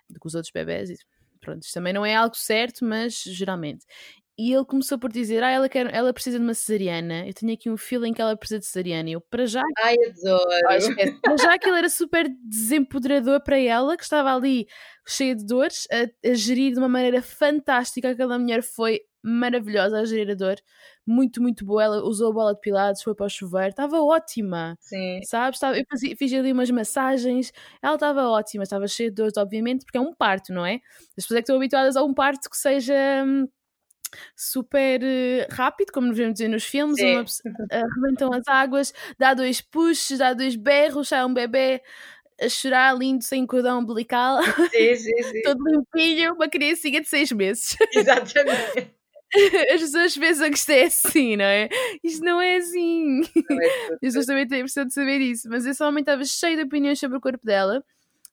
do 0.08 0.18
que 0.20 0.26
os 0.26 0.34
outros 0.34 0.52
bebés. 0.52 0.90
Pronto, 1.40 1.62
isto 1.62 1.74
também 1.74 1.92
não 1.92 2.04
é 2.04 2.14
algo 2.14 2.36
certo, 2.36 2.84
mas 2.84 3.22
geralmente. 3.22 3.86
E 4.38 4.52
ele 4.54 4.64
começou 4.64 4.98
por 4.98 5.10
dizer: 5.10 5.42
Ah, 5.42 5.50
ela, 5.50 5.68
quer, 5.68 5.92
ela 5.92 6.12
precisa 6.12 6.38
de 6.38 6.44
uma 6.44 6.54
cesariana. 6.54 7.26
Eu 7.26 7.34
tenho 7.34 7.52
aqui 7.52 7.68
um 7.68 7.76
feeling 7.76 8.12
que 8.12 8.22
ela 8.22 8.36
precisa 8.36 8.60
de 8.60 8.66
cesariana. 8.66 9.10
E 9.10 9.12
eu, 9.14 9.20
para 9.20 9.44
já, 9.46 9.62
Ai, 9.82 9.96
adoro. 9.96 10.44
ah, 10.68 11.18
para 11.22 11.36
já 11.36 11.54
aquilo 11.54 11.74
era 11.76 11.88
super 11.88 12.28
desempoderador 12.44 13.40
para 13.42 13.58
ela, 13.58 13.96
que 13.96 14.04
estava 14.04 14.32
ali 14.34 14.66
cheia 15.06 15.34
de 15.34 15.44
dores, 15.44 15.88
a, 15.90 16.28
a 16.30 16.34
gerir 16.34 16.72
de 16.72 16.78
uma 16.78 16.88
maneira 16.88 17.20
fantástica. 17.20 18.10
Aquela 18.10 18.38
mulher 18.38 18.62
foi 18.62 19.00
maravilhosa 19.20 19.98
a 19.98 20.04
gerir 20.04 20.30
a 20.30 20.34
dor, 20.34 20.54
muito, 21.04 21.42
muito 21.42 21.64
boa. 21.64 21.82
Ela 21.82 22.02
usou 22.04 22.30
a 22.30 22.32
bola 22.32 22.54
de 22.54 22.60
pilates, 22.60 23.02
foi 23.02 23.14
para 23.16 23.26
o 23.26 23.28
chuveiro, 23.28 23.70
estava 23.70 24.00
ótima. 24.00 24.76
Sim. 24.78 25.20
Sabes? 25.24 25.56
Estava- 25.56 25.76
Eu 25.76 25.84
fazia- 25.90 26.16
fiz 26.16 26.32
ali 26.32 26.52
umas 26.52 26.70
massagens, 26.70 27.52
ela 27.82 27.94
estava 27.94 28.28
ótima, 28.28 28.62
estava 28.62 28.86
cheia 28.86 29.10
de 29.10 29.16
dores, 29.16 29.36
obviamente, 29.36 29.84
porque 29.84 29.98
é 29.98 30.00
um 30.00 30.14
parto, 30.14 30.52
não 30.52 30.64
é? 30.64 30.74
As 31.16 31.24
pessoas 31.24 31.38
é 31.38 31.40
que 31.40 31.44
estão 31.44 31.56
habituadas 31.56 31.96
a 31.96 32.04
um 32.04 32.14
parto 32.14 32.48
que 32.48 32.56
seja 32.56 32.94
hum, 33.26 33.48
super 34.36 35.00
eh, 35.02 35.46
rápido, 35.50 35.92
como 35.92 36.12
vemos 36.12 36.34
dizer 36.34 36.48
nos 36.48 36.64
filmes, 36.64 36.96
pessoa- 37.00 37.24
arrebentam 37.70 38.32
as 38.32 38.46
águas, 38.46 38.92
dá 39.18 39.34
dois 39.34 39.60
pushes, 39.60 40.18
dá 40.18 40.32
dois 40.32 40.56
berros, 40.56 41.08
sai 41.08 41.24
um 41.24 41.32
bebê 41.34 41.82
a 42.40 42.48
chorar 42.48 42.96
lindo, 42.96 43.24
sem 43.24 43.46
cordão 43.46 43.80
umbilical, 43.80 44.40
Sim, 44.70 44.94
sim, 44.96 45.22
sim. 45.22 45.42
todo 45.42 45.58
limpinho, 45.68 46.34
uma 46.34 46.48
criancinha 46.48 47.00
de 47.00 47.08
seis 47.08 47.32
meses. 47.32 47.76
Exatamente. 47.92 48.92
As 49.74 49.80
pessoas 49.82 50.16
pensam 50.16 50.48
que 50.50 50.56
isto 50.56 50.70
é 50.70 50.84
assim, 50.84 51.36
não 51.36 51.44
é? 51.44 51.68
Isto 52.02 52.24
não 52.24 52.40
é 52.40 52.56
assim. 52.56 53.20
Não 53.50 53.60
é. 53.62 53.66
As 53.94 53.98
pessoas 54.00 54.26
também 54.26 54.46
têm 54.48 54.58
a 54.58 54.60
impressão 54.60 54.86
de 54.86 54.94
saber 54.94 55.18
isso, 55.20 55.48
mas 55.50 55.66
esse 55.66 55.82
homem 55.82 56.00
estava 56.00 56.24
cheio 56.24 56.56
de 56.56 56.62
opiniões 56.62 56.98
sobre 56.98 57.18
o 57.18 57.20
corpo 57.20 57.44
dela 57.44 57.84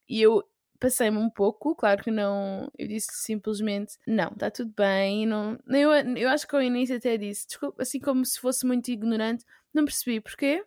e 0.07 0.21
eu 0.21 0.41
passei-me 0.79 1.17
um 1.17 1.29
pouco, 1.29 1.75
claro 1.75 2.03
que 2.03 2.11
não, 2.11 2.71
eu 2.77 2.88
disse 2.88 3.07
simplesmente 3.13 3.93
não, 4.07 4.29
está 4.29 4.49
tudo 4.51 4.73
bem, 4.75 5.25
não, 5.25 5.57
eu, 5.69 5.91
eu 6.17 6.29
acho 6.29 6.47
que 6.47 6.55
ao 6.55 6.61
início 6.61 6.95
até 6.97 7.17
disse, 7.17 7.47
desculpa, 7.47 7.81
assim 7.83 7.99
como 7.99 8.25
se 8.25 8.39
fosse 8.39 8.65
muito 8.65 8.89
ignorante, 8.89 9.43
não 9.73 9.85
percebi 9.85 10.19
porquê. 10.21 10.63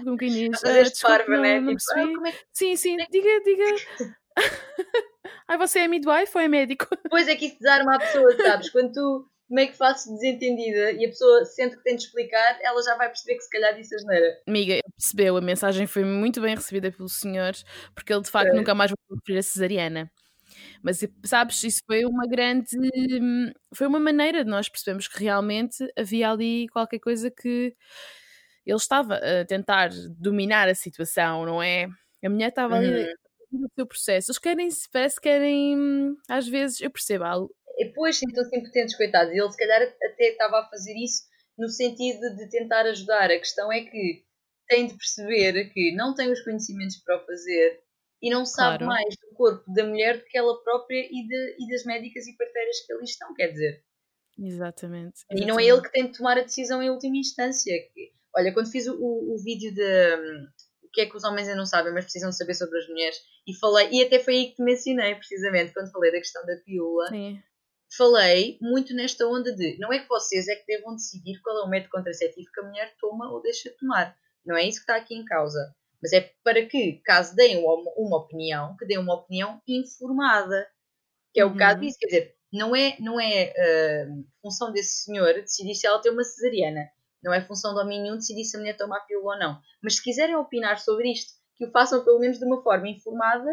Um 0.00 0.04
bocadinho 0.12 0.50
A 0.52 0.56
"Ah, 0.56 0.60
fazer 0.60 0.82
desculpe, 0.84 1.16
parva, 1.18 1.36
né? 1.42 1.60
não, 1.60 1.66
não 1.72 1.76
Tipo, 1.76 1.90
ah, 1.90 1.94
percebi. 1.94 2.14
como 2.14 2.26
é 2.26 2.32
que- 2.32 2.44
Sim, 2.52 2.76
sim, 2.76 2.96
diga, 3.10 3.40
diga. 3.44 3.64
Ai, 5.48 5.58
você 5.58 5.80
é 5.80 5.88
midwife 5.88 6.32
ou 6.36 6.40
é 6.42 6.48
médico? 6.48 6.86
Depois 7.02 7.28
é 7.28 7.36
que 7.36 7.46
isso 7.46 7.58
desarma 7.58 7.96
a 7.96 7.98
pessoa, 8.00 8.36
sabes? 8.36 8.70
Quando 8.70 8.92
tu 8.92 9.28
meio 9.50 9.68
que 9.70 9.76
fazes 9.76 10.06
desentendida 10.12 10.92
e 10.92 11.04
a 11.06 11.08
pessoa 11.08 11.44
sente 11.44 11.76
que 11.76 11.82
tem 11.84 11.96
de 11.96 12.02
explicar, 12.04 12.58
ela 12.62 12.82
já 12.82 12.96
vai 12.96 13.08
perceber 13.08 13.36
que 13.36 13.42
se 13.44 13.50
calhar 13.50 13.74
disse 13.76 13.94
asneira. 13.94 14.36
Amiga, 14.48 14.78
percebeu, 14.96 15.36
a 15.36 15.40
mensagem 15.40 15.88
foi 15.88 16.04
muito 16.04 16.40
bem 16.40 16.54
recebida 16.54 16.92
pelos 16.92 17.14
senhores, 17.18 17.64
porque 17.92 18.12
ele 18.12 18.22
de 18.22 18.30
facto 18.30 18.52
É. 18.52 18.54
nunca 18.54 18.74
mais 18.76 18.90
vai 18.92 18.96
referir 19.18 19.38
a 19.40 19.42
cesariana. 19.42 20.10
Mas 20.82 21.00
sabes, 21.24 21.62
isso 21.64 21.80
foi 21.86 22.04
uma 22.06 22.26
grande. 22.28 22.68
hum, 23.22 23.52
Foi 23.74 23.86
uma 23.88 24.00
maneira 24.00 24.44
de 24.44 24.50
nós 24.50 24.68
percebermos 24.68 25.08
que 25.08 25.20
realmente 25.24 25.78
havia 25.98 26.30
ali 26.30 26.68
qualquer 26.68 27.00
coisa 27.00 27.30
que 27.30 27.74
ele 28.66 28.76
estava 28.78 29.16
a 29.16 29.44
tentar 29.46 29.90
dominar 30.18 30.68
a 30.68 30.74
situação, 30.74 31.46
não 31.46 31.62
é? 31.62 31.86
A 32.24 32.30
mulher 32.30 32.48
estava 32.50 32.76
ali 32.76 32.92
Uhum. 32.92 33.16
no 33.52 33.68
seu 33.76 33.86
processo. 33.86 34.30
Eles 34.32 34.38
querem, 34.40 34.68
parece 34.92 35.16
que 35.16 35.22
querem, 35.22 35.76
hum, 35.78 36.16
às 36.28 36.48
vezes, 36.48 36.80
eu 36.80 36.90
percebo, 36.90 37.24
depois 37.76 38.16
sintam-se 38.16 38.56
impotentes, 38.56 38.96
coitados. 38.96 39.32
Ele 39.34 39.50
se 39.50 39.56
calhar 39.58 39.82
até 39.82 40.30
estava 40.30 40.60
a 40.60 40.68
fazer 40.68 40.94
isso 40.96 41.22
no 41.58 41.68
sentido 41.68 42.34
de 42.36 42.48
tentar 42.50 42.82
ajudar. 42.86 43.30
A 43.30 43.38
questão 43.38 43.70
é 43.72 43.82
que 43.82 44.24
tem 44.68 44.86
de 44.86 44.94
perceber 44.94 45.70
que 45.72 45.94
não 45.94 46.14
tem 46.14 46.30
os 46.32 46.42
conhecimentos 46.42 46.96
para 47.04 47.22
o 47.22 47.26
fazer 47.26 47.80
e 48.22 48.30
não 48.30 48.44
sabe 48.44 48.78
Claro. 48.84 48.86
mais 48.86 49.14
do 49.16 49.34
corpo 49.36 49.64
da 49.72 49.84
mulher 49.84 50.18
do 50.18 50.24
que 50.24 50.36
ela 50.38 50.62
própria 50.64 50.98
e, 51.10 51.26
de- 51.26 51.56
e 51.60 51.68
das 51.70 51.84
médicas 51.84 52.26
e 52.26 52.36
parteiras 52.36 52.80
que 52.86 52.92
ali 52.92 53.04
estão, 53.04 53.34
quer 53.34 53.48
dizer. 53.52 53.82
Exatamente. 54.38 55.20
E 55.30 55.44
não 55.46 55.58
é 55.58 55.64
ele 55.64 55.80
que 55.82 55.90
tem 55.92 56.06
de 56.10 56.16
tomar 56.16 56.36
a 56.38 56.42
decisão 56.42 56.82
em 56.82 56.90
última 56.90 57.16
instância. 57.16 57.72
Que- 57.94 58.12
Olha, 58.36 58.52
quando 58.52 58.70
fiz 58.70 58.86
o, 58.86 58.94
o 59.00 59.36
vídeo 59.42 59.72
de 59.74 59.82
hum, 59.82 60.46
o 60.82 60.88
que 60.92 61.00
é 61.02 61.06
que 61.06 61.16
os 61.16 61.24
homens 61.24 61.48
ainda 61.48 61.56
não 61.58 61.64
sabem, 61.64 61.92
mas 61.92 62.04
precisam 62.04 62.30
saber 62.32 62.52
sobre 62.54 62.78
as 62.78 62.86
mulheres, 62.88 63.16
e 63.46 63.54
falei, 63.58 63.88
e 63.92 64.02
até 64.02 64.18
foi 64.18 64.34
aí 64.34 64.46
que 64.48 64.56
te 64.56 64.62
mencionei, 64.62 65.14
precisamente, 65.14 65.72
quando 65.72 65.90
falei 65.90 66.12
da 66.12 66.18
questão 66.18 66.44
da 66.44 66.54
pílula, 66.56 67.08
Sim, 67.08 67.42
falei 67.96 68.58
muito 68.60 68.94
nesta 68.94 69.26
onda 69.26 69.54
de 69.54 69.78
não 69.78 69.92
é 69.92 69.98
que 69.98 70.08
vocês 70.08 70.48
é 70.48 70.56
que 70.56 70.66
devam 70.66 70.94
decidir 70.94 71.40
qual 71.42 71.58
é 71.58 71.62
o 71.62 71.68
método 71.68 71.90
contraceptivo 71.90 72.50
que 72.52 72.60
a 72.60 72.64
mulher 72.64 72.94
toma 73.00 73.30
ou 73.30 73.42
deixa 73.42 73.70
de 73.70 73.76
tomar. 73.76 74.16
Não 74.44 74.56
é 74.56 74.64
isso 74.64 74.78
que 74.78 74.84
está 74.84 74.96
aqui 74.96 75.14
em 75.14 75.24
causa. 75.24 75.74
Mas 76.02 76.12
é 76.12 76.32
para 76.44 76.64
que, 76.66 77.00
caso 77.04 77.34
deem 77.34 77.58
uma, 77.58 78.16
opinião, 78.18 78.76
que 78.76 78.86
deem 78.86 79.00
uma 79.00 79.14
opinião 79.14 79.60
informada. 79.66 80.68
Que 81.32 81.40
é 81.40 81.44
o 81.44 81.48
Uhum. 81.48 81.56
caso 81.56 81.80
disso. 81.80 81.98
Quer 81.98 82.06
dizer, 82.06 82.36
não 82.52 82.76
é, 82.76 82.96
não 83.00 83.20
é 83.20 83.52
ah, 83.56 84.06
função 84.40 84.72
desse 84.72 85.04
senhor 85.04 85.34
decidir 85.34 85.74
se 85.74 85.86
ela 85.86 86.00
tem 86.00 86.12
uma 86.12 86.22
cesariana. 86.22 86.88
Não 87.22 87.32
é 87.32 87.40
função 87.40 87.74
de 87.74 87.80
homem 87.80 88.00
nenhum 88.00 88.16
decidir 88.16 88.44
se 88.44 88.56
a 88.56 88.60
mulher 88.60 88.76
toma 88.76 88.96
a 88.96 89.00
pílula 89.00 89.34
ou 89.34 89.38
não. 89.40 89.60
Mas 89.82 89.96
se 89.96 90.02
quiserem 90.02 90.36
opinar 90.36 90.78
sobre 90.78 91.10
isto, 91.10 91.32
que 91.56 91.66
o 91.66 91.70
façam 91.72 92.04
pelo 92.04 92.20
menos 92.20 92.38
de 92.38 92.44
uma 92.44 92.62
forma 92.62 92.88
informada 92.88 93.50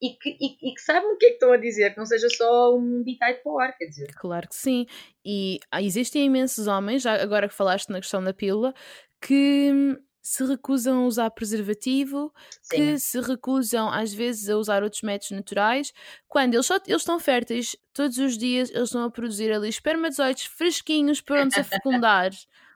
e 0.00 0.10
que, 0.10 0.30
e, 0.40 0.70
e 0.70 0.74
que 0.74 0.80
saibam 0.80 1.12
o 1.12 1.16
que 1.16 1.26
é 1.26 1.28
que 1.28 1.34
estão 1.34 1.52
a 1.52 1.56
dizer, 1.56 1.90
que 1.90 1.98
não 1.98 2.06
seja 2.06 2.28
só 2.30 2.74
um 2.74 3.02
bitite 3.02 3.42
para 3.42 3.52
o 3.52 3.58
ar, 3.60 3.76
quer 3.76 3.86
dizer. 3.86 4.14
Claro 4.14 4.48
que 4.48 4.56
sim. 4.56 4.86
E 5.24 5.60
ah, 5.70 5.82
existem 5.82 6.24
imensos 6.24 6.66
homens, 6.66 7.02
já 7.02 7.22
agora 7.22 7.48
que 7.48 7.54
falaste 7.54 7.90
na 7.90 8.00
questão 8.00 8.22
da 8.24 8.32
pílula, 8.32 8.74
que 9.20 9.70
hum, 9.72 9.96
se 10.22 10.44
recusam 10.44 11.02
a 11.02 11.06
usar 11.06 11.30
preservativo, 11.30 12.32
Sim. 12.62 12.76
que 12.76 12.98
se 12.98 13.20
recusam 13.20 13.90
às 13.90 14.12
vezes 14.12 14.48
a 14.48 14.56
usar 14.56 14.82
outros 14.82 15.02
métodos 15.02 15.30
naturais, 15.32 15.92
quando 16.28 16.54
eles, 16.54 16.66
só, 16.66 16.76
eles 16.86 17.02
estão 17.02 17.18
férteis 17.18 17.76
todos 17.92 18.18
os 18.18 18.36
dias, 18.36 18.70
eles 18.70 18.84
estão 18.84 19.04
a 19.04 19.10
produzir 19.10 19.52
ali 19.52 19.68
espermatozoides 19.68 20.44
fresquinhos 20.44 21.20
prontos 21.20 21.58
a 21.58 21.64
fecundar. 21.64 22.30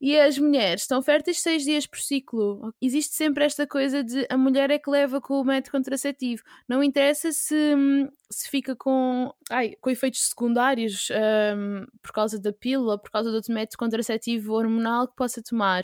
E 0.00 0.18
as 0.18 0.38
mulheres 0.38 0.82
estão 0.82 1.00
férteis 1.02 1.40
seis 1.40 1.62
dias 1.62 1.86
por 1.86 1.98
ciclo. 1.98 2.74
Existe 2.80 3.14
sempre 3.14 3.44
esta 3.44 3.66
coisa 3.66 4.02
de 4.02 4.26
a 4.28 4.36
mulher 4.36 4.70
é 4.70 4.78
que 4.78 4.90
leva 4.90 5.20
com 5.20 5.40
o 5.40 5.44
método 5.44 5.72
contraceptivo. 5.72 6.42
Não 6.68 6.82
interessa 6.82 7.30
se, 7.32 7.54
hum, 7.74 8.08
se 8.30 8.48
fica 8.48 8.74
com, 8.74 9.32
ai, 9.50 9.74
com 9.80 9.90
efeitos 9.90 10.28
secundários 10.28 11.08
hum, 11.56 11.86
por 12.02 12.12
causa 12.12 12.38
da 12.40 12.52
pílula, 12.52 12.98
por 12.98 13.10
causa 13.10 13.30
do 13.30 13.36
outro 13.36 13.54
método 13.54 13.78
contraceptivo 13.78 14.52
hormonal 14.54 15.06
que 15.08 15.14
possa 15.16 15.42
tomar. 15.42 15.82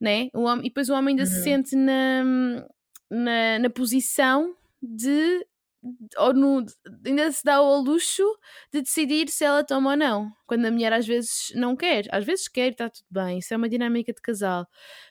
Né? 0.00 0.28
O 0.34 0.42
homem, 0.42 0.66
e 0.66 0.68
depois 0.68 0.88
o 0.90 0.94
homem 0.94 1.12
ainda 1.12 1.26
se 1.26 1.36
Uhum. 1.38 1.42
sente 1.44 1.76
na, 1.76 2.24
na, 3.10 3.58
na 3.60 3.70
posição 3.70 4.54
de 4.82 5.46
ou 6.18 6.32
no, 6.34 6.64
ainda 7.06 7.30
se 7.32 7.44
dá 7.44 7.56
ao 7.56 7.78
luxo 7.80 8.22
de 8.72 8.82
decidir 8.82 9.28
se 9.28 9.44
ela 9.44 9.64
toma 9.64 9.90
ou 9.92 9.96
não. 9.96 10.30
Quando 10.46 10.66
a 10.66 10.70
mulher 10.70 10.92
às 10.92 11.06
vezes 11.06 11.52
não 11.54 11.76
quer, 11.76 12.06
às 12.12 12.24
vezes 12.24 12.48
quer 12.48 12.72
está 12.72 12.88
tudo 12.90 13.06
bem, 13.10 13.38
isso 13.38 13.52
é 13.52 13.56
uma 13.56 13.68
dinâmica 13.68 14.12
de 14.12 14.20
casal. 14.20 14.66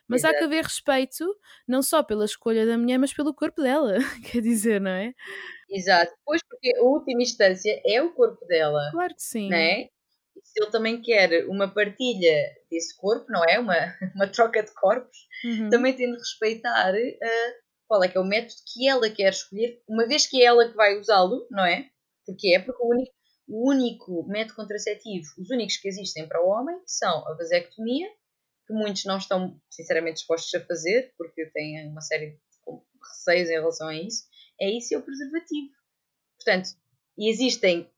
Mas 0.08 0.24
há 0.24 0.30
que 0.30 0.36
Exato. 0.38 0.46
haver 0.46 0.64
respeito, 0.64 1.26
não 1.68 1.82
só 1.82 2.04
pela 2.04 2.26
escolha 2.26 2.66
da 2.66 2.78
mulher, 2.78 2.98
mas 2.98 3.14
pelo 3.14 3.34
corpo 3.34 3.62
dela, 3.62 3.96
quer 4.40 4.42
dizer, 4.42 4.80
não 4.82 4.92
é? 4.92 5.14
Exato. 5.70 6.14
Pois, 6.26 6.42
porque 6.48 6.72
a 6.78 6.84
última 6.84 7.22
instância 7.24 7.82
é 7.86 8.02
o 8.02 8.14
corpo 8.14 8.46
dela, 8.46 8.82
Claro 8.92 9.16
que 9.16 9.24
sim. 9.24 9.50
não 9.50 9.58
é? 9.58 9.90
Se 10.44 10.62
ele 10.62 10.72
também 10.72 11.02
quer 11.02 11.48
uma 11.48 11.68
partilha 11.74 12.36
desse 12.70 12.96
corpo, 12.98 13.26
não 13.30 13.44
é? 13.46 13.58
Uma, 13.60 13.74
uma 14.16 14.28
troca 14.28 14.62
de 14.64 14.74
corpos, 14.76 15.18
Uhum. 15.44 15.70
também 15.70 15.94
tem 15.96 16.12
de 16.12 16.18
respeitar 16.18 16.94
ah, 16.94 17.52
qual 17.88 18.04
é 18.04 18.08
que 18.08 18.18
é 18.18 18.22
o 18.22 18.26
método 18.26 18.56
que 18.74 18.88
ela 18.88 19.10
quer 19.10 19.30
escolher, 19.30 19.82
uma 19.88 20.08
vez 20.08 20.28
que 20.28 20.42
é 20.42 20.46
ela 20.46 20.68
que 20.68 20.76
vai 20.76 21.00
usá-lo, 21.00 21.48
não 21.50 21.66
é? 21.66 21.90
Porque 22.26 22.56
é 22.56 22.60
porque 22.60 22.82
o 22.82 22.90
único, 22.90 23.14
o 23.48 23.70
único 23.70 24.28
método 24.28 24.56
contraceptivo, 24.56 25.28
os 25.38 25.50
únicos 25.50 25.78
que 25.78 25.88
existem 25.88 26.28
para 26.28 26.44
o 26.44 26.50
homem 26.50 26.80
são 26.86 27.28
a 27.28 27.34
vasectomia, 27.36 28.08
que 28.68 28.74
muitos 28.74 29.06
não 29.06 29.18
estão 29.18 29.60
sinceramente 29.70 30.16
dispostos 30.16 30.54
a 30.56 30.66
fazer, 30.66 31.14
porque 31.18 31.46
têm 31.48 31.88
uma 31.90 32.02
série 32.02 32.32
de 32.32 32.40
receios 33.00 33.50
em 33.50 33.54
relação 33.54 33.88
a 33.88 33.96
isso, 33.96 34.24
é 34.60 34.70
isso 34.70 34.94
e 34.94 34.98
o 34.98 35.04
preservativo. 35.04 35.70
Portanto, 36.38 36.70
existem, 37.18 37.90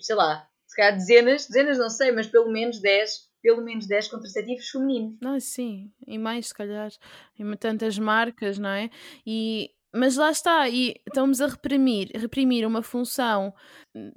sei 0.00 0.16
lá, 0.16 0.48
se 0.66 0.76
calhar 0.76 0.96
dezenas, 0.96 1.46
dezenas 1.46 1.78
não 1.78 1.90
sei, 1.90 2.10
mas 2.12 2.26
pelo 2.26 2.50
menos 2.50 2.80
10, 2.80 3.29
pelo 3.42 3.62
menos 3.62 3.86
10 3.86 4.08
contraceptivos 4.08 4.68
femininos. 4.68 5.18
Não, 5.20 5.38
sim, 5.40 5.90
e 6.06 6.18
mais 6.18 6.48
se 6.48 6.54
calhar, 6.54 6.90
em 7.38 7.56
tantas 7.56 7.98
marcas, 7.98 8.58
não 8.58 8.70
é? 8.70 8.90
E 9.26 9.70
mas 9.92 10.16
lá 10.16 10.30
está, 10.30 10.68
e 10.68 10.94
estamos 11.06 11.40
a 11.40 11.48
reprimir, 11.48 12.10
reprimir 12.14 12.64
uma 12.64 12.80
função 12.80 13.52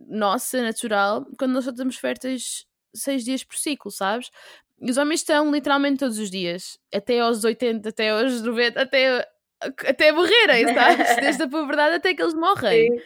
nossa, 0.07 0.61
natural, 0.61 1.25
quando 1.37 1.53
nós 1.53 1.63
só 1.63 1.71
estamos 1.71 1.97
férteis 1.97 2.67
seis 2.95 3.23
dias 3.23 3.43
por 3.43 3.57
ciclo, 3.57 3.89
sabes? 3.89 4.29
E 4.79 4.91
os 4.91 4.97
homens 4.97 5.21
estão 5.21 5.51
literalmente 5.51 5.99
todos 5.99 6.19
os 6.19 6.29
dias, 6.29 6.77
até 6.93 7.19
aos 7.19 7.43
80, 7.43 7.89
até 7.89 8.09
aos 8.09 8.41
90, 8.43 8.81
até, 8.81 9.27
até 9.61 10.11
morrerem, 10.11 10.67
sabes? 10.75 11.15
Desde 11.15 11.43
a 11.43 11.47
puberdade 11.47 11.95
até 11.95 12.13
que 12.13 12.21
eles 12.21 12.35
morrem. 12.35 12.91
Sim. 12.91 13.01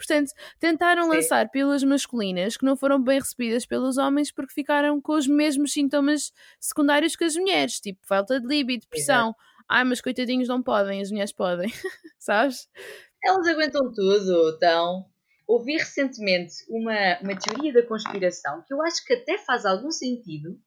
Portanto, 0.00 0.32
tentaram 0.58 1.02
Sim. 1.02 1.10
lançar 1.10 1.50
pílulas 1.50 1.84
masculinas 1.84 2.56
que 2.56 2.64
não 2.64 2.74
foram 2.74 3.02
bem 3.02 3.18
recebidas 3.18 3.66
pelos 3.66 3.98
homens 3.98 4.32
porque 4.32 4.54
ficaram 4.54 4.98
com 4.98 5.12
os 5.12 5.26
mesmos 5.26 5.74
sintomas 5.74 6.32
secundários 6.58 7.14
que 7.14 7.24
as 7.24 7.36
mulheres, 7.36 7.78
tipo 7.80 8.00
falta 8.06 8.40
de 8.40 8.46
libido, 8.46 8.80
depressão. 8.80 9.34
Ai, 9.68 9.84
mas 9.84 10.00
coitadinhos 10.00 10.48
não 10.48 10.62
podem, 10.62 11.02
as 11.02 11.10
mulheres 11.10 11.32
podem, 11.32 11.68
sabes? 12.18 12.66
Elas 13.22 13.46
aguentam 13.46 13.92
tudo, 13.92 14.54
então. 14.56 15.04
Ouvi 15.46 15.76
recentemente 15.76 16.54
uma, 16.70 17.18
uma 17.20 17.38
teoria 17.38 17.72
da 17.72 17.86
conspiração 17.86 18.64
que 18.66 18.72
eu 18.72 18.80
acho 18.82 19.04
que 19.04 19.12
até 19.12 19.36
faz 19.36 19.66
algum 19.66 19.90
sentido, 19.90 20.58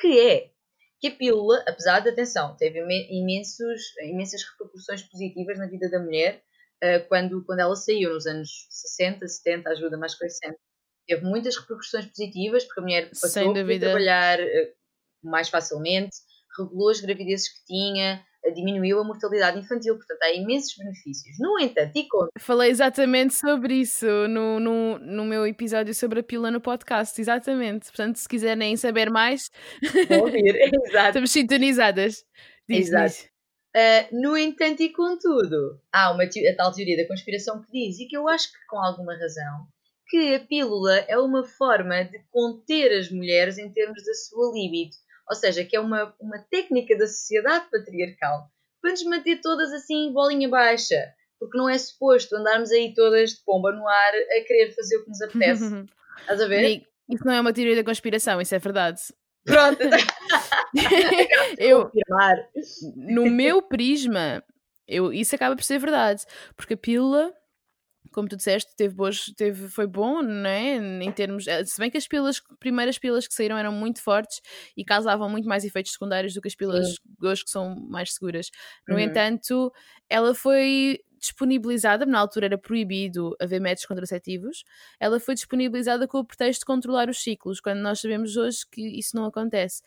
que 0.00 0.18
é 0.18 0.50
que 0.98 1.06
a 1.06 1.14
pílula, 1.14 1.62
apesar 1.68 2.00
de, 2.00 2.08
atenção, 2.08 2.56
teve 2.56 2.80
imensos, 3.10 3.94
imensas 4.02 4.42
repercussões 4.42 5.02
positivas 5.02 5.58
na 5.58 5.66
vida 5.66 5.88
da 5.88 6.00
mulher 6.00 6.42
uh, 6.82 7.08
quando, 7.08 7.44
quando 7.44 7.60
ela 7.60 7.76
saiu, 7.76 8.12
nos 8.12 8.26
anos 8.26 8.66
60, 8.70 9.26
70, 9.26 9.70
ajuda 9.70 9.96
mais 9.96 10.14
crescente. 10.14 10.58
Teve 11.06 11.24
muitas 11.24 11.56
repercussões 11.56 12.06
positivas, 12.06 12.64
porque 12.64 12.80
a 12.80 12.82
mulher 12.82 13.10
passou 13.10 13.50
a 13.50 13.78
trabalhar 13.78 14.40
uh, 14.40 14.72
mais 15.22 15.48
facilmente, 15.48 16.16
regulou 16.58 16.90
as 16.90 17.00
gravidezes 17.00 17.48
que 17.48 17.64
tinha, 17.66 18.24
diminuiu 18.54 18.98
a 18.98 19.04
mortalidade 19.04 19.58
infantil, 19.58 19.96
portanto 19.96 20.22
há 20.22 20.32
imensos 20.32 20.74
benefícios. 20.76 21.36
No 21.38 21.58
entanto, 21.60 21.92
e. 21.96 22.06
Falei 22.38 22.70
exatamente 22.70 23.34
sobre 23.34 23.74
isso 23.74 24.06
no, 24.28 24.58
no, 24.58 24.98
no 24.98 25.24
meu 25.24 25.46
episódio 25.46 25.94
sobre 25.94 26.20
a 26.20 26.22
pílula 26.22 26.50
no 26.50 26.60
podcast, 26.60 27.20
exatamente. 27.20 27.86
Portanto, 27.86 28.16
se 28.16 28.28
quiserem 28.28 28.76
saber 28.76 29.10
mais, 29.10 29.50
vão 30.08 30.22
ouvir, 30.22 30.56
exato. 30.88 31.08
Estamos 31.08 31.30
sintonizadas. 31.30 32.24
Diz, 32.68 32.88
exato. 32.88 33.14
Diz. 33.14 33.31
Uh, 33.74 34.20
no 34.20 34.36
entanto, 34.36 34.82
e 34.82 34.90
contudo, 34.90 35.80
há 35.90 36.10
uma 36.10 36.24
a 36.24 36.56
tal 36.56 36.72
teoria 36.72 36.96
da 36.96 37.08
conspiração 37.08 37.62
que 37.62 37.72
diz, 37.72 37.98
e 37.98 38.06
que 38.06 38.16
eu 38.16 38.28
acho 38.28 38.52
que 38.52 38.66
com 38.66 38.78
alguma 38.78 39.16
razão, 39.16 39.66
que 40.08 40.34
a 40.34 40.40
pílula 40.40 40.98
é 41.08 41.16
uma 41.18 41.42
forma 41.42 42.04
de 42.04 42.18
conter 42.30 42.92
as 42.98 43.10
mulheres 43.10 43.56
em 43.56 43.72
termos 43.72 44.04
da 44.04 44.12
sua 44.12 44.52
libido. 44.52 44.94
Ou 45.26 45.34
seja, 45.34 45.64
que 45.64 45.74
é 45.74 45.80
uma, 45.80 46.14
uma 46.20 46.38
técnica 46.50 46.96
da 46.98 47.06
sociedade 47.06 47.64
patriarcal 47.70 48.50
para 48.82 48.90
nos 48.90 49.02
manter 49.04 49.40
todas 49.40 49.72
assim, 49.72 50.12
bolinha 50.12 50.50
baixa. 50.50 51.14
Porque 51.38 51.56
não 51.56 51.68
é 51.68 51.78
suposto 51.78 52.36
andarmos 52.36 52.70
aí 52.70 52.92
todas 52.92 53.30
de 53.30 53.44
pomba 53.44 53.72
no 53.72 53.88
ar 53.88 54.14
a 54.14 54.44
querer 54.46 54.74
fazer 54.74 54.98
o 54.98 55.04
que 55.04 55.08
nos 55.08 55.22
apetece. 55.22 55.64
Estás 56.20 56.40
a 56.42 56.46
ver? 56.46 56.82
Isso 57.08 57.24
não 57.24 57.32
é 57.32 57.40
uma 57.40 57.52
teoria 57.52 57.76
da 57.76 57.84
conspiração, 57.84 58.40
isso 58.40 58.54
é 58.54 58.58
verdade. 58.58 59.00
Pronto. 59.44 59.80
eu, 61.58 61.90
no 62.94 63.26
meu 63.30 63.62
prisma, 63.62 64.42
eu, 64.86 65.12
isso 65.12 65.34
acaba 65.34 65.56
por 65.56 65.64
ser 65.64 65.78
verdade. 65.78 66.24
Porque 66.56 66.74
a 66.74 66.76
pílula 66.76 67.32
como 68.12 68.28
tu 68.28 68.36
disseste, 68.36 68.76
teve 68.76 68.94
boas, 68.94 69.24
teve, 69.36 69.68
foi 69.68 69.86
bom, 69.86 70.22
né? 70.22 70.76
Em 71.02 71.10
termos. 71.10 71.46
Eh, 71.46 71.64
se 71.64 71.78
bem 71.78 71.90
que 71.90 71.96
as 71.96 72.06
pilas, 72.06 72.40
primeiras 72.60 72.98
pilas 72.98 73.26
que 73.26 73.34
saíram 73.34 73.56
eram 73.56 73.72
muito 73.72 74.00
fortes 74.02 74.40
e 74.76 74.84
causavam 74.84 75.28
muito 75.28 75.48
mais 75.48 75.64
efeitos 75.64 75.92
secundários 75.92 76.34
do 76.34 76.40
que 76.40 76.48
as 76.48 76.54
pilas 76.54 76.88
Sim. 76.88 77.26
hoje 77.26 77.44
que 77.44 77.50
são 77.50 77.74
mais 77.88 78.12
seguras. 78.12 78.50
No 78.86 78.94
uhum. 78.94 79.00
entanto, 79.00 79.72
ela 80.08 80.34
foi 80.34 81.00
disponibilizada, 81.22 82.04
na 82.04 82.18
altura 82.18 82.46
era 82.46 82.58
proibido 82.58 83.34
haver 83.40 83.60
métodos 83.60 83.86
contraceptivos, 83.86 84.64
ela 85.00 85.20
foi 85.20 85.34
disponibilizada 85.34 86.06
com 86.08 86.18
o 86.18 86.24
pretexto 86.24 86.60
de 86.60 86.66
controlar 86.66 87.08
os 87.08 87.22
ciclos, 87.22 87.60
quando 87.60 87.78
nós 87.78 88.00
sabemos 88.00 88.36
hoje 88.36 88.66
que 88.70 88.82
isso 88.98 89.16
não 89.16 89.24
acontece. 89.24 89.82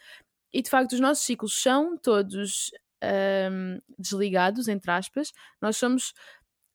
E 0.53 0.61
de 0.61 0.69
facto, 0.69 0.93
os 0.93 0.99
nossos 1.01 1.25
ciclos 1.25 1.53
são 1.61 1.97
todos 1.97 2.71
um, 3.51 3.79
desligados, 3.99 4.69
entre 4.69 4.89
aspas, 4.89 5.33
nós 5.61 5.75
somos 5.75 6.13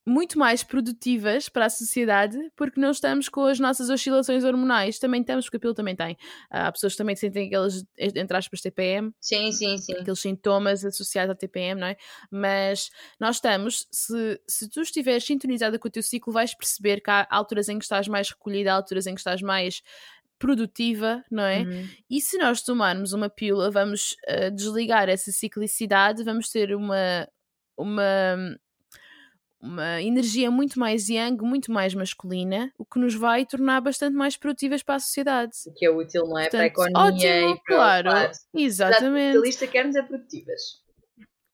muito 0.06 0.38
mais 0.38 0.62
produtivas 0.62 1.48
para 1.48 1.66
a 1.66 1.70
sociedade 1.70 2.38
porque 2.56 2.80
não 2.80 2.90
estamos 2.90 3.28
com 3.28 3.44
as 3.44 3.60
nossas 3.60 3.90
oscilações 3.90 4.44
hormonais. 4.44 4.98
Também 4.98 5.20
estamos, 5.20 5.44
porque 5.44 5.58
a 5.58 5.60
pílula 5.60 5.76
também 5.76 5.94
tem. 5.94 6.16
Há 6.50 6.72
pessoas 6.72 6.94
que 6.94 6.98
também 6.98 7.14
sentem 7.16 7.46
aqueles, 7.46 7.84
entre 7.98 8.36
aspas, 8.36 8.60
TPM. 8.60 9.12
Sim, 9.20 9.52
sim, 9.52 9.76
sim. 9.78 9.92
Aqueles 9.92 10.20
sintomas 10.20 10.84
associados 10.84 11.30
ao 11.30 11.36
TPM, 11.36 11.80
não 11.80 11.86
é? 11.86 11.96
Mas 12.30 12.90
nós 13.18 13.36
estamos, 13.36 13.86
se, 13.90 14.40
se 14.48 14.68
tu 14.70 14.80
estiveres 14.80 15.24
sintonizada 15.24 15.78
com 15.78 15.88
o 15.88 15.90
teu 15.90 16.02
ciclo, 16.02 16.32
vais 16.32 16.54
perceber 16.54 17.00
que 17.00 17.10
há 17.10 17.26
alturas 17.30 17.68
em 17.68 17.78
que 17.78 17.84
estás 17.84 18.08
mais 18.08 18.30
recolhida, 18.30 18.72
há 18.72 18.76
alturas 18.76 19.06
em 19.06 19.14
que 19.14 19.20
estás 19.20 19.42
mais 19.42 19.82
produtiva, 20.38 21.22
não 21.30 21.44
é? 21.44 21.60
Uhum. 21.60 21.88
E 22.08 22.20
se 22.20 22.38
nós 22.38 22.62
tomarmos 22.62 23.12
uma 23.12 23.28
pílula, 23.28 23.70
vamos 23.70 24.16
uh, 24.26 24.50
desligar 24.50 25.08
essa 25.10 25.30
ciclicidade, 25.30 26.24
vamos 26.24 26.48
ter 26.48 26.74
uma, 26.74 27.28
uma 27.76 28.56
uma 29.60 30.00
energia 30.00 30.50
muito 30.50 30.78
mais 30.78 31.08
yang, 31.08 31.42
muito 31.42 31.70
mais 31.70 31.94
masculina, 31.94 32.72
o 32.78 32.84
que 32.84 32.98
nos 32.98 33.14
vai 33.14 33.44
tornar 33.44 33.80
bastante 33.80 34.14
mais 34.14 34.36
produtivas 34.36 34.82
para 34.82 34.94
a 34.94 35.00
sociedade. 35.00 35.52
O 35.66 35.72
que 35.72 35.84
é 35.84 35.90
útil, 35.90 36.26
não 36.26 36.38
é? 36.38 36.48
Portanto, 36.48 36.52
para 36.52 36.62
a 36.62 36.66
economia 36.66 37.30
ótimo, 37.30 37.50
e 37.50 37.62
para 37.62 37.76
claro, 37.76 38.10
claro. 38.10 38.32
Exatamente. 38.54 39.36
A 39.36 39.40
lista 39.40 39.66
quer-nos 39.66 39.96
é 39.96 40.02
produtivas. 40.02 40.60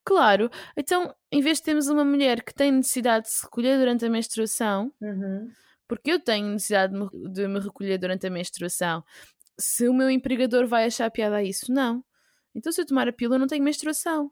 Claro. 0.04 0.48
Então, 0.76 1.12
em 1.32 1.40
vez 1.40 1.58
de 1.58 1.64
termos 1.64 1.88
uma 1.88 2.04
mulher 2.04 2.44
que 2.44 2.54
tem 2.54 2.70
necessidade 2.70 3.26
de 3.26 3.32
se 3.32 3.42
recolher 3.42 3.76
durante 3.76 4.04
a 4.04 4.10
menstruação, 4.10 4.92
uhum. 5.02 5.50
porque 5.88 6.12
eu 6.12 6.20
tenho 6.20 6.46
necessidade 6.46 6.92
de 6.92 6.98
me, 7.00 7.32
de 7.32 7.48
me 7.48 7.58
recolher 7.58 7.98
durante 7.98 8.24
a 8.24 8.30
menstruação, 8.30 9.02
se 9.58 9.88
o 9.88 9.94
meu 9.94 10.08
empregador 10.08 10.66
vai 10.68 10.84
achar 10.84 11.10
piada 11.10 11.36
a 11.36 11.42
isso, 11.42 11.72
não. 11.72 12.04
Então, 12.54 12.70
se 12.70 12.80
eu 12.80 12.86
tomar 12.86 13.08
a 13.08 13.12
pílula, 13.12 13.34
eu 13.36 13.40
não 13.40 13.48
tenho 13.48 13.64
menstruação. 13.64 14.30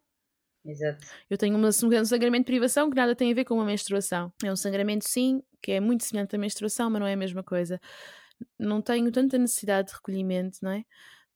Exato. 0.65 1.07
Eu 1.29 1.37
tenho 1.37 1.57
uma, 1.57 1.69
um 1.69 2.05
sangramento 2.05 2.47
de 2.47 2.53
privação 2.53 2.89
que 2.89 2.97
nada 2.97 3.15
tem 3.15 3.31
a 3.31 3.35
ver 3.35 3.45
com 3.45 3.55
uma 3.55 3.67
menstruação. 3.67 4.33
É 4.43 4.51
um 4.51 4.57
sangramento, 4.57 5.07
sim, 5.07 5.43
que 5.63 5.73
é 5.73 5.81
muito 5.81 6.05
semelhante 6.05 6.35
à 6.35 6.39
menstruação, 6.39 6.89
mas 6.89 7.01
não 7.01 7.07
é 7.07 7.13
a 7.13 7.17
mesma 7.17 7.43
coisa. 7.43 7.81
Não 8.59 8.81
tenho 8.81 9.11
tanta 9.13 9.37
necessidade 9.37 9.89
de 9.89 9.95
recolhimento, 9.95 10.59
não 10.63 10.71
é? 10.71 10.85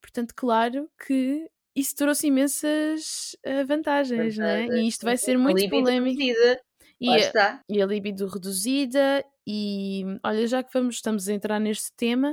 Portanto, 0.01 0.33
claro 0.35 0.91
que 1.07 1.49
isso 1.75 1.95
trouxe 1.95 2.29
imensas 2.29 3.37
uh, 3.47 3.67
vantagens, 3.67 4.39
não 4.39 4.47
é? 4.47 4.67
E 4.67 4.89
isto 4.89 5.05
vai 5.05 5.17
ser 5.17 5.37
muito 5.37 5.69
polémico. 5.69 6.21
Reduzida. 6.21 6.63
E, 7.01 7.11
a, 7.11 7.63
e 7.69 7.83
a 7.83 7.87
libido 7.87 8.27
reduzida, 8.27 9.25
e 9.47 10.05
olha, 10.25 10.47
já 10.49 10.65
que 10.65 10.73
vamos, 10.73 10.97
estamos 10.97 11.29
a 11.29 11.33
entrar 11.33 11.61
neste 11.61 11.93
tema, 11.93 12.33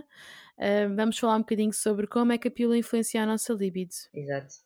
uh, 0.58 0.96
vamos 0.96 1.20
falar 1.20 1.36
um 1.36 1.42
bocadinho 1.42 1.74
sobre 1.74 2.08
como 2.08 2.32
é 2.32 2.38
que 2.38 2.48
a 2.48 2.52
pílula 2.52 2.78
influencia 2.78 3.22
a 3.22 3.26
nossa 3.28 3.54
libido. 3.54 3.94
Exato 4.12 4.65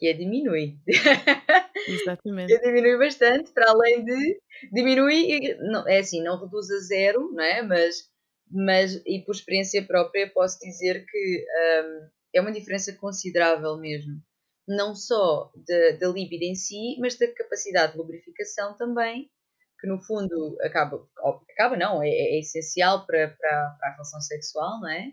que 0.00 0.08
é 0.08 0.14
diminui. 0.14 0.78
Exatamente. 1.86 2.48
que 2.48 2.66
diminui 2.66 2.96
bastante, 2.96 3.52
para 3.52 3.70
além 3.70 4.02
de 4.02 4.40
diminui, 4.72 5.54
não, 5.58 5.86
é 5.86 5.98
assim, 5.98 6.22
não 6.22 6.40
reduz 6.40 6.70
a 6.70 6.78
zero, 6.78 7.30
não 7.32 7.44
é? 7.44 7.62
Mas, 7.62 8.08
mas 8.50 8.94
e 9.04 9.22
por 9.22 9.34
experiência 9.34 9.84
própria 9.84 10.30
posso 10.30 10.58
dizer 10.58 11.04
que 11.04 11.46
um, 11.84 12.08
é 12.34 12.40
uma 12.40 12.50
diferença 12.50 12.94
considerável 12.94 13.76
mesmo. 13.76 14.18
Não 14.66 14.94
só 14.94 15.52
da, 15.68 15.98
da 15.98 16.08
libido 16.08 16.44
em 16.44 16.54
si, 16.54 16.96
mas 16.98 17.18
da 17.18 17.30
capacidade 17.34 17.92
de 17.92 17.98
lubrificação 17.98 18.74
também, 18.78 19.30
que 19.78 19.86
no 19.86 20.00
fundo 20.00 20.56
acaba, 20.62 21.06
acaba 21.50 21.76
não, 21.76 22.02
é, 22.02 22.08
é 22.08 22.38
essencial 22.38 23.04
para, 23.04 23.28
para, 23.28 23.76
para 23.78 23.88
a 23.88 23.92
relação 23.92 24.20
sexual, 24.22 24.80
não 24.80 24.88
é? 24.88 25.12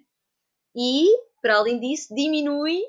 E, 0.73 1.07
para 1.41 1.57
além 1.57 1.77
disso, 1.77 2.15
diminui 2.15 2.81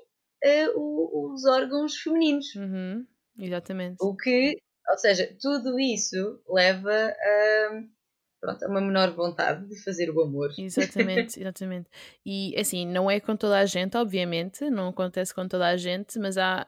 uh, 0.45 1.33
os 1.33 1.45
órgãos 1.45 1.97
femininos. 1.97 2.55
Uhum, 2.55 3.07
exatamente. 3.39 3.97
O 4.01 4.17
que, 4.17 4.57
ou 4.89 4.99
seja, 4.99 5.35
tudo 5.41 5.79
isso 5.79 6.41
leva 6.49 6.93
a, 6.93 7.83
pronto, 8.41 8.65
a 8.65 8.69
uma 8.69 8.81
menor 8.81 9.13
vontade 9.13 9.69
de 9.69 9.83
fazer 9.83 10.11
o 10.11 10.21
amor. 10.23 10.51
Exatamente, 10.59 11.39
exatamente. 11.41 11.89
E 12.25 12.55
assim, 12.59 12.87
não 12.87 13.11
é 13.11 13.21
com 13.21 13.37
toda 13.37 13.59
a 13.59 13.67
gente, 13.67 13.97
obviamente, 13.97 14.69
não 14.71 14.89
acontece 14.89 15.35
com 15.35 15.47
toda 15.47 15.67
a 15.67 15.77
gente, 15.77 16.19
mas 16.19 16.39
há 16.39 16.67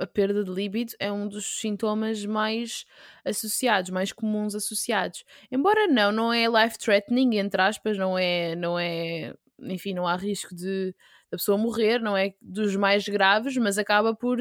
a 0.00 0.06
perda 0.06 0.44
de 0.44 0.50
líbido 0.50 0.92
é 0.98 1.10
um 1.10 1.26
dos 1.26 1.60
sintomas 1.60 2.24
mais 2.26 2.84
associados, 3.24 3.90
mais 3.90 4.12
comuns 4.12 4.54
associados. 4.54 5.24
Embora 5.50 5.86
não, 5.86 6.12
não 6.12 6.32
é 6.32 6.46
life 6.46 6.78
threatening, 6.78 7.36
entre 7.38 7.60
aspas, 7.60 7.96
não 7.96 8.18
é, 8.18 8.54
não 8.54 8.78
é, 8.78 9.34
enfim, 9.60 9.94
não 9.94 10.06
há 10.06 10.16
risco 10.16 10.54
de 10.54 10.94
da 11.32 11.38
pessoa 11.38 11.56
morrer, 11.56 11.98
não 11.98 12.14
é 12.14 12.34
dos 12.40 12.76
mais 12.76 13.08
graves, 13.08 13.56
mas 13.56 13.78
acaba 13.78 14.14
por 14.14 14.38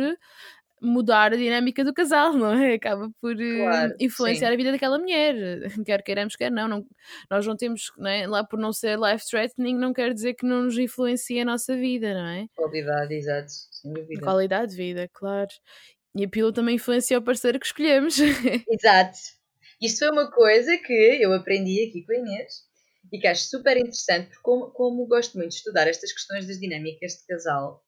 mudar 0.82 1.32
a 1.32 1.38
dinâmica 1.38 1.86
do 1.86 1.94
casal, 1.94 2.34
não 2.36 2.54
é? 2.54 2.74
Acaba 2.74 3.10
por 3.22 3.34
uh, 3.34 3.58
Claro, 3.58 3.96
influenciar 4.00 4.48
sim. 4.50 4.54
a 4.54 4.58
vida 4.58 4.72
daquela 4.72 5.00
mulher, 5.00 5.62
quer 5.86 6.04
queiramos, 6.04 6.36
quer 6.36 6.52
não. 6.52 6.68
não 6.68 6.86
nós 7.30 7.48
não 7.48 7.56
temos, 7.56 7.92
não 7.98 8.10
é? 8.10 8.28
lá 8.28 8.44
por 8.44 8.60
não 8.60 8.74
ser 8.74 9.00
life 9.00 9.26
threatening, 9.26 9.78
não 9.78 9.94
quer 9.94 10.14
dizer 10.14 10.34
que 10.34 10.46
não 10.46 10.64
nos 10.64 10.78
influencia 10.78 11.44
a 11.44 11.46
nossa 11.46 11.78
vida, 11.78 12.14
não 12.14 12.28
é? 12.28 12.46
Qualidade, 12.56 13.14
exato, 13.14 13.50
sem 13.72 13.92
A 13.92 13.94
dúvida. 13.94 14.22
qualidade 14.22 14.72
de 14.72 14.78
vida, 14.78 15.10
claro. 15.14 15.50
E 16.14 16.26
a 16.26 16.30
pílula 16.30 16.54
também 16.54 16.76
influencia 16.76 17.18
o 17.18 17.22
parceiro 17.22 17.58
que 17.58 17.66
escolhemos. 17.66 18.18
Exato. 18.70 19.18
Isto 19.82 20.00
foi 20.00 20.10
uma 20.12 20.30
coisa 20.30 20.78
que 20.78 20.94
eu 21.22 21.34
aprendi 21.34 21.88
aqui 21.88 22.04
com 22.06 22.12
a 22.12 22.16
Inês 22.18 22.70
e 23.12 23.20
que 23.20 23.28
acho 23.28 23.44
super 23.44 23.76
interessante, 23.78 24.28
porque 24.28 24.42
como, 24.42 24.72
como 24.72 25.08
gosto 25.08 25.38
muito 25.38 25.50
de 25.50 25.56
estudar 25.56 25.88
estas 25.88 26.12
questões 26.14 26.48
das 26.48 26.60
dinâmicas 26.60 27.14
de 27.14 27.26
casal 27.28 27.84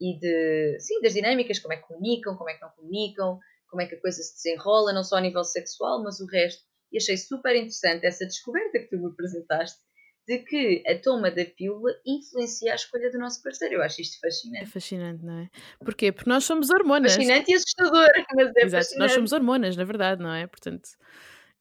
e 0.00 0.18
de, 0.18 0.78
sim, 0.80 1.00
das 1.00 1.14
dinâmicas, 1.14 1.58
como 1.58 1.72
é 1.72 1.78
que 1.78 1.86
comunicam, 1.86 2.36
como 2.36 2.50
é 2.50 2.54
que 2.54 2.60
não 2.60 2.70
comunicam, 2.70 3.38
como 3.68 3.82
é 3.82 3.86
que 3.86 3.94
a 3.94 4.00
coisa 4.00 4.22
se 4.22 4.34
desenrola, 4.34 4.92
não 4.92 5.02
só 5.02 5.16
a 5.16 5.20
nível 5.20 5.42
sexual, 5.44 6.02
mas 6.02 6.20
o 6.20 6.26
resto. 6.26 6.62
E 6.92 6.98
achei 6.98 7.16
super 7.16 7.56
interessante 7.56 8.06
essa 8.06 8.24
descoberta 8.26 8.78
que 8.78 8.88
tu 8.88 8.98
me 8.98 9.06
apresentaste 9.10 9.80
de 10.28 10.38
que 10.40 10.82
a 10.86 10.98
toma 11.00 11.30
da 11.30 11.44
pílula 11.44 11.92
influencia 12.04 12.72
a 12.72 12.74
escolha 12.74 13.10
do 13.10 13.18
nosso 13.18 13.42
parceiro. 13.42 13.76
Eu 13.76 13.82
acho 13.82 14.00
isto 14.00 14.18
É 14.24 14.28
fascinante. 14.28 14.70
fascinante, 14.70 15.24
não 15.24 15.38
é? 15.40 15.50
Porquê? 15.78 16.12
Porque 16.12 16.28
nós 16.28 16.44
somos 16.44 16.68
hormonas. 16.70 17.14
Fascinante 17.14 17.50
e 17.50 17.54
assustador, 17.54 18.08
mas 18.34 18.48
é 18.56 18.64
Exato, 18.64 18.84
fascinante. 18.84 18.98
nós 18.98 19.12
somos 19.12 19.32
hormonas, 19.32 19.76
na 19.76 19.84
verdade, 19.84 20.22
não 20.22 20.32
é? 20.34 20.46
Portanto, 20.46 20.88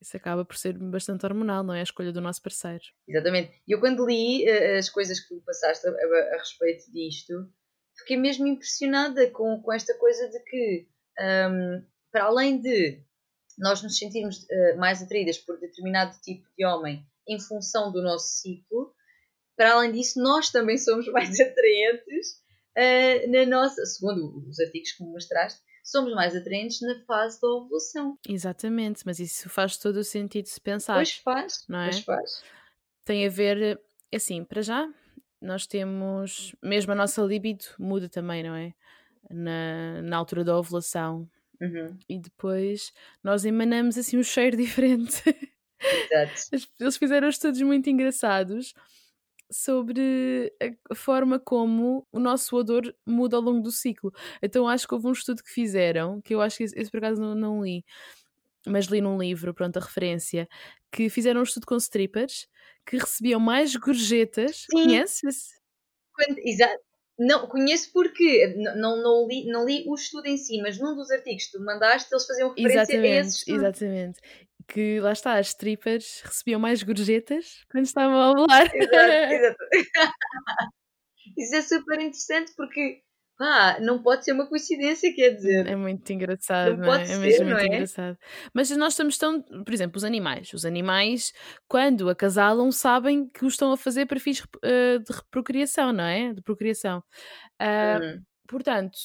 isso 0.06 0.16
acaba 0.16 0.46
por 0.46 0.56
ser 0.56 0.78
bastante 0.78 1.26
hormonal, 1.26 1.64
não 1.64 1.74
é? 1.74 1.80
A 1.80 1.84
escolha 1.84 2.12
do 2.12 2.22
nosso 2.22 2.42
parceiro. 2.42 2.84
Exatamente. 3.08 3.52
E 3.68 3.74
eu 3.74 3.80
quando 3.80 4.06
li 4.06 4.46
uh, 4.46 4.78
as 4.78 4.90
coisas 4.90 5.20
que 5.20 5.30
tu 5.30 5.42
passaste 5.46 5.88
a, 5.88 5.92
a, 5.92 6.36
a, 6.36 6.38
respeito 6.38 6.92
disto, 6.92 7.34
fiquei 7.98 8.18
mesmo 8.18 8.46
impressionada 8.46 9.30
com, 9.32 9.62
com 9.62 9.74
esta 9.74 9.98
coisa 9.98 10.30
de 10.30 10.40
que, 10.44 10.88
um, 11.20 11.84
para 12.12 12.26
além 12.26 12.62
de 12.62 13.04
nós 13.58 13.82
nos 13.82 13.98
sentirmos 13.98 14.44
uh, 14.44 14.78
mais 14.78 15.02
atraídas 15.02 15.40
por 15.40 15.60
determinado 15.60 16.20
tipo 16.22 16.48
de 16.58 16.66
homem 16.66 17.06
em 17.28 17.40
função 17.40 17.92
do 17.92 18.04
nosso 18.04 18.28
ciclo, 18.42 18.94
para 19.58 19.74
além 19.74 19.92
disso, 19.92 20.22
nós 20.22 20.52
também 20.52 20.78
somos 20.78 21.08
mais 21.12 21.40
atraentes 21.40 22.44
uh, 22.78 23.32
na 23.32 23.46
nossa, 23.46 23.84
segundo 23.86 24.48
os 24.48 24.60
artigos 24.60 24.92
que 24.92 25.04
me 25.04 25.12
mostraste, 25.12 25.62
somos 25.86 26.14
mais 26.14 26.36
atraentes 26.36 26.82
na 26.82 27.00
fase 27.06 27.40
da 27.40 27.48
ovulação. 27.48 28.18
Exatamente, 28.28 29.04
mas 29.06 29.20
isso 29.20 29.48
faz 29.48 29.78
todo 29.78 29.98
o 29.98 30.04
sentido 30.04 30.48
se 30.48 30.60
pensar. 30.60 30.96
Pois 30.96 31.12
faz, 31.18 31.66
não 31.70 31.80
é? 31.80 31.92
pois 31.92 32.00
faz. 32.00 32.44
Tem 33.06 33.26
a 33.26 33.30
ver, 33.30 33.80
assim, 34.14 34.44
para 34.44 34.64
já, 34.64 34.92
nós 35.40 35.68
temos, 35.68 36.56
mesmo 36.62 36.92
a 36.92 36.96
nossa 36.96 37.22
libido 37.22 37.66
muda 37.78 38.10
também, 38.10 38.42
não 38.42 38.56
é? 38.56 38.74
Na, 39.30 40.02
na 40.02 40.18
altura 40.18 40.44
da 40.44 40.58
ovulação. 40.58 41.30
Uhum. 41.62 41.98
E 42.10 42.20
depois 42.20 42.92
nós 43.24 43.46
emanamos 43.46 43.98
assim 43.98 44.18
um 44.18 44.24
cheiro 44.24 44.58
diferente. 44.58 45.24
Exato. 45.80 46.66
Eles 46.80 46.98
fizeram 46.98 47.30
estudos 47.30 47.62
muito 47.62 47.90
engraçados 47.90 48.74
sobre 49.52 50.54
a 50.90 50.96
forma 50.96 51.40
como 51.40 52.08
o 52.12 52.20
nosso 52.20 52.56
odor 52.56 52.94
muda 53.06 53.38
ao 53.38 53.42
longo 53.42 53.62
do 53.62 53.72
ciclo. 53.72 54.12
Então 54.42 54.68
acho 54.68 54.88
que 54.88 54.94
houve 54.94 55.08
um 55.08 55.12
estudo 55.12 55.44
que 55.44 55.52
fizeram, 55.52 56.22
que 56.22 56.34
eu 56.34 56.42
acho 56.42 56.58
que 56.58 56.64
esse, 56.64 56.80
esse 56.80 56.92
por 56.92 56.98
acaso 56.98 57.22
não, 57.22 57.36
não, 57.36 57.64
li, 57.64 57.86
mas 58.66 58.86
li 58.86 59.02
num 59.02 59.18
livro, 59.18 59.54
pronto, 59.54 59.78
a 59.78 59.82
referência, 59.82 60.48
que 60.92 61.10
fizeram 61.10 61.42
um 61.42 61.44
estudo 61.44 61.66
com 61.66 61.78
strippers 61.78 62.48
que 62.86 62.98
recebiam 62.98 63.40
mais 63.40 63.76
gorjetas. 63.76 64.66
Sim. 64.70 64.84
Conheces? 64.84 65.50
Exato. 66.38 66.84
Não, 67.18 67.48
conheço 67.48 67.92
porque 67.94 68.54
não, 68.58 68.76
não, 68.76 69.04
não, 69.04 69.28
li, 69.28 69.46
não 69.46 69.66
li 69.66 69.86
o 69.88 69.96
estudo 69.96 70.28
em 70.28 70.38
si, 70.38 70.62
mas 70.62 70.78
num 70.78 70.96
dos 70.96 71.10
artigos 71.10 71.46
que 71.46 71.54
tu 71.54 71.64
mandaste 71.64 72.14
eles 72.14 72.26
faziam 72.26 72.50
referência 72.50 72.82
exatamente, 72.82 73.08
a 73.08 73.20
esse 73.22 73.38
estudo. 73.38 73.56
Exatamente. 73.56 74.20
Que 74.68 75.00
lá 75.00 75.12
está, 75.12 75.38
as 75.38 75.48
strippers 75.50 76.22
recebiam 76.26 76.60
mais 76.60 76.82
gorjetas 76.84 77.64
quando 77.72 77.86
estavam 77.86 78.18
a 78.20 78.32
ovular. 78.32 78.70
Exato, 78.74 78.88
exato. 79.34 79.58
Isso 81.38 81.56
é 81.56 81.62
super 81.62 82.00
interessante 82.00 82.52
porque 82.56 83.02
pá, 83.38 83.78
não 83.82 84.02
pode 84.02 84.24
ser 84.24 84.32
uma 84.34 84.48
coincidência, 84.48 85.14
quer 85.14 85.32
dizer. 85.32 85.68
É 85.68 85.76
muito 85.76 86.10
engraçado, 86.12 86.72
Não 86.72 86.78
não, 86.78 86.86
pode 86.86 87.04
é? 87.04 87.06
ser, 87.08 87.14
é 87.14 87.18
mesmo 87.18 87.46
não 87.46 87.52
muito 87.52 87.64
é? 87.64 87.68
engraçado. 87.68 88.18
Mas 88.54 88.70
nós 88.72 88.94
estamos 88.94 89.18
tão. 89.18 89.42
Por 89.42 89.74
exemplo, 89.74 89.98
os 89.98 90.04
animais. 90.04 90.54
Os 90.54 90.66
animais, 90.66 91.34
quando 91.68 92.10
acasalam, 92.10 92.72
sabem 92.72 93.28
que 93.30 93.44
o 93.44 93.48
estão 93.48 93.72
a 93.72 93.78
fazer 93.78 94.06
para 94.06 94.20
fins 94.20 94.42
uh, 94.42 95.00
de 95.00 95.22
procriação, 95.30 95.92
não 95.92 96.04
é? 96.06 96.34
De 96.34 96.42
procriação. 96.42 97.04
Uh, 97.62 98.04
Hum. 98.04 98.22
Portanto, 98.48 98.98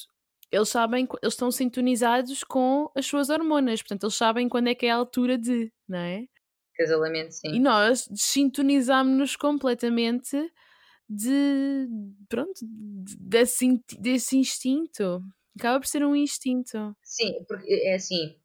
eles 0.51 0.69
sabem, 0.69 1.07
eles 1.21 1.33
estão 1.33 1.51
sintonizados 1.51 2.43
com 2.43 2.89
as 2.95 3.05
suas 3.05 3.29
hormonas, 3.29 3.81
portanto, 3.81 4.03
eles 4.03 4.15
sabem 4.15 4.49
quando 4.49 4.67
é 4.67 4.75
que 4.75 4.85
é 4.85 4.91
a 4.91 4.95
altura 4.95 5.37
de, 5.37 5.71
não 5.87 5.99
é? 5.99 6.25
Casalamento, 6.75 7.33
sim. 7.33 7.55
E 7.55 7.59
nós 7.59 8.07
desintonizámos-nos 8.07 9.35
completamente 9.35 10.37
de, 11.09 11.87
pronto, 12.29 12.53
de- 12.61 13.17
desse, 13.17 13.81
desse 13.99 14.37
instinto. 14.37 15.21
Acaba 15.57 15.79
por 15.79 15.87
ser 15.87 16.05
um 16.05 16.15
instinto. 16.15 16.95
Sim, 17.03 17.43
porque 17.47 17.71
é 17.85 17.95
assim, 17.95 18.35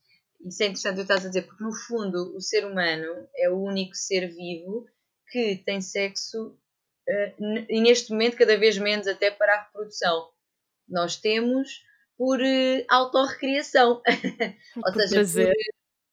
isso 0.45 0.63
é 0.63 0.67
interessante 0.67 0.95
o 0.95 0.97
que 0.97 1.03
estás 1.03 1.25
a 1.25 1.29
dizer, 1.29 1.43
porque 1.43 1.63
no 1.63 1.73
fundo 1.73 2.37
o 2.37 2.41
ser 2.41 2.67
humano 2.67 3.29
é 3.37 3.49
o 3.49 3.63
único 3.63 3.95
ser 3.95 4.29
vivo 4.29 4.87
que 5.31 5.57
tem 5.65 5.81
sexo 5.81 6.59
e 7.69 7.81
neste 7.81 8.11
momento 8.11 8.37
cada 8.37 8.57
vez 8.59 8.77
menos 8.79 9.07
até 9.07 9.31
para 9.31 9.55
a 9.55 9.63
reprodução. 9.63 10.29
Nós 10.89 11.17
temos 11.17 11.83
por 12.17 12.41
eh, 12.41 12.85
autorrecriação. 12.89 14.03
Ou 14.77 14.93
Por 14.93 15.03
seja, 15.03 15.15
prazer. 15.15 15.47
por, 15.47 15.55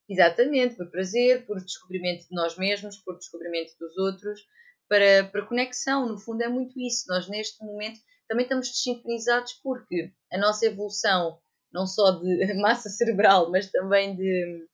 exatamente, 0.10 0.76
por 0.76 0.92
prazer, 0.92 1.46
por 1.46 1.62
descobrimento 1.62 2.28
de 2.28 2.36
nós 2.36 2.58
mesmos, 2.58 2.98
por 2.98 3.18
descobrimento 3.18 3.74
dos 3.80 3.98
outros, 3.98 4.42
para, 4.88 5.26
para 5.26 5.46
conexão. 5.46 6.08
No 6.08 6.18
fundo, 6.18 6.44
é 6.44 6.50
muito 6.50 6.80
isso. 6.80 7.06
Nós, 7.08 7.28
neste 7.30 7.63
momento, 7.63 8.00
também 8.28 8.44
estamos 8.44 8.70
desincronizados 8.70 9.54
porque 9.63 10.12
a 10.32 10.38
nossa 10.38 10.66
evolução, 10.66 11.39
não 11.72 11.86
só 11.86 12.12
de 12.12 12.54
massa 12.62 12.89
cerebral, 12.89 13.50
mas 13.50 13.72
também 13.72 14.16
de 14.16 14.68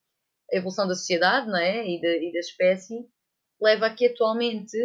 evolução 0.52 0.88
da 0.88 0.96
sociedade 0.96 1.48
não 1.48 1.58
é? 1.58 1.88
e, 1.88 2.02
da, 2.02 2.08
e 2.08 2.32
da 2.32 2.39
espécie, 2.39 3.08
leva 3.62 3.88
a 3.88 3.94
que 3.94 4.08
atualmente 4.08 4.78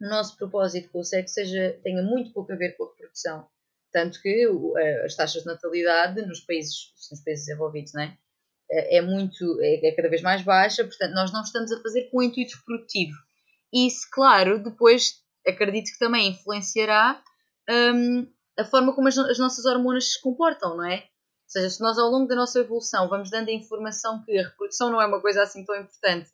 o 0.00 0.08
nosso 0.08 0.36
propósito 0.36 0.90
com 0.90 1.00
o 1.00 1.04
sexo 1.04 1.34
seja, 1.34 1.78
tenha 1.84 2.02
muito 2.02 2.32
pouco 2.32 2.52
a 2.52 2.56
ver 2.56 2.76
com 2.76 2.84
a 2.84 2.88
reprodução. 2.88 3.48
Tanto 3.92 4.20
que 4.22 4.46
as 5.04 5.16
taxas 5.16 5.42
de 5.42 5.48
natalidade 5.48 6.22
nos 6.26 6.40
países, 6.40 6.92
nos 7.10 7.20
países 7.24 7.46
desenvolvidos 7.46 7.92
não 7.94 8.02
é? 8.02 8.16
É 8.72 9.02
muito 9.02 9.60
é, 9.60 9.88
é 9.88 9.92
cada 9.96 10.08
vez 10.08 10.22
mais 10.22 10.42
baixa, 10.42 10.84
portanto 10.84 11.12
nós 11.12 11.32
não 11.32 11.42
estamos 11.42 11.72
a 11.72 11.82
fazer 11.82 12.08
com 12.10 12.18
o 12.18 12.22
intuito 12.22 12.56
reprodutivo. 12.56 13.16
Isso, 13.72 14.06
claro, 14.12 14.62
depois 14.62 15.14
acredito 15.46 15.92
que 15.92 15.98
também 15.98 16.30
influenciará 16.30 17.20
hum, 17.68 18.26
a 18.56 18.64
forma 18.64 18.94
como 18.94 19.08
as, 19.08 19.18
as 19.18 19.38
nossas 19.38 19.64
hormonas 19.64 20.12
se 20.12 20.20
comportam, 20.20 20.76
não 20.76 20.84
é? 20.84 20.98
Ou 20.98 21.02
seja, 21.48 21.70
se 21.70 21.80
nós 21.80 21.98
ao 21.98 22.08
longo 22.10 22.28
da 22.28 22.36
nossa 22.36 22.60
evolução 22.60 23.08
vamos 23.08 23.28
dando 23.28 23.48
a 23.48 23.52
informação 23.52 24.22
que 24.24 24.38
a 24.38 24.44
reprodução 24.48 24.90
não 24.90 25.02
é 25.02 25.06
uma 25.06 25.20
coisa 25.20 25.42
assim 25.42 25.64
tão 25.64 25.74
importante, 25.74 26.30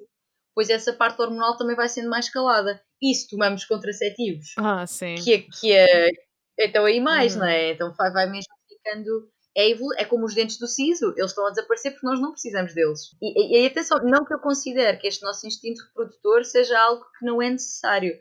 pois 0.54 0.68
essa 0.68 0.92
parte 0.92 1.20
hormonal 1.22 1.56
também 1.56 1.74
vai 1.76 1.88
sendo 1.88 2.10
mais 2.10 2.28
calada. 2.28 2.82
E 3.00 3.14
se 3.14 3.28
tomamos 3.28 3.64
contraceptivos, 3.64 4.54
Ah, 4.58 4.86
sim. 4.86 5.14
que 5.16 5.38
que 5.58 5.72
é 5.72 6.08
então 6.58 6.84
aí 6.84 7.00
mais, 7.00 7.34
Uhum. 7.34 7.40
não 7.40 7.46
é? 7.48 7.72
Então 7.72 7.92
vai, 7.94 8.10
vai 8.12 8.30
mesmo 8.30 8.52
ficando. 8.68 9.30
É, 9.56 9.70
é 10.02 10.04
como 10.04 10.26
os 10.26 10.34
dentes 10.34 10.58
do 10.58 10.66
siso, 10.66 11.14
eles 11.16 11.30
estão 11.30 11.46
a 11.46 11.50
desaparecer 11.50 11.92
porque 11.92 12.06
nós 12.06 12.20
não 12.20 12.32
precisamos 12.32 12.74
deles. 12.74 13.00
E, 13.22 13.58
e, 13.58 13.62
e 13.62 13.66
atenção, 13.66 13.98
não 14.04 14.24
que 14.24 14.34
eu 14.34 14.38
considere 14.38 14.98
que 14.98 15.06
este 15.06 15.24
nosso 15.24 15.46
instinto 15.46 15.82
reprodutor 15.82 16.44
seja 16.44 16.78
algo 16.78 17.04
que 17.18 17.24
não 17.24 17.40
é 17.40 17.50
necessário. 17.50 18.18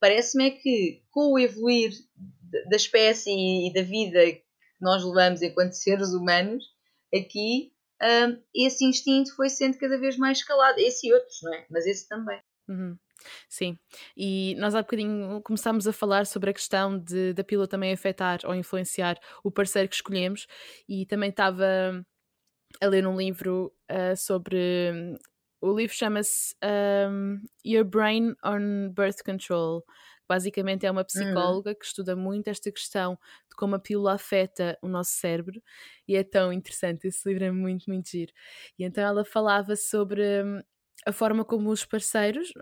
Parece-me 0.00 0.46
é 0.48 0.50
que 0.52 1.02
com 1.10 1.32
o 1.32 1.38
evoluir 1.38 1.92
da 2.70 2.76
espécie 2.76 3.30
e 3.30 3.72
da 3.74 3.82
vida 3.82 4.24
que 4.24 4.42
nós 4.80 5.04
levamos 5.04 5.42
enquanto 5.42 5.72
seres 5.74 6.14
humanos, 6.14 6.64
aqui 7.14 7.72
hum, 8.02 8.42
esse 8.54 8.82
instinto 8.84 9.36
foi 9.36 9.50
sendo 9.50 9.76
cada 9.78 9.98
vez 9.98 10.16
mais 10.16 10.38
escalado. 10.38 10.78
Esse 10.80 11.08
e 11.08 11.12
outros, 11.12 11.38
não 11.42 11.52
é? 11.54 11.66
Mas 11.70 11.86
esse 11.86 12.08
também. 12.08 12.40
Uhum. 12.66 12.96
Sim, 13.48 13.78
e 14.16 14.54
nós 14.58 14.74
há 14.74 14.82
bocadinho 14.82 15.40
começámos 15.42 15.86
a 15.86 15.92
falar 15.92 16.26
sobre 16.26 16.50
a 16.50 16.54
questão 16.54 16.98
de, 16.98 17.32
da 17.34 17.44
pílula 17.44 17.68
também 17.68 17.92
afetar 17.92 18.40
ou 18.44 18.54
influenciar 18.54 19.18
o 19.44 19.50
parceiro 19.50 19.88
que 19.88 19.94
escolhemos, 19.96 20.46
e 20.88 21.06
também 21.06 21.30
estava 21.30 22.04
a 22.80 22.86
ler 22.86 23.06
um 23.06 23.16
livro 23.16 23.72
ah, 23.88 24.16
sobre. 24.16 25.18
O 25.62 25.74
livro 25.76 25.94
chama-se 25.94 26.54
um, 27.10 27.40
Your 27.66 27.84
Brain 27.84 28.34
on 28.44 28.90
Birth 28.94 29.22
Control. 29.24 29.84
Basicamente 30.28 30.86
é 30.86 30.90
uma 30.90 31.04
psicóloga 31.04 31.74
que 31.74 31.84
estuda 31.84 32.14
muito 32.16 32.48
esta 32.48 32.70
questão 32.72 33.14
de 33.50 33.56
como 33.56 33.74
a 33.74 33.78
pílula 33.80 34.14
afeta 34.14 34.78
o 34.80 34.88
nosso 34.88 35.10
cérebro, 35.12 35.60
e 36.08 36.16
é 36.16 36.22
tão 36.24 36.52
interessante. 36.52 37.08
Esse 37.08 37.28
livro 37.28 37.44
é 37.44 37.50
muito, 37.50 37.84
muito 37.90 38.08
giro. 38.10 38.32
E 38.78 38.84
então 38.84 39.04
ela 39.04 39.24
falava 39.24 39.76
sobre 39.76 40.22
hum, 40.44 40.60
a 41.06 41.12
forma 41.12 41.44
como 41.44 41.70
os 41.70 41.84
parceiros, 41.84 42.52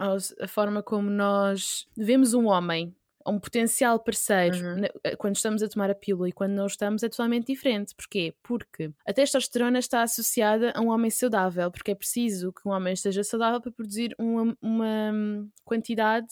a 0.40 0.48
forma 0.48 0.82
como 0.82 1.10
nós 1.10 1.86
vemos 1.96 2.34
um 2.34 2.46
homem 2.46 2.94
um 3.28 3.38
potencial 3.38 3.98
parceiro 4.00 4.56
Uhum. 4.56 4.84
eh, 5.04 5.16
quando 5.16 5.36
estamos 5.36 5.62
a 5.62 5.68
tomar 5.68 5.90
a 5.90 5.94
pílula 5.94 6.28
e 6.28 6.32
quando 6.32 6.52
não 6.52 6.66
estamos 6.66 7.02
é 7.02 7.08
totalmente 7.08 7.46
diferente. 7.46 7.94
Porquê? 7.94 8.34
Porque 8.42 8.90
a 9.06 9.12
testosterona 9.12 9.78
está 9.78 10.02
associada 10.02 10.72
a 10.74 10.80
um 10.80 10.88
homem 10.88 11.10
saudável, 11.10 11.70
porque 11.70 11.90
é 11.90 11.94
preciso 11.94 12.52
que 12.52 12.66
um 12.66 12.72
homem 12.72 12.94
esteja 12.94 13.22
saudável 13.22 13.60
para 13.60 13.72
produzir 13.72 14.14
uma, 14.18 14.56
uma 14.60 15.46
quantidade 15.64 16.28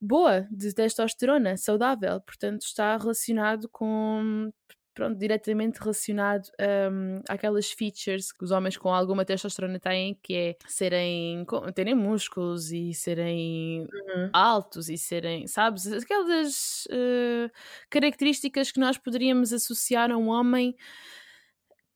boa 0.00 0.46
de 0.50 0.74
testosterona 0.74 1.56
saudável, 1.56 2.20
portanto 2.20 2.62
está 2.62 2.96
relacionado 2.96 3.68
com 3.68 4.52
pronto, 4.94 5.18
diretamente 5.18 5.78
relacionado 5.80 6.48
hum, 6.92 7.20
àquelas 7.28 7.70
features 7.70 8.32
que 8.32 8.44
os 8.44 8.50
homens 8.50 8.76
com 8.76 8.88
alguma 8.90 9.24
testosterona 9.24 9.78
têm, 9.80 10.18
que 10.22 10.34
é 10.36 10.56
serem 10.66 11.44
terem 11.74 11.94
músculos 11.94 12.72
e 12.72 12.92
serem 12.94 13.90
Uhum. 13.92 14.34
altos 14.34 14.88
e 14.88 14.96
serem, 14.96 15.46
sabes, 15.46 15.86
aquelas 15.92 16.84
eh, 16.90 17.50
características 17.90 18.72
que 18.72 18.80
nós 18.80 18.96
poderíamos 18.98 19.52
associar 19.52 20.10
a 20.10 20.16
um 20.16 20.28
homem 20.28 20.74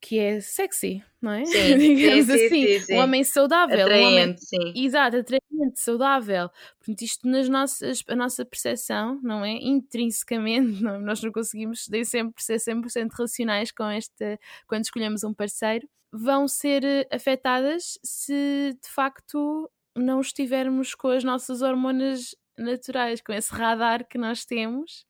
que 0.07 0.21
é 0.21 0.41
sexy, 0.41 1.03
não 1.21 1.33
é? 1.33 1.45
Sim, 1.45 1.79
Digamos 1.79 2.27
sim, 2.27 2.39
sim, 2.39 2.47
assim, 2.47 2.67
sim, 2.79 2.81
sim. 2.81 2.95
um 2.95 2.99
homem 2.99 3.25
saudável, 3.25 3.79
um 3.79 3.91
homem 3.91 4.07
Atraente, 4.21 4.45
sim. 4.47 4.73
Exato, 4.77 5.17
atraente, 5.17 5.81
saudável. 5.81 6.49
Portanto, 6.79 7.03
isto 7.03 7.29
nas 7.29 7.49
nossas, 7.49 8.05
a 8.07 8.15
nossa 8.15 8.45
percepção, 8.45 9.19
não 9.21 9.45
é? 9.45 9.55
Intrinsecamente, 9.55 10.81
não, 10.81 11.01
nós 11.01 11.21
não 11.21 11.33
conseguimos 11.33 11.89
nem 11.89 12.05
sempre 12.05 12.41
ser 12.41 12.61
100% 12.61 13.11
racionais 13.19 13.73
com 13.73 13.83
esta, 13.85 14.39
quando 14.69 14.85
escolhemos 14.85 15.25
um 15.25 15.35
parceiro, 15.35 15.89
vão 16.13 16.47
ser 16.47 16.85
eh, 16.85 17.09
afetadas 17.11 17.99
se 18.05 18.79
de 18.81 18.89
facto 18.89 19.69
não 19.97 20.21
estivermos 20.21 20.95
com 20.95 21.09
as 21.09 21.25
nossas 21.25 21.63
hormonas 21.63 22.37
naturais, 22.57 23.21
com 23.21 23.33
esse 23.33 23.53
radar 23.53 24.07
que 24.07 24.19
nós 24.19 24.45
temos, 24.45 25.05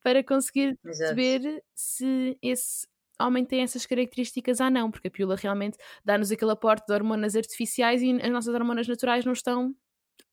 para 0.00 0.22
conseguir 0.22 0.78
Exato. 0.84 1.16
perceber 1.16 1.64
se 1.74 2.38
esse 2.40 2.86
homem 3.20 3.44
tem 3.44 3.62
essas 3.62 3.86
características 3.86 4.60
ou 4.60 4.70
não, 4.70 4.90
porque 4.90 5.08
a 5.08 5.10
pílula 5.10 5.36
realmente 5.36 5.76
dá-nos 6.04 6.30
aquele 6.30 6.52
aporte 6.52 6.86
de 6.86 6.92
hormonas 6.92 7.34
artificiais 7.36 8.02
e 8.02 8.12
as 8.20 8.30
nossas 8.30 8.54
hormonas 8.54 8.86
naturais 8.86 9.24
não 9.24 9.32
estão 9.32 9.74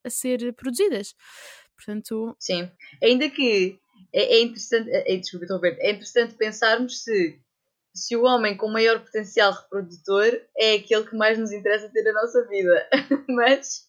a 0.03 0.09
ser 0.09 0.53
produzidas. 0.53 1.15
Portanto, 1.75 2.36
Sim. 2.39 2.71
Ainda 3.03 3.29
que 3.29 3.79
é, 4.13 4.38
é 4.38 4.41
interessante, 4.41 4.89
é, 4.89 5.13
é, 5.13 5.17
desculpa, 5.17 5.45
interromper, 5.45 5.77
é 5.79 5.91
interessante 5.91 6.36
pensarmos 6.36 7.03
se, 7.03 7.39
se 7.93 8.15
o 8.15 8.23
homem 8.23 8.55
com 8.55 8.67
maior 8.69 9.03
potencial 9.03 9.51
reprodutor 9.51 10.41
é 10.57 10.75
aquele 10.75 11.05
que 11.05 11.15
mais 11.15 11.38
nos 11.38 11.51
interessa 11.51 11.89
ter 11.89 12.03
na 12.03 12.13
nossa 12.13 12.47
vida. 12.47 12.89
mas 13.27 13.86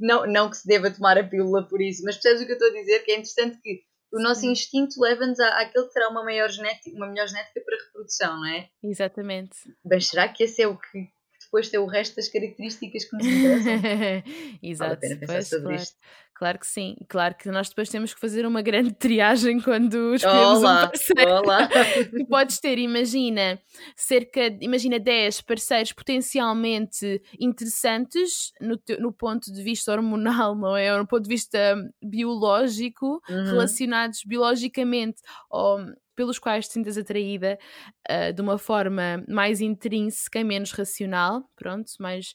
não, 0.00 0.26
não 0.26 0.50
que 0.50 0.56
se 0.56 0.66
deva 0.66 0.90
tomar 0.90 1.18
a 1.18 1.24
pílula 1.24 1.66
por 1.66 1.80
isso, 1.80 2.02
mas 2.04 2.16
percebes 2.16 2.42
o 2.42 2.46
que 2.46 2.52
eu 2.52 2.56
estou 2.56 2.68
a 2.68 2.80
dizer? 2.80 3.00
Que 3.00 3.12
é 3.12 3.14
interessante 3.14 3.60
que 3.60 3.82
o 4.12 4.20
nosso 4.20 4.40
Sim. 4.42 4.50
instinto 4.52 5.00
leva-nos 5.00 5.38
à- 5.40 5.60
àquele 5.60 5.86
que 5.86 5.92
terá 5.94 6.08
uma 6.08 6.24
maior 6.24 6.48
genética, 6.50 6.96
uma 6.96 7.06
melhor 7.08 7.26
genética 7.28 7.60
para 7.64 7.76
reprodução, 7.86 8.36
não 8.38 8.46
é? 8.48 8.68
exatamente. 8.82 9.56
Mas 9.84 10.08
será 10.08 10.28
que 10.28 10.44
esse 10.44 10.62
é 10.62 10.66
o 10.68 10.76
que 10.76 11.08
depois 11.50 11.68
tem 11.68 11.80
o 11.80 11.86
resto 11.86 12.14
das 12.14 12.28
características 12.28 13.04
que 13.04 13.16
nos 13.16 13.26
interessam? 13.26 13.80
Vale 13.82 14.22
a 14.22 14.58
Exato, 14.62 15.00
pena 15.00 15.16
pensar 15.16 15.32
pois, 15.34 15.48
sobre 15.48 15.62
claro. 15.64 15.82
isto. 15.82 15.96
Claro 16.32 16.58
que 16.58 16.66
sim. 16.66 16.96
Claro 17.06 17.34
que 17.34 17.50
nós 17.50 17.68
depois 17.68 17.90
temos 17.90 18.14
que 18.14 18.20
fazer 18.20 18.46
uma 18.46 18.62
grande 18.62 18.92
triagem 18.94 19.60
quando 19.60 20.14
escolhemos 20.14 20.58
um 20.58 20.60
Olá, 20.60 20.86
parceiro. 20.86 21.30
olá. 21.32 21.68
Tu 22.16 22.26
podes 22.26 22.58
ter, 22.60 22.78
imagina, 22.78 23.60
cerca 23.94 24.48
de, 24.48 24.64
imagina 24.64 24.98
10 24.98 25.40
parceiros 25.42 25.92
potencialmente 25.92 27.20
interessantes 27.38 28.52
no, 28.60 28.80
no 28.98 29.12
ponto 29.12 29.52
de 29.52 29.62
vista 29.62 29.92
hormonal, 29.92 30.54
não 30.54 30.76
é? 30.76 30.92
Ou 30.92 31.00
no 31.00 31.06
ponto 31.06 31.24
de 31.24 31.28
vista 31.28 31.58
biológico, 32.02 33.20
Uhum. 33.28 33.44
relacionados 33.44 34.22
biologicamente 34.24 35.20
ou 35.50 35.78
pelos 36.20 36.38
quais 36.38 36.68
te 36.68 36.74
sintas 36.74 36.98
atraída 36.98 37.58
ah, 38.06 38.30
de 38.30 38.42
uma 38.42 38.58
forma 38.58 39.24
mais 39.26 39.62
intrínseca, 39.62 40.44
menos 40.44 40.70
racional, 40.72 41.48
pronto, 41.56 41.90
mais 41.98 42.34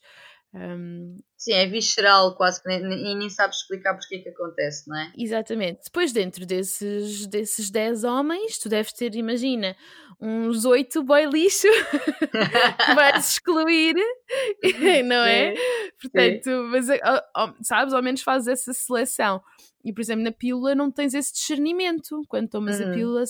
hum, 0.55 1.17
Sim, 1.37 1.53
é 1.53 1.67
visceral, 1.67 2.35
quase 2.35 2.63
que 2.63 2.67
nem, 2.69 2.81
nem- 2.81 3.11
e 3.11 3.15
nem 3.15 3.29
sabes 3.29 3.57
explicar 3.57 3.93
porque 3.95 4.15
é 4.15 4.19
que 4.19 4.29
acontece, 4.29 4.87
não 4.89 4.97
é? 4.97 5.11
Exatamente. 5.17 5.81
Depois, 5.83 6.11
dentro 6.11 6.45
desses, 6.45 7.27
desses 7.27 7.69
10 7.69 8.03
homens, 8.03 8.57
tu 8.57 8.67
deves 8.69 8.91
ter, 8.93 9.13
imagina, 9.15 9.75
uns 10.19 10.65
8 10.65 11.03
boy 11.03 11.25
lixo 11.25 11.67
que 12.31 12.93
vais 12.95 13.29
excluir, 13.31 13.93
não 15.05 15.23
é? 15.25 15.53
Portanto, 16.01 16.49
mas, 16.71 16.89
ó, 16.89 17.21
ó, 17.35 17.53
sabes, 17.61 17.93
ao 17.93 18.01
menos 18.01 18.21
fazes 18.21 18.47
essa 18.47 18.73
seleção. 18.73 19.41
E, 19.83 19.93
por 19.93 20.01
exemplo, 20.01 20.23
na 20.23 20.31
pílula 20.31 20.73
não 20.73 20.89
tens 20.89 21.13
esse 21.13 21.31
discernimento. 21.33 22.21
Quando 22.27 22.49
tomas 22.49 22.81
a 22.81 22.85
Uhum. 22.85 22.91
pílula, 22.91 23.23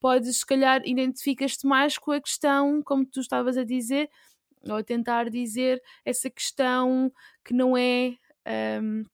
podes, 0.00 0.38
se 0.38 0.46
calhar, 0.46 0.80
identificas-te 0.86 1.66
mais 1.66 1.98
com 1.98 2.12
a 2.12 2.20
questão, 2.20 2.80
como 2.82 3.04
tu 3.04 3.20
estavas 3.20 3.58
a 3.58 3.64
dizer, 3.64 4.08
ou 4.64 4.76
a 4.76 4.82
tentar 4.84 5.30
dizer, 5.30 5.82
essa 6.04 6.30
questão 6.30 7.12
que 7.44 7.54
não 7.54 7.76
é 7.76 8.14
hum, 8.82 9.04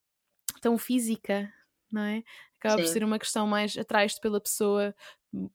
tão 0.61 0.79
física, 0.79 1.53
não 1.91 2.03
é? 2.03 2.23
Acaba 2.59 2.81
por 2.81 2.87
Sim. 2.87 2.93
ser 2.93 3.05
uma 3.05 3.19
questão 3.19 3.47
mais 3.47 3.77
atrás-te 3.77 4.21
pela 4.21 4.41
pessoa 4.41 4.95
m- 5.33 5.51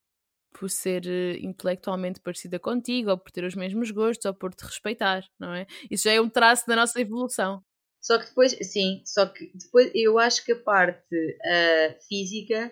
por 0.53 0.69
ser 0.69 1.07
eh, 1.07 1.37
intelectualmente 1.41 2.19
parecida 2.21 2.59
contigo, 2.59 3.11
ou 3.11 3.17
por 3.17 3.31
ter 3.31 3.43
os 3.45 3.55
mesmos 3.55 3.91
gostos, 3.91 4.25
ou 4.25 4.33
por 4.33 4.53
te 4.55 4.65
respeitar, 4.65 5.23
não 5.39 5.53
é? 5.53 5.67
Isso 5.91 6.05
já 6.05 6.13
é 6.13 6.21
um 6.21 6.29
traço 6.29 6.67
da 6.67 6.75
nossa 6.75 6.99
evolução. 7.01 7.63
Só 8.01 8.17
que 8.17 8.27
depois, 8.27 8.51
sim, 8.63 9.01
só 9.05 9.25
que 9.27 9.51
depois 9.53 9.91
eu 9.93 10.17
acho 10.19 10.43
que 10.45 10.53
a 10.53 10.59
parte 10.61 11.37
ah, 11.45 11.95
física 12.07 12.71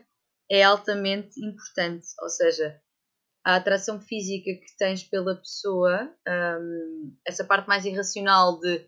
é 0.49 0.63
altamente 0.63 1.39
importante. 1.43 2.07
Ou 2.21 2.29
seja, 2.29 2.81
a 3.47 3.55
atração 3.55 4.01
física 4.01 4.51
que 4.51 4.77
tens 4.77 5.05
pela 5.05 5.33
pessoa, 5.37 6.13
ahm, 6.27 7.13
essa 7.25 7.45
parte 7.45 7.65
mais 7.65 7.85
irracional 7.85 8.59
de 8.59 8.85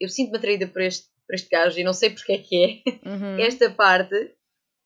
eu 0.00 0.08
sinto-me 0.08 0.38
atraída 0.38 0.66
por 0.66 0.82
este, 0.82 1.06
por 1.24 1.34
este 1.36 1.48
gajo 1.48 1.78
e 1.78 1.84
não 1.84 1.92
sei 1.92 2.10
porque 2.10 2.32
é 2.32 2.38
que 2.38 2.82
é. 2.84 3.08
Uhum. 3.08 3.38
Esta 3.40 3.70
parte 3.70 4.34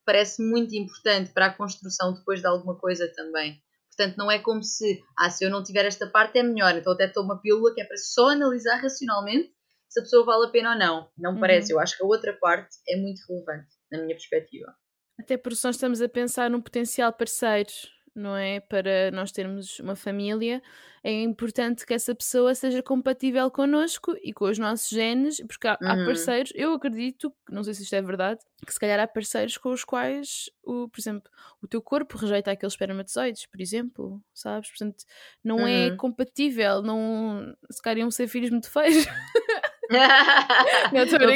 parece 0.04 0.42
muito 0.42 0.74
importante 0.76 1.32
para 1.32 1.46
a 1.46 1.54
construção 1.54 2.12
depois 2.12 2.40
de 2.42 2.46
alguma 2.46 2.76
coisa 2.78 3.10
também. 3.16 3.58
Portanto, 3.96 4.18
não 4.18 4.30
é 4.30 4.38
como 4.38 4.62
se, 4.62 5.02
ah, 5.18 5.30
se 5.30 5.42
eu 5.46 5.50
não 5.50 5.64
tiver 5.64 5.86
esta 5.86 6.06
parte 6.06 6.38
é 6.38 6.42
melhor, 6.42 6.76
então 6.76 6.92
até 6.92 7.08
tomo 7.08 7.32
uma 7.32 7.40
pílula 7.40 7.74
que 7.74 7.80
é 7.80 7.84
para 7.84 7.96
só 7.96 8.28
analisar 8.28 8.76
racionalmente 8.82 9.50
se 9.88 9.98
a 10.00 10.02
pessoa 10.02 10.26
vale 10.26 10.46
a 10.46 10.50
pena 10.50 10.72
ou 10.72 10.78
não. 10.78 11.08
Não 11.16 11.30
me 11.30 11.36
Uhum. 11.36 11.40
parece. 11.40 11.72
Eu 11.72 11.80
acho 11.80 11.96
que 11.96 12.04
a 12.04 12.06
outra 12.06 12.34
parte 12.34 12.76
é 12.86 12.96
muito 12.96 13.20
relevante, 13.26 13.68
na 13.90 13.98
minha 14.02 14.14
perspectiva. 14.14 14.74
Até 15.18 15.38
porque 15.38 15.58
nós 15.64 15.76
estamos 15.76 16.02
a 16.02 16.08
pensar 16.10 16.50
num 16.50 16.60
potencial 16.60 17.10
parceiro, 17.10 17.72
não 18.16 18.36
é? 18.36 18.60
Para 18.60 19.10
nós 19.12 19.30
termos 19.32 19.78
uma 19.80 19.94
família, 19.94 20.62
é 21.04 21.12
importante 21.22 21.84
que 21.86 21.94
essa 21.94 22.14
pessoa 22.14 22.54
seja 22.54 22.82
compatível 22.82 23.50
connosco 23.50 24.14
e 24.22 24.32
com 24.32 24.46
os 24.46 24.58
nossos 24.58 24.88
genes, 24.88 25.40
porque 25.46 25.68
há, 25.68 25.78
há 25.84 25.96
Uhum. 25.96 26.04
parceiros, 26.04 26.52
eu 26.54 26.72
acredito, 26.72 27.32
não 27.50 27.62
sei 27.62 27.74
se 27.74 27.82
isto 27.84 27.94
é 27.94 28.02
verdade, 28.02 28.40
que 28.66 28.72
se 28.72 28.80
calhar 28.80 28.98
há 28.98 29.06
parceiros 29.06 29.56
com 29.58 29.70
os 29.70 29.84
quais, 29.84 30.50
o, 30.64 30.88
por 30.88 30.98
exemplo, 31.00 31.30
o 31.62 31.68
teu 31.68 31.80
corpo 31.82 32.16
rejeita 32.18 32.50
aqueles 32.50 32.72
espermatozoides, 32.72 33.46
por 33.46 33.60
exemplo, 33.60 34.22
sabes? 34.34 34.70
Portanto, 34.70 35.04
não 35.44 35.66
é 35.66 35.90
Uhum. 35.90 35.96
compatível, 35.96 36.82
não, 36.82 37.54
se 37.70 37.80
calhar 37.82 37.98
iam 37.98 38.10
ser 38.10 38.26
filhos 38.28 38.50
muito 38.50 38.70
feios. 38.70 39.06
Não, 40.92 41.02
estou 41.04 41.18
a 41.28 41.32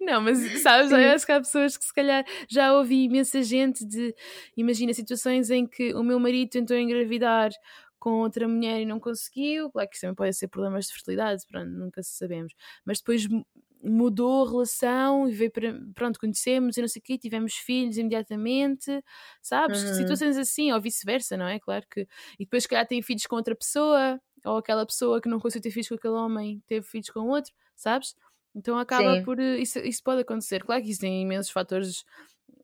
Não 0.00 0.20
mas 0.20 0.38
sabes, 0.62 0.90
eu 0.90 0.98
acho 0.98 1.26
que 1.26 1.32
há 1.32 1.38
pessoas 1.40 1.76
que 1.76 1.84
se 1.84 1.92
calhar 1.94 2.24
já 2.48 2.72
ouvi 2.74 3.04
imensa 3.04 3.42
gente 3.42 3.84
de 3.84 4.14
imagina 4.56 4.92
situações 4.92 5.50
em 5.50 5.66
que 5.66 5.94
o 5.94 6.02
meu 6.02 6.18
marido 6.18 6.50
tentou 6.50 6.76
engravidar 6.76 7.50
com 7.98 8.20
outra 8.20 8.46
mulher 8.46 8.80
e 8.80 8.86
não 8.86 9.00
conseguiu, 9.00 9.70
claro 9.70 9.88
que 9.88 9.96
isso 9.96 10.02
também 10.02 10.14
pode 10.14 10.32
ser 10.36 10.48
problemas 10.48 10.86
de 10.86 10.92
fertilidade, 10.92 11.44
pronto, 11.50 11.68
nunca 11.68 12.00
sabemos, 12.02 12.54
mas 12.84 12.98
depois 12.98 13.26
mu- 13.26 13.44
mudou 13.82 14.46
a 14.46 14.50
relação 14.50 15.28
e 15.28 15.32
veio 15.32 15.50
para, 15.50 15.74
pronto, 15.94 16.18
conhecemos 16.20 16.76
e 16.76 16.80
não 16.80 16.88
sei 16.88 17.00
o 17.00 17.02
quê, 17.02 17.18
tivemos 17.18 17.54
filhos 17.54 17.96
imediatamente, 17.96 19.02
sabes? 19.42 19.82
Uhum. 19.82 19.94
Situações 19.94 20.36
assim, 20.36 20.70
ou 20.72 20.80
vice-versa, 20.80 21.36
não 21.36 21.46
é? 21.48 21.58
Claro 21.58 21.84
que. 21.90 22.02
E 22.38 22.44
depois, 22.44 22.64
se 22.64 22.68
calhar, 22.68 22.86
tem 22.86 23.02
filhos 23.02 23.26
com 23.26 23.36
outra 23.36 23.54
pessoa, 23.54 24.20
ou 24.44 24.56
aquela 24.58 24.86
pessoa 24.86 25.20
que 25.20 25.28
não 25.28 25.40
conseguiu 25.40 25.62
ter 25.64 25.70
filhos 25.70 25.88
com 25.88 25.94
aquele 25.96 26.14
homem 26.14 26.62
teve 26.66 26.86
filhos 26.86 27.10
com 27.10 27.28
outro, 27.28 27.52
sabes? 27.76 28.14
Então 28.54 28.78
acaba 28.78 29.16
Sim. 29.16 29.24
por. 29.24 29.38
eh, 29.38 29.58
Isso, 29.58 29.78
isso 29.80 30.02
pode 30.02 30.22
acontecer. 30.22 30.64
Claro 30.64 30.82
que 30.82 30.88
existem 30.88 31.22
imensos 31.22 31.50
fatores 31.52 32.04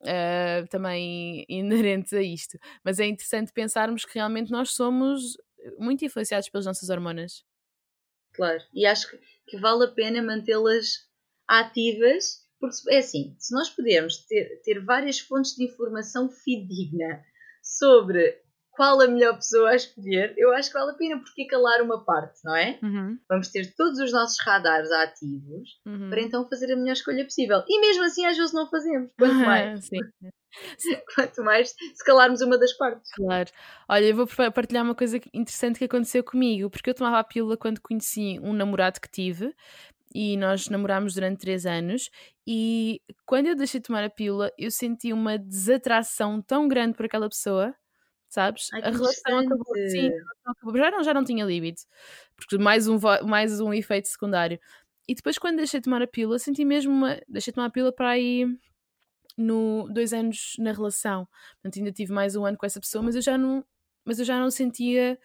eh, 0.05 0.65
também 0.71 1.45
inerentes 1.49 2.13
a 2.13 2.23
isto, 2.23 2.59
mas 2.85 2.99
é 3.01 3.07
interessante 3.07 3.53
pensarmos 3.53 4.05
que 4.05 4.15
realmente 4.15 4.51
nós 4.51 4.71
somos 4.75 5.37
muito 5.79 6.05
influenciados 6.05 6.49
pelas 6.49 6.67
nossas 6.67 6.91
hormonas. 6.91 7.45
Claro. 8.35 8.63
E 8.75 8.85
acho 8.85 9.09
que, 9.47 9.59
vale 9.59 9.85
a 9.85 9.93
pena 9.93 10.23
mantê-las 10.23 11.09
ativas, 11.49 12.45
porque 12.59 12.77
é 12.91 12.99
assim, 12.99 13.37
se 13.39 13.55
nós 13.55 13.71
pudermos 13.71 14.27
ter, 14.27 14.61
ter 14.63 14.85
várias 14.85 15.21
fontes 15.21 15.55
de 15.55 15.65
informação 15.65 16.29
fidedigna 16.31 17.25
sobre 17.63 18.43
qual 18.77 19.01
a 19.01 19.07
melhor 19.09 19.35
pessoa 19.37 19.71
a 19.71 19.77
escolher, 19.77 20.35
eu 20.37 20.53
acho 20.53 20.69
que 20.71 20.79
vale 20.79 20.91
a 20.93 20.95
pena 20.95 21.19
porque 21.21 21.47
calar 21.47 21.81
uma 21.83 22.05
parte, 22.05 22.41
não 22.45 22.55
é? 22.57 22.79
Uhum. 22.83 23.19
Vamos 23.29 23.49
ter 23.49 23.75
todos 23.77 23.99
os 23.99 24.13
nossos 24.13 24.39
radares 24.45 24.91
ativos 24.91 25.81
Uhum. 25.87 26.11
para 26.11 26.21
então 26.21 26.49
fazer 26.49 26.73
a 26.73 26.77
melhor 26.77 26.93
escolha 26.93 27.25
possível. 27.25 27.63
E 27.69 27.81
mesmo 27.81 28.03
assim, 28.05 28.25
às 28.27 28.37
vezes 28.37 28.53
não 28.53 28.69
fazemos. 28.69 29.11
Quanto 29.19 29.45
mais, 29.45 29.85
Sim, 29.87 29.99
quanto 31.15 31.43
mais 31.43 31.71
se 31.71 32.05
calarmos 32.05 32.41
uma 32.41 32.57
das 32.59 32.73
partes. 32.75 33.11
claro. 33.13 33.51
Olha, 33.89 34.05
eu 34.05 34.15
vou 34.17 34.27
pa- 34.27 34.51
partilhar 34.51 34.85
uma 34.85 34.95
coisa 34.95 35.21
interessante 35.33 35.79
que 35.79 35.85
aconteceu 35.85 36.23
comigo, 36.23 36.71
porque 36.71 36.91
eu 36.91 36.95
tomava 36.95 37.19
a 37.19 37.25
pílula 37.25 37.57
quando 37.57 37.81
conheci 37.81 38.39
um 38.41 38.53
namorado 38.53 39.01
que 39.01 39.09
tive 39.11 39.55
e 40.15 40.37
nós 40.37 40.69
namorámos 40.69 41.15
durante 41.15 41.41
três 41.41 41.67
anos. 41.67 42.09
E 42.47 43.01
quando 43.27 43.47
eu 43.47 43.57
deixei 43.57 43.81
de 43.81 43.87
tomar 43.87 44.05
a 44.05 44.11
pílula, 44.11 44.51
eu 44.57 44.71
senti 44.71 45.13
uma 45.13 45.37
desatração 45.37 46.41
tão 46.41 46.69
grande 46.69 46.97
por 46.97 47.07
aquela 47.07 47.29
pessoa, 47.29 47.75
sabes? 48.35 48.69
Ai, 48.73 48.83
a 48.83 48.91
relação 48.91 49.39
acabou, 49.39 49.75
sim, 49.89 50.11
acabou. 50.45 50.77
Já 50.77 50.91
não, 50.91 51.03
já 51.03 51.15
não 51.15 51.25
tinha 51.25 51.45
libido, 51.45 51.81
porque 52.37 52.59
mais 52.59 52.89
um, 52.89 52.99
mais 53.27 53.61
um 53.61 53.73
efeito 53.73 54.09
secundário. 54.09 54.59
E 55.09 55.15
depois, 55.15 55.39
quando 55.39 55.57
deixei 55.59 55.81
de 55.81 55.85
tomar 55.85 56.03
a 56.03 56.07
pílula, 56.07 56.39
senti 56.39 56.65
mesmo 56.65 56.93
uma. 56.93 57.21
Deixei 57.29 57.53
de 57.53 57.55
tomar 57.57 57.69
a 57.69 57.71
pílula 57.71 57.93
para 57.93 58.11
aí 58.11 58.47
no 59.37 59.89
dois 59.91 60.13
anos 60.13 60.55
na 60.59 60.73
relação. 60.73 61.29
Portanto, 61.55 61.79
ainda 61.79 61.93
tive 61.93 62.13
mais 62.13 62.37
um 62.37 62.45
ano 62.45 62.57
com 62.57 62.67
essa 62.67 62.81
pessoa, 62.81 63.03
mas 63.03 63.15
eu 63.15 63.23
já 63.23 63.39
não, 63.39 63.65
mas 64.05 64.19
eu 64.19 64.25
já 64.25 64.39
não 64.41 64.51
sentia 64.51 65.19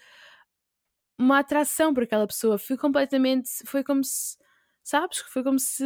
uma 1.17 1.39
atração 1.39 1.93
por 1.93 2.03
aquela 2.03 2.27
pessoa. 2.27 2.57
Fui 2.57 2.77
completamente. 2.77 3.49
Foi 3.65 3.83
como 3.83 4.03
se. 4.03 4.37
Sabes? 4.83 5.19
Foi 5.19 5.43
como 5.43 5.59
se. 5.59 5.83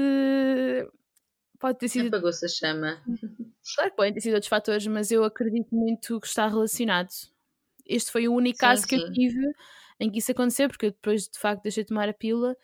Pode 1.63 1.79
ter 1.79 1.87
sido. 1.87 2.07
Apagou-se 2.07 2.45
a 2.45 2.49
chama. 2.49 3.01
Claro 3.73 3.91
que 3.91 3.95
podem 3.95 4.13
ter 4.13 4.19
sido 4.19 4.33
outros 4.33 4.49
fatores, 4.49 4.85
mas 4.85 5.11
eu 5.11 5.23
acredito 5.23 5.73
muito 5.73 6.19
que 6.19 6.27
está 6.27 6.45
relacionado. 6.45 7.07
Este 7.85 8.11
foi 8.11 8.27
o 8.27 8.33
único 8.33 8.57
Sim, 8.57 8.59
caso 8.59 8.85
que 8.85 8.95
eu 8.95 9.13
tive 9.13 9.55
em 9.97 10.11
que 10.11 10.19
isso 10.19 10.29
aconteceu, 10.29 10.67
porque 10.67 10.87
eu 10.87 10.91
depois 10.91 11.29
de 11.29 11.39
facto 11.39 11.63
deixei 11.63 11.85
de 11.85 11.87
tomar 11.87 12.09
a 12.09 12.13
pílula 12.13 12.57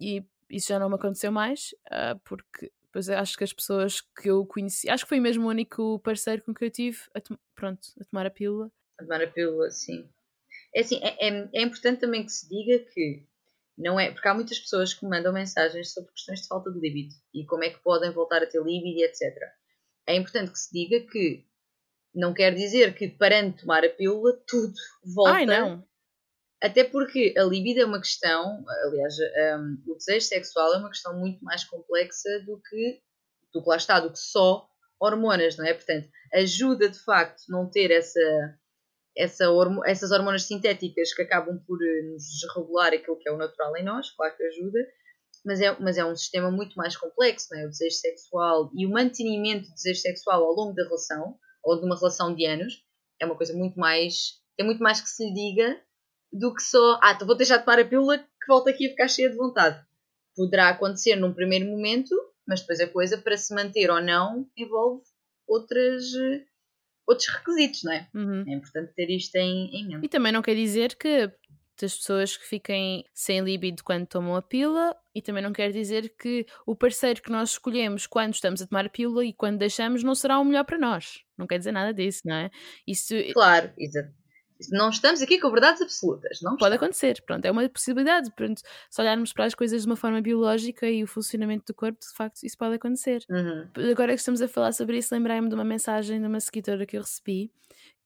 e 0.00 0.24
isso 0.48 0.66
já 0.66 0.80
não 0.80 0.88
me 0.88 0.96
aconteceu 0.96 1.30
mais, 1.30 1.76
ah, 1.92 2.18
porque 2.24 2.72
depois 2.82 3.08
acho 3.08 3.38
que 3.38 3.44
as 3.44 3.52
pessoas 3.52 4.00
que 4.00 4.28
eu 4.28 4.44
conheci, 4.44 4.90
acho 4.90 5.04
que 5.04 5.10
foi 5.10 5.20
mesmo 5.20 5.46
o 5.46 5.48
único 5.48 6.00
parceiro 6.00 6.42
com 6.42 6.52
que 6.52 6.64
eu 6.64 6.70
tive 6.72 6.98
a, 7.14 7.20
pronto, 7.54 7.86
a 8.00 8.04
tomar 8.04 8.26
a 8.26 8.30
pílula. 8.30 8.68
A 8.98 9.04
tomar 9.04 9.22
a 9.22 9.28
pílula, 9.28 9.70
sim. 9.70 10.10
É 10.74 10.80
assim, 10.80 10.98
é, 11.04 11.28
é, 11.28 11.48
é 11.54 11.62
importante 11.62 12.00
também 12.00 12.24
que 12.24 12.32
se 12.32 12.48
diga 12.48 12.84
que 12.92 13.24
não 13.80 13.98
é. 13.98 14.10
Porque 14.10 14.28
há 14.28 14.34
muitas 14.34 14.58
pessoas 14.58 14.94
que 14.94 15.04
me 15.04 15.10
mandam 15.10 15.32
mensagens 15.32 15.92
sobre 15.92 16.12
questões 16.12 16.42
de 16.42 16.48
falta 16.48 16.70
de 16.70 16.78
líbido 16.78 17.14
e 17.34 17.44
como 17.46 17.64
é 17.64 17.70
que 17.70 17.82
podem 17.82 18.10
voltar 18.10 18.42
a 18.42 18.46
ter 18.46 18.62
líbido 18.62 18.98
e 18.98 19.04
etc. 19.04 19.22
É 20.06 20.14
importante 20.14 20.52
que 20.52 20.58
se 20.58 20.72
diga 20.72 21.00
que 21.10 21.44
não 22.14 22.34
quer 22.34 22.54
dizer 22.54 22.94
que 22.94 23.08
parando 23.08 23.52
de 23.52 23.60
tomar 23.62 23.84
a 23.84 23.88
pílula 23.88 24.32
tudo 24.46 24.74
volta. 25.04 25.32
Ai, 25.32 25.46
não! 25.46 25.84
Até 26.62 26.84
porque 26.84 27.34
a 27.38 27.42
libido 27.42 27.80
é 27.80 27.86
uma 27.86 28.00
questão, 28.00 28.62
aliás, 28.84 29.14
um, 29.58 29.92
o 29.92 29.94
desejo 29.94 30.26
sexual 30.26 30.74
é 30.74 30.78
uma 30.78 30.90
questão 30.90 31.18
muito 31.18 31.42
mais 31.42 31.64
complexa 31.64 32.28
do 32.44 32.60
que, 32.60 33.00
do 33.52 33.62
que 33.62 33.68
lá 33.68 33.76
está, 33.76 33.98
do 33.98 34.12
que 34.12 34.18
só 34.18 34.68
hormonas, 35.00 35.56
não 35.56 35.64
é? 35.64 35.72
Portanto, 35.72 36.08
ajuda 36.34 36.90
de 36.90 36.98
facto 36.98 37.44
não 37.48 37.70
ter 37.70 37.90
essa, 37.90 38.20
essa 39.16 39.50
hormo- 39.50 39.84
essas 39.84 40.10
hormonas 40.12 40.44
sintéticas 40.44 41.12
que 41.14 41.22
acabam 41.22 41.58
por 41.66 41.78
eh, 41.82 42.02
nos 42.02 42.24
desregular 42.24 42.92
aquilo 42.92 43.18
que 43.18 43.28
é 43.28 43.32
o 43.32 43.36
natural 43.36 43.76
em 43.76 43.84
nós, 43.84 44.10
claro 44.12 44.36
que 44.36 44.42
ajuda, 44.44 44.78
mas 45.44 45.60
é, 45.60 45.76
mas 45.80 45.96
é 45.98 46.04
um 46.04 46.14
sistema 46.16 46.50
muito 46.50 46.74
mais 46.76 46.96
complexo, 46.96 47.48
não 47.50 47.60
é? 47.60 47.66
O 47.66 47.70
desejo 47.70 47.96
sexual 47.96 48.70
e 48.74 48.86
o 48.86 48.90
mantenimento 48.90 49.68
do 49.68 49.74
desejo 49.74 50.00
sexual 50.00 50.42
ao 50.44 50.52
longo 50.52 50.74
da 50.74 50.84
relação, 50.84 51.36
ou 51.64 51.78
de 51.78 51.86
uma 51.86 51.96
relação 51.96 52.34
de 52.34 52.46
anos, 52.46 52.84
é 53.20 53.26
uma 53.26 53.36
coisa 53.36 53.52
muito 53.54 53.78
mais. 53.78 54.38
tem 54.56 54.66
muito 54.66 54.82
mais 54.82 55.00
que 55.00 55.08
se 55.08 55.24
lhe 55.24 55.32
diga 55.34 55.80
do 56.32 56.54
que 56.54 56.62
só, 56.62 56.98
ah, 57.02 57.12
então 57.12 57.26
vou 57.26 57.36
deixar 57.36 57.56
de 57.58 57.64
tomar 57.64 57.78
a 57.80 57.84
pílula 57.84 58.18
que 58.18 58.46
volto 58.48 58.68
aqui 58.68 58.86
a 58.86 58.90
ficar 58.90 59.08
cheia 59.08 59.30
de 59.30 59.36
vontade. 59.36 59.82
Poderá 60.36 60.68
acontecer 60.68 61.16
num 61.16 61.32
primeiro 61.34 61.66
momento, 61.66 62.14
mas 62.46 62.60
depois 62.60 62.80
a 62.80 62.86
coisa 62.86 63.18
para 63.18 63.36
se 63.36 63.54
manter 63.54 63.90
ou 63.90 64.00
não 64.00 64.46
envolve 64.56 65.02
outras, 65.48 66.04
eh, 66.14 66.44
outros 67.06 67.28
requisitos, 67.28 67.82
não 67.84 67.92
é? 67.92 68.08
Uhum. 68.14 68.44
É 68.46 68.54
importante 68.54 68.92
ter 68.94 69.10
isto 69.10 69.36
em, 69.36 69.70
em 69.74 69.88
mente. 69.88 70.04
E 70.04 70.08
também 70.08 70.32
não 70.32 70.42
quer 70.42 70.54
dizer 70.54 70.96
que 70.96 71.30
as 71.84 71.96
pessoas 71.96 72.36
que 72.36 72.46
fiquem 72.46 73.04
sem 73.14 73.40
libido 73.40 73.82
quando 73.82 74.06
tomam 74.06 74.36
a 74.36 74.42
pílula 74.42 74.94
e 75.14 75.22
também 75.22 75.42
não 75.42 75.52
quer 75.52 75.72
dizer 75.72 76.14
que 76.18 76.46
o 76.66 76.76
parceiro 76.76 77.22
que 77.22 77.30
nós 77.30 77.52
escolhemos 77.52 78.06
quando 78.06 78.34
estamos 78.34 78.60
a 78.60 78.66
tomar 78.66 78.86
a 78.86 78.90
pílula 78.90 79.24
e 79.24 79.32
quando 79.32 79.58
deixamos 79.58 80.02
não 80.02 80.14
será 80.14 80.38
o 80.38 80.44
melhor 80.44 80.64
para 80.64 80.78
nós. 80.78 81.20
Não 81.38 81.46
quer 81.46 81.58
dizer 81.58 81.72
nada 81.72 81.92
disso, 81.92 82.22
não 82.24 82.34
é? 82.34 82.50
Isso 82.86 83.14
Claro, 83.32 83.72
exato. 83.78 84.19
Não 84.70 84.90
estamos 84.90 85.22
aqui 85.22 85.38
com 85.38 85.50
verdades 85.50 85.80
absolutas, 85.82 86.40
não 86.42 86.56
pode 86.56 86.74
estamos. 86.74 86.76
acontecer, 86.76 87.22
pronto, 87.26 87.44
é 87.44 87.50
uma 87.50 87.68
possibilidade. 87.68 88.30
Pronto, 88.34 88.60
se 88.90 89.00
olharmos 89.00 89.32
para 89.32 89.44
as 89.46 89.54
coisas 89.54 89.82
de 89.82 89.86
uma 89.86 89.96
forma 89.96 90.20
biológica 90.20 90.88
e 90.88 91.02
o 91.02 91.06
funcionamento 91.06 91.72
do 91.72 91.74
corpo, 91.74 91.98
de 92.00 92.12
facto, 92.14 92.42
isso 92.44 92.58
pode 92.58 92.74
acontecer. 92.74 93.24
Uhum. 93.30 93.68
Agora 93.90 94.12
que 94.12 94.18
estamos 94.20 94.42
a 94.42 94.48
falar 94.48 94.72
sobre 94.72 94.98
isso, 94.98 95.14
lembrei-me 95.14 95.48
de 95.48 95.54
uma 95.54 95.64
mensagem 95.64 96.20
de 96.20 96.26
uma 96.26 96.40
seguidora 96.40 96.84
que 96.84 96.96
eu 96.96 97.02
recebi 97.02 97.50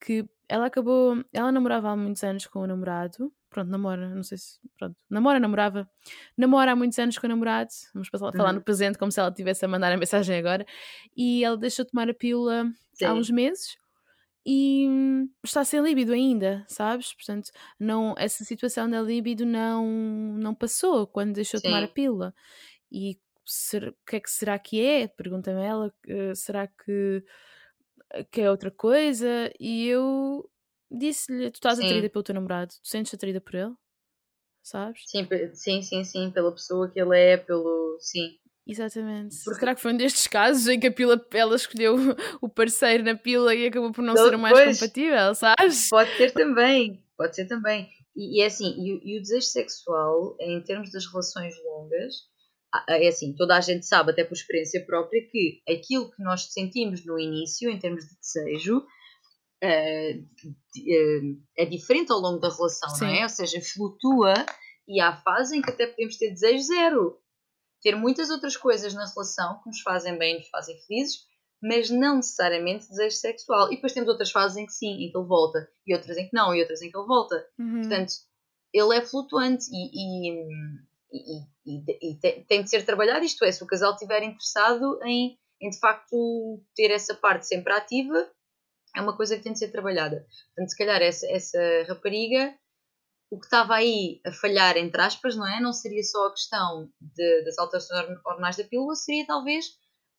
que 0.04 0.24
ela 0.48 0.66
acabou, 0.66 1.24
ela 1.32 1.50
namorava 1.50 1.88
há 1.90 1.96
muitos 1.96 2.22
anos 2.22 2.46
com 2.46 2.58
o 2.60 2.66
namorado, 2.66 3.32
pronto, 3.48 3.70
namora, 3.70 4.08
não 4.14 4.22
sei 4.22 4.36
se, 4.36 4.58
pronto, 4.76 4.94
namora, 5.08 5.40
namorava, 5.40 5.88
namora 6.36 6.72
há 6.72 6.76
muitos 6.76 6.98
anos 6.98 7.16
com 7.16 7.26
o 7.26 7.30
namorado, 7.30 7.70
vamos 7.94 8.10
passar 8.10 8.28
a 8.28 8.32
falar 8.32 8.50
Uhum. 8.50 8.56
no 8.56 8.60
presente 8.62 8.98
como 8.98 9.10
se 9.10 9.18
ela 9.18 9.30
estivesse 9.30 9.64
a 9.64 9.68
mandar 9.68 9.90
a 9.92 9.96
mensagem 9.96 10.36
agora, 10.36 10.66
e 11.16 11.42
ela 11.42 11.56
deixou 11.56 11.84
de 11.86 11.92
tomar 11.92 12.10
a 12.10 12.14
pílula 12.14 12.70
Sim. 12.92 13.04
há 13.06 13.14
uns 13.14 13.30
meses 13.30 13.78
e 14.46 14.86
está 15.44 15.64
sem 15.64 15.80
líbido 15.82 16.12
ainda, 16.12 16.64
sabes? 16.68 17.14
Portanto, 17.14 17.50
não, 17.78 18.14
essa 18.18 18.44
situação 18.44 18.88
da 18.90 19.00
líbido 19.02 19.46
não, 19.46 19.86
não 20.38 20.54
passou 20.54 21.06
quando 21.06 21.32
deixou 21.34 21.58
de 21.60 21.64
tomar 21.64 21.82
a 21.82 21.88
Sim. 21.88 21.88
pílula. 21.88 22.34
E 22.92 23.18
ser- 23.46 23.90
o 23.90 23.96
que 24.06 24.16
é 24.16 24.20
que 24.20 24.30
será 24.30 24.58
que 24.58 24.80
é? 24.84 25.08
Pergunta-me 25.08 25.62
ela. 25.64 25.94
eh, 26.08 26.34
será 26.34 26.66
que, 26.68 27.24
que 28.30 28.40
é 28.40 28.50
outra 28.50 28.70
coisa? 28.70 29.52
E 29.58 29.86
eu 29.88 30.50
disse-lhe: 30.90 31.50
Tu 31.50 31.56
estás 31.56 31.78
atraída 31.80 32.08
Sim. 32.08 32.10
pelo 32.10 32.22
teu 32.24 32.34
namorado, 32.34 32.74
tu 32.82 32.88
sentes 32.88 33.12
atraída 33.14 33.40
por 33.40 33.54
ele? 33.54 33.74
Sabes? 34.62 35.02
Sim, 35.04 35.26
sim, 35.54 35.82
sim, 35.82 36.04
sim, 36.04 36.30
pela 36.32 36.50
pessoa 36.52 36.90
que 36.90 37.00
ele 37.00 37.16
é, 37.18 37.36
pelo. 37.36 37.96
Sim. 38.00 38.38
Exatamente. 38.66 39.36
Porque- 39.44 39.60
Será 39.60 39.74
que 39.74 39.80
foi 39.82 39.92
um 39.92 39.96
destes 39.96 40.26
casos 40.26 40.66
em 40.68 40.80
que 40.80 40.86
a 40.86 40.92
pila, 40.92 41.20
ela 41.32 41.54
escolheu 41.56 41.96
o 42.40 42.48
parceiro 42.48 43.04
na 43.04 43.14
pila 43.14 43.54
e 43.54 43.66
acabou 43.66 43.92
por 43.92 44.02
não 44.02 44.14
Ele- 44.14 44.24
ser 44.30 44.34
o 44.34 44.38
mais 44.38 44.54
pois. 44.54 44.78
compatível, 44.80 45.34
sabes? 45.34 45.88
Pode 45.90 46.16
ser 46.16 46.32
também, 46.32 47.04
pode 47.16 47.36
ser 47.36 47.46
também. 47.46 47.88
E, 48.16 48.42
é 48.42 48.46
assim, 48.46 48.74
e, 48.78 48.92
o- 48.94 49.00
e 49.04 49.18
o 49.18 49.20
desejo 49.20 49.46
sexual, 49.46 50.36
em 50.40 50.62
termos 50.62 50.90
das 50.92 51.04
relações 51.06 51.54
longas, 51.64 52.14
é 52.88 53.06
assim, 53.08 53.34
toda 53.34 53.56
a 53.56 53.60
gente 53.60 53.84
sabe, 53.86 54.12
até 54.12 54.24
por 54.24 54.34
experiência 54.34 54.84
própria, 54.86 55.20
que 55.30 55.60
aquilo 55.68 56.10
que 56.10 56.22
nós 56.22 56.52
sentimos 56.52 57.04
no 57.04 57.18
início, 57.18 57.68
em 57.70 57.78
termos 57.78 58.04
de 58.04 58.16
desejo, 58.18 58.84
de- 59.62 60.92
eh, 60.92 61.20
é 61.56 61.64
diferente 61.66 62.10
ao 62.12 62.18
longo 62.18 62.38
da 62.38 62.48
relação, 62.48 62.88
não 62.88 62.96
Sim. 62.96 63.18
é? 63.18 63.22
Ou 63.22 63.28
seja, 63.28 63.60
flutua 63.60 64.34
e 64.88 65.00
há 65.00 65.16
fase 65.16 65.56
em 65.56 65.62
que 65.62 65.70
até 65.70 65.86
podemos 65.86 66.16
ter 66.16 66.30
desejo 66.30 66.62
zero. 66.64 67.18
Ter 67.84 67.94
muitas 67.94 68.30
outras 68.30 68.56
coisas 68.56 68.94
na 68.94 69.06
relação 69.06 69.60
que 69.62 69.68
nos 69.68 69.80
fazem 69.82 70.18
bem 70.18 70.34
e 70.34 70.38
nos 70.38 70.48
fazem 70.48 70.76
felizes, 70.86 71.18
mas 71.62 71.88
não 71.90 72.16
necessariamente 72.16 72.88
desejo 72.88 73.14
sexual. 73.16 73.70
E 73.70 73.76
depois 73.76 73.92
temos 73.92 74.08
outras 74.08 74.30
fases 74.32 74.56
em 74.56 74.66
que 74.66 74.72
sim, 74.72 75.04
em 75.04 75.10
que 75.12 75.16
ele 75.16 75.26
volta, 75.26 75.68
e 75.86 75.94
outras 75.94 76.16
em 76.16 76.26
que 76.28 76.34
não, 76.34 76.54
e 76.54 76.60
outras 76.60 76.80
em 76.82 76.90
que 76.90 76.96
ele 76.98 77.06
volta. 77.06 77.46
Uhum. 77.58 77.80
Portanto, 77.82 78.12
ele 78.72 78.96
é 78.96 79.02
flutuante 79.02 79.66
e, 79.70 79.90
e, 79.94 80.48
e- 81.12 81.46
e- 81.66 82.10
e 82.10 82.18
te- 82.18 82.44
tem 82.48 82.62
de 82.64 82.70
ser 82.70 82.84
trabalhado. 82.84 83.24
Isto 83.24 83.44
é, 83.44 83.52
se 83.52 83.62
o 83.62 83.66
casal 83.66 83.92
estiver 83.92 84.22
interessado 84.22 84.98
em, 85.04 85.38
em 85.60 85.70
de 85.70 85.78
facto 85.78 86.62
ter 86.74 86.90
essa 86.90 87.14
parte 87.14 87.46
sempre 87.46 87.72
ativa, 87.72 88.28
é 88.96 89.00
uma 89.00 89.16
coisa 89.16 89.36
que 89.36 89.42
tem 89.42 89.52
de 89.52 89.58
ser 89.58 89.68
trabalhada. 89.70 90.26
Portanto, 90.54 90.70
se 90.70 90.76
calhar 90.78 91.02
essa, 91.02 91.26
essa 91.30 91.58
rapariga, 91.88 92.54
o 93.34 93.38
que 93.40 93.46
estava 93.46 93.74
aí 93.74 94.20
a 94.24 94.32
falhar, 94.32 94.76
entre 94.76 95.00
aspas, 95.00 95.36
não 95.36 95.46
é? 95.46 95.60
Não 95.60 95.72
seria 95.72 96.02
só 96.02 96.26
a 96.26 96.30
questão 96.32 96.88
de- 97.00 97.42
das 97.44 97.58
alterações 97.58 98.00
horm- 98.00 98.20
hormonais 98.24 98.56
da 98.56 98.64
pílula, 98.64 98.94
seria 98.94 99.26
talvez 99.26 99.66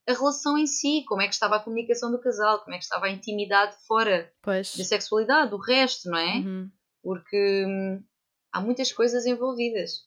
a 0.08 0.14
relação 0.14 0.58
em 0.58 0.68
si, 0.68 1.04
como 1.08 1.22
é 1.22 1.28
que 1.28 1.34
estava 1.34 1.56
a 1.56 1.60
comunicação 1.60 2.12
do 2.12 2.20
casal, 2.20 2.60
como 2.64 2.76
é 2.76 2.78
que 2.78 2.84
estava 2.84 3.06
a 3.08 3.10
intimidade 3.12 3.76
fora 3.88 4.32
Pois. 4.42 4.76
da 4.78 4.84
sexualidade, 4.84 5.54
o 5.54 5.58
resto, 5.58 6.10
não 6.10 6.18
é? 6.18 6.36
Uhum. 6.38 6.70
porque 7.04 7.66
hum, 7.68 8.04
há 8.52 8.60
muitas 8.62 8.92
coisas 8.92 9.26
envolvidas. 9.26 10.04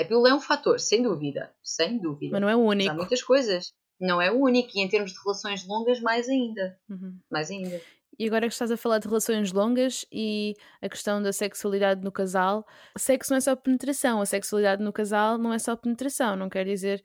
A 0.00 0.04
pílula 0.04 0.30
é 0.30 0.34
um 0.34 0.40
fator, 0.40 0.80
sem 0.80 1.02
dúvida, 1.02 1.52
sem 1.62 1.98
dúvida. 1.98 2.32
Mas 2.32 2.40
não 2.40 2.48
é 2.48 2.56
o 2.56 2.60
Mas 2.64 2.70
único. 2.70 2.90
há 2.90 2.94
muitas 2.94 3.22
coisas. 3.22 3.72
Não 4.00 4.20
é 4.22 4.32
o 4.32 4.38
único 4.40 4.70
e 4.74 4.80
em 4.80 4.88
termos 4.88 5.12
de 5.12 5.18
relações 5.22 5.66
longas, 5.66 6.00
mais 6.00 6.26
ainda. 6.28 6.78
Uhum. 6.88 7.18
Mais 7.30 7.50
ainda. 7.50 7.80
E 8.20 8.26
agora 8.26 8.46
que 8.46 8.52
estás 8.52 8.70
a 8.70 8.76
falar 8.76 8.98
de 8.98 9.08
relações 9.08 9.50
longas 9.50 10.04
e 10.12 10.54
a 10.82 10.90
questão 10.90 11.22
da 11.22 11.32
sexualidade 11.32 12.04
no 12.04 12.12
casal, 12.12 12.66
sexo 12.94 13.30
não 13.30 13.38
é 13.38 13.40
só 13.40 13.56
penetração, 13.56 14.20
a 14.20 14.26
sexualidade 14.26 14.82
no 14.82 14.92
casal 14.92 15.38
não 15.38 15.54
é 15.54 15.58
só 15.58 15.74
penetração, 15.74 16.36
não 16.36 16.50
quer 16.50 16.66
dizer 16.66 17.02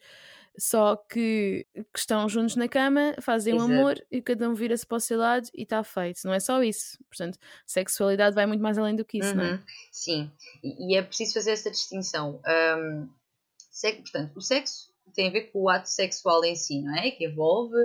só 0.59 0.97
que, 0.97 1.65
que 1.73 1.99
estão 1.99 2.27
juntos 2.27 2.57
na 2.57 2.67
cama, 2.67 3.15
fazem 3.21 3.53
o 3.53 3.59
um 3.59 3.61
amor 3.61 4.05
e 4.11 4.21
cada 4.21 4.49
um 4.49 4.53
vira-se 4.53 4.85
para 4.85 4.97
o 4.97 4.99
seu 4.99 5.17
lado 5.17 5.47
e 5.53 5.63
está 5.63 5.81
feito. 5.85 6.19
Não 6.25 6.33
é 6.33 6.39
só 6.41 6.61
isso. 6.61 6.97
Portanto, 7.07 7.39
sexualidade 7.65 8.35
vai 8.35 8.45
muito 8.45 8.61
mais 8.61 8.77
além 8.77 8.97
do 8.97 9.05
que 9.05 9.19
isso, 9.19 9.29
uhum. 9.29 9.35
não 9.37 9.45
é? 9.45 9.51
Uhum. 9.53 9.59
Sim, 9.93 10.31
e, 10.61 10.97
é 10.97 11.01
preciso 11.01 11.35
fazer 11.35 11.51
essa 11.51 11.71
distinção. 11.71 12.41
Um, 12.45 13.07
portanto, 14.01 14.35
o 14.35 14.41
sexo 14.41 14.91
tem 15.13 15.29
a 15.29 15.31
ver 15.31 15.43
com 15.43 15.61
o 15.61 15.69
ato 15.69 15.87
sexual 15.87 16.43
em 16.43 16.57
si, 16.57 16.81
não 16.81 16.93
é? 16.93 17.11
Que 17.11 17.25
envolve 17.25 17.77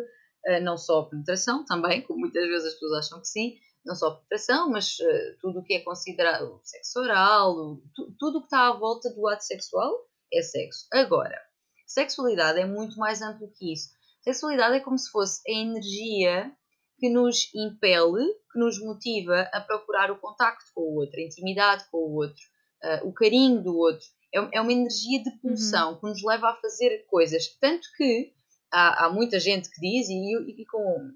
não 0.63 0.77
só 0.77 1.01
a 1.01 1.07
penetração, 1.09 1.65
também, 1.65 2.03
como 2.03 2.21
muitas 2.21 2.47
vezes 2.47 2.69
as 2.69 2.75
pessoas 2.75 3.07
acham 3.07 3.21
que 3.21 3.29
sim, 3.29 3.59
não 3.85 3.95
só 3.95 4.09
a 4.09 4.17
penetração, 4.17 4.71
mas 4.71 4.99
uh, 4.99 5.39
tudo 5.41 5.61
o 5.61 5.65
que 5.65 5.75
é 5.75 5.81
considerado 5.81 6.61
sexo 6.63 7.01
oral, 7.01 7.81
tu, 7.95 8.15
tudo 8.19 8.39
o 8.39 8.41
que 8.41 8.47
está 8.47 8.69
à 8.69 8.73
volta 8.73 9.11
do 9.11 9.27
ato 9.29 9.45
sexual 9.45 9.93
é 10.33 10.43
sexo. 10.43 10.87
Agora, 10.93 11.39
sexualidade 11.87 12.61
é 12.61 12.67
muito 12.67 12.97
mais 12.99 13.23
amplo 13.23 13.51
que 13.57 13.73
isso. 13.73 13.91
Sexualidade 14.23 14.77
é 14.77 14.81
como 14.81 14.99
se 14.99 15.11
fosse 15.11 15.41
a 15.49 15.53
energia 15.53 16.53
que 16.99 17.09
nos 17.09 17.51
impele, 17.55 18.35
que 18.53 18.59
nos 18.59 18.79
motiva 18.79 19.49
a 19.53 19.61
procurar 19.61 20.11
o 20.11 20.19
contacto 20.19 20.67
com 20.75 20.83
o 20.83 20.97
outro, 20.97 21.19
a 21.19 21.23
intimidade 21.23 21.85
com 21.91 21.99
o 21.99 22.15
outro, 22.17 22.43
uh, 22.85 23.09
o 23.09 23.13
carinho 23.13 23.63
do 23.63 23.77
outro. 23.77 24.07
É, 24.33 24.59
é 24.59 24.61
uma 24.61 24.73
energia 24.73 25.23
de 25.23 25.31
pulsão 25.41 25.93
uhum. 25.93 26.01
que 26.01 26.07
nos 26.07 26.23
leva 26.23 26.51
a 26.51 26.57
fazer 26.57 27.05
coisas. 27.09 27.47
Tanto 27.59 27.89
que 27.97 28.33
há, 28.73 29.07
há 29.07 29.11
muita 29.11 29.39
gente 29.39 29.71
que 29.71 29.81
diz, 29.81 30.09
e, 30.09 30.61
e, 30.61 30.67
com 30.67 31.11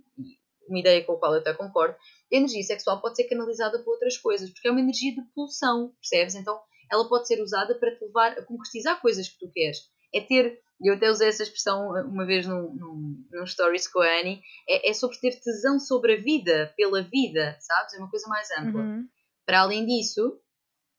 uma 0.69 0.79
ideia 0.79 1.05
com 1.05 1.13
a 1.13 1.19
qual 1.19 1.35
eu 1.35 1.41
até 1.41 1.53
concordo, 1.53 1.95
a 2.33 2.37
energia 2.37 2.63
sexual 2.63 3.01
pode 3.01 3.17
ser 3.17 3.25
canalizada 3.25 3.79
para 3.79 3.93
outras 3.93 4.17
coisas, 4.17 4.51
porque 4.51 4.69
é 4.69 4.71
uma 4.71 4.81
energia 4.81 5.15
de 5.15 5.23
pulsão, 5.35 5.93
percebes? 6.01 6.35
Então 6.35 6.59
ela 6.91 7.09
pode 7.09 7.27
ser 7.27 7.41
usada 7.43 7.75
para 7.75 7.95
te 7.95 8.05
levar 8.05 8.33
a 8.33 8.43
concretizar 8.43 9.01
coisas 9.01 9.29
que 9.29 9.39
tu 9.39 9.51
queres. 9.51 9.79
É 10.15 10.21
ter, 10.21 10.61
eu 10.83 10.95
até 10.95 11.11
usei 11.11 11.29
essa 11.29 11.43
expressão 11.43 11.91
uma 12.07 12.25
vez 12.25 12.47
num, 12.47 12.75
num, 12.75 13.27
num 13.31 13.47
stories 13.47 13.89
com 13.89 14.01
a 14.01 14.21
Annie, 14.21 14.41
é, 14.69 14.91
é, 14.91 14.95
sobre 14.95 15.19
ter 15.19 15.41
tesão 15.41 15.79
sobre 15.79 16.15
a 16.15 16.21
vida, 16.21 16.73
pela 16.77 17.03
vida, 17.03 17.57
sabes? 17.61 17.95
É 17.95 17.99
uma 17.99 18.11
coisa 18.11 18.29
mais 18.29 18.49
ampla. 18.59 18.81
Uhum. 18.81 19.09
Para 19.45 19.61
além 19.61 19.85
disso, 19.85 20.39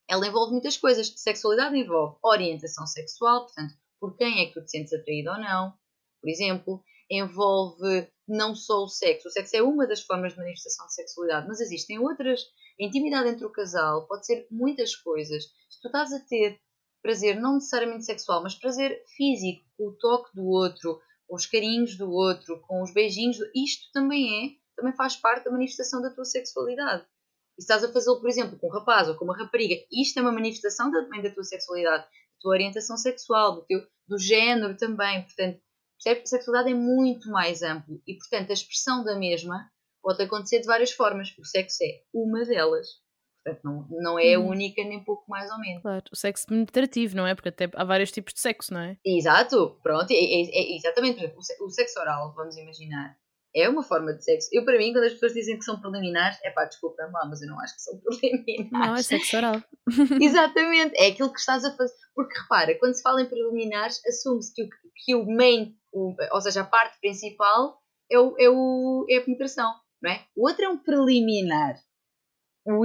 ela 0.07 0.27
envolve 0.27 0.51
muitas 0.51 0.77
coisas. 0.77 1.13
Sexualidade 1.15 1.77
envolve 1.77 2.17
orientação 2.23 2.85
sexual, 2.85 3.45
portanto, 3.45 3.73
por 3.99 4.15
quem 4.17 4.43
é 4.43 4.45
que 4.47 4.53
tu 4.53 4.65
te 4.65 4.71
sentes 4.71 4.93
atraído 4.93 5.31
ou 5.31 5.37
não, 5.37 5.73
por 6.25 6.31
exemplo, 6.31 6.83
envolve 7.09 8.07
não 8.27 8.55
só 8.55 8.83
o 8.83 8.87
sexo. 8.87 9.27
O 9.27 9.31
sexo 9.31 9.55
é 9.55 9.61
uma 9.61 9.85
das 9.85 10.01
formas 10.01 10.33
de 10.33 10.39
manifestação 10.39 10.87
de 10.87 10.95
sexualidade, 10.95 11.47
mas 11.47 11.61
existem 11.61 11.99
outras. 11.99 12.41
A 12.81 12.83
intimidade 12.83 13.29
entre 13.29 13.45
o 13.45 13.51
casal 13.51 14.07
pode 14.07 14.25
ser 14.25 14.47
muitas 14.49 14.95
coisas. 14.95 15.43
Se 15.69 15.79
tu 15.81 15.87
estás 15.87 16.11
a 16.11 16.19
ter 16.21 16.59
prazer, 16.99 17.39
não 17.39 17.55
necessariamente 17.55 18.05
sexual, 18.05 18.41
mas 18.41 18.55
prazer 18.55 19.03
físico, 19.15 19.63
com 19.77 19.89
o 19.89 19.97
toque 19.99 20.35
do 20.35 20.47
outro, 20.47 20.99
com 21.27 21.35
os 21.35 21.45
carinhos 21.45 21.95
do 21.95 22.09
outro, 22.09 22.59
com 22.61 22.81
os 22.81 22.91
beijinhos, 22.91 23.37
isto 23.55 23.91
também 23.93 24.47
é, 24.47 24.49
também 24.75 24.95
faz 24.95 25.15
parte 25.15 25.45
da 25.45 25.51
manifestação 25.51 26.01
da 26.01 26.09
tua 26.09 26.25
sexualidade. 26.25 27.05
E 27.55 27.61
estás 27.61 27.83
a 27.83 27.93
fazê-lo, 27.93 28.19
por 28.19 28.27
exemplo, 28.27 28.57
com 28.57 28.65
um 28.65 28.71
rapaz 28.71 29.07
ou 29.07 29.15
com 29.15 29.25
uma 29.25 29.37
rapariga, 29.37 29.75
isto 29.91 30.17
é 30.17 30.23
uma 30.23 30.31
manifestação 30.31 30.91
também 30.91 31.21
da 31.21 31.29
tua 31.29 31.43
sexualidade, 31.43 32.03
da 32.03 32.09
tua 32.41 32.53
orientação 32.53 32.97
sexual, 32.97 33.57
do 33.57 33.65
teu 33.67 33.85
do 34.07 34.17
género 34.17 34.75
também. 34.77 35.23
Portanto, 35.23 35.59
Percebe 35.97 36.21
que 36.21 36.27
a 36.27 36.29
sexualidade 36.29 36.71
é 36.71 36.75
muito 36.75 37.29
mais 37.29 37.61
amplo 37.61 38.01
e, 38.07 38.15
portanto, 38.15 38.49
a 38.49 38.53
expressão 38.53 39.03
da 39.03 39.15
mesma 39.17 39.69
pode 40.01 40.21
acontecer 40.21 40.59
de 40.59 40.67
várias 40.67 40.91
formas. 40.91 41.33
O 41.39 41.45
sexo 41.45 41.83
é 41.83 42.01
uma 42.13 42.45
delas. 42.45 42.87
Portanto, 43.43 43.63
não, 43.63 43.87
não 43.89 44.19
é 44.19 44.33
a 44.33 44.39
hum. 44.39 44.47
única, 44.47 44.83
nem 44.83 45.03
pouco 45.03 45.23
mais 45.29 45.51
ou 45.51 45.59
menos. 45.59 45.81
Claro, 45.81 46.03
o 46.11 46.15
sexo 46.15 46.47
penetrativo, 46.47 47.15
não 47.15 47.27
é? 47.27 47.35
Porque 47.35 47.49
até 47.49 47.69
há 47.73 47.83
vários 47.83 48.11
tipos 48.11 48.33
de 48.33 48.39
sexo, 48.39 48.73
não 48.73 48.81
é? 48.81 48.97
Exato, 49.05 49.79
pronto, 49.83 50.11
é, 50.11 50.15
é, 50.15 50.73
é 50.73 50.75
exatamente. 50.75 51.33
O 51.61 51.69
sexo 51.69 51.99
oral, 51.99 52.33
vamos 52.35 52.57
imaginar, 52.57 53.15
é 53.55 53.69
uma 53.69 53.81
forma 53.81 54.13
de 54.13 54.23
sexo. 54.23 54.49
Eu, 54.51 54.65
para 54.65 54.77
mim, 54.77 54.91
quando 54.91 55.05
as 55.05 55.13
pessoas 55.13 55.33
dizem 55.33 55.57
que 55.57 55.63
são 55.63 55.79
preliminares, 55.79 56.37
é 56.43 56.51
pá, 56.51 56.65
desculpa 56.65 57.03
lá, 57.03 57.25
mas 57.25 57.41
eu 57.41 57.47
não 57.47 57.59
acho 57.61 57.75
que 57.75 57.81
são 57.81 57.97
preliminares. 58.03 58.71
Não, 58.71 58.95
é 58.95 59.01
sexo 59.01 59.37
oral. 59.37 59.63
Exatamente, 60.21 60.93
é 60.97 61.07
aquilo 61.07 61.31
que 61.31 61.39
estás 61.39 61.63
a 61.63 61.75
fazer. 61.75 61.93
Porque 62.13 62.37
repara, 62.37 62.77
quando 62.77 62.95
se 62.95 63.01
fala 63.01 63.21
em 63.21 63.25
preliminares, 63.25 64.01
assume-se 64.05 64.53
que 64.53 64.63
o, 64.63 64.69
que 64.93 65.15
o 65.15 65.25
main, 65.25 65.73
o, 65.93 66.13
ou 66.31 66.41
seja, 66.41 66.61
a 66.61 66.65
parte 66.65 66.99
principal, 66.99 67.81
é, 68.11 68.19
o, 68.19 68.35
é, 68.37 68.49
o, 68.49 69.05
é 69.09 69.17
a 69.17 69.21
penetração, 69.21 69.73
não 70.01 70.11
é? 70.11 70.25
O 70.35 70.47
outro 70.47 70.65
é 70.65 70.69
um 70.69 70.77
preliminar. 70.77 71.75
O, 72.67 72.83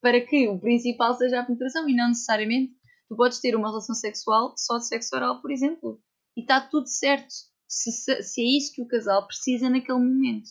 para 0.00 0.20
que 0.20 0.48
o 0.48 0.58
principal 0.58 1.14
seja 1.14 1.40
a 1.40 1.44
penetração 1.44 1.88
e 1.88 1.94
não 1.94 2.08
necessariamente 2.08 2.72
tu 3.08 3.16
podes 3.16 3.40
ter 3.40 3.54
uma 3.54 3.68
relação 3.68 3.94
sexual 3.94 4.52
só 4.56 4.78
de 4.78 4.88
sexo 4.88 5.14
oral, 5.14 5.40
por 5.40 5.50
exemplo. 5.52 6.00
E 6.36 6.40
está 6.40 6.60
tudo 6.60 6.88
certo 6.88 7.51
se, 7.72 8.22
se, 8.22 8.42
é 8.42 8.58
isso 8.58 8.74
que 8.74 8.82
o 8.82 8.86
casal 8.86 9.26
precisa 9.26 9.70
naquele 9.70 9.98
momento. 9.98 10.50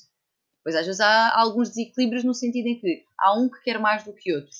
Pois 0.63 0.75
às 0.75 0.85
vezes 0.85 0.99
há 0.99 1.39
alguns 1.39 1.69
desequilíbrios 1.69 2.23
no 2.23 2.33
sentido 2.33 2.67
em 2.67 2.79
que 2.79 3.05
há 3.19 3.37
um 3.39 3.47
que 3.47 3.61
quer 3.61 3.79
mais 3.79 4.03
do 4.03 4.13
que 4.13 4.33
outro. 4.33 4.51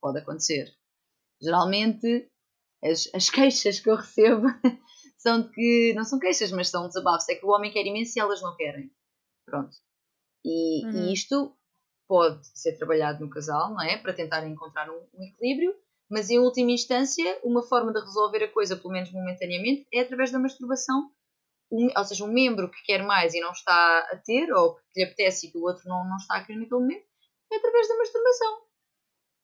Pode 0.00 0.18
acontecer. 0.18 0.74
Geralmente 1.42 2.30
as, 2.84 3.08
as 3.14 3.28
queixas 3.30 3.80
que 3.80 3.88
eu 3.88 3.96
recebo 3.96 4.46
são 5.16 5.42
de 5.42 5.48
que 5.50 5.94
não 5.94 6.04
são 6.04 6.18
queixas, 6.18 6.52
mas 6.52 6.68
são 6.68 6.86
desabafos. 6.86 7.28
É 7.30 7.34
que 7.34 7.46
o 7.46 7.50
homem 7.50 7.72
quer 7.72 7.86
imenso 7.86 8.18
e 8.18 8.20
elas 8.20 8.42
não 8.42 8.54
querem. 8.54 8.90
Pronto. 9.46 9.74
E, 10.44 10.84
uhum. 10.84 11.08
e 11.08 11.12
isto 11.14 11.56
pode 12.06 12.46
ser 12.58 12.76
trabalhado 12.76 13.24
no 13.24 13.30
casal, 13.30 13.70
não 13.70 13.82
é? 13.82 13.96
Para 13.96 14.12
tentar 14.12 14.46
encontrar 14.46 14.90
um, 14.90 15.06
um, 15.14 15.24
equilíbrio, 15.24 15.74
mas 16.10 16.28
em 16.28 16.38
última 16.38 16.72
instância, 16.72 17.40
uma 17.42 17.62
forma 17.62 17.92
de 17.92 18.00
resolver 18.00 18.44
a 18.44 18.52
coisa, 18.52 18.76
pelo 18.76 18.92
menos 18.92 19.10
momentaneamente, 19.10 19.86
é 19.92 20.00
através 20.00 20.30
da 20.30 20.38
masturbação 20.38 21.10
um, 21.70 21.88
ou 21.96 22.04
seja, 22.04 22.24
um 22.24 22.32
membro 22.32 22.70
que 22.70 22.82
quer 22.84 23.02
mais 23.02 23.34
e 23.34 23.40
não 23.40 23.52
está 23.52 24.08
a 24.10 24.16
ter, 24.16 24.52
ou 24.52 24.74
que 24.74 25.00
lhe 25.00 25.04
apetece 25.04 25.46
e 25.46 25.52
que 25.52 25.58
o 25.58 25.62
outro 25.62 25.82
não, 25.86 26.08
não 26.08 26.16
está 26.16 26.36
a 26.36 26.44
querer 26.44 26.58
naquele 26.58 26.80
momento, 26.80 27.04
é 27.52 27.56
através 27.56 27.88
da 27.88 27.96
masturbação. 27.96 28.70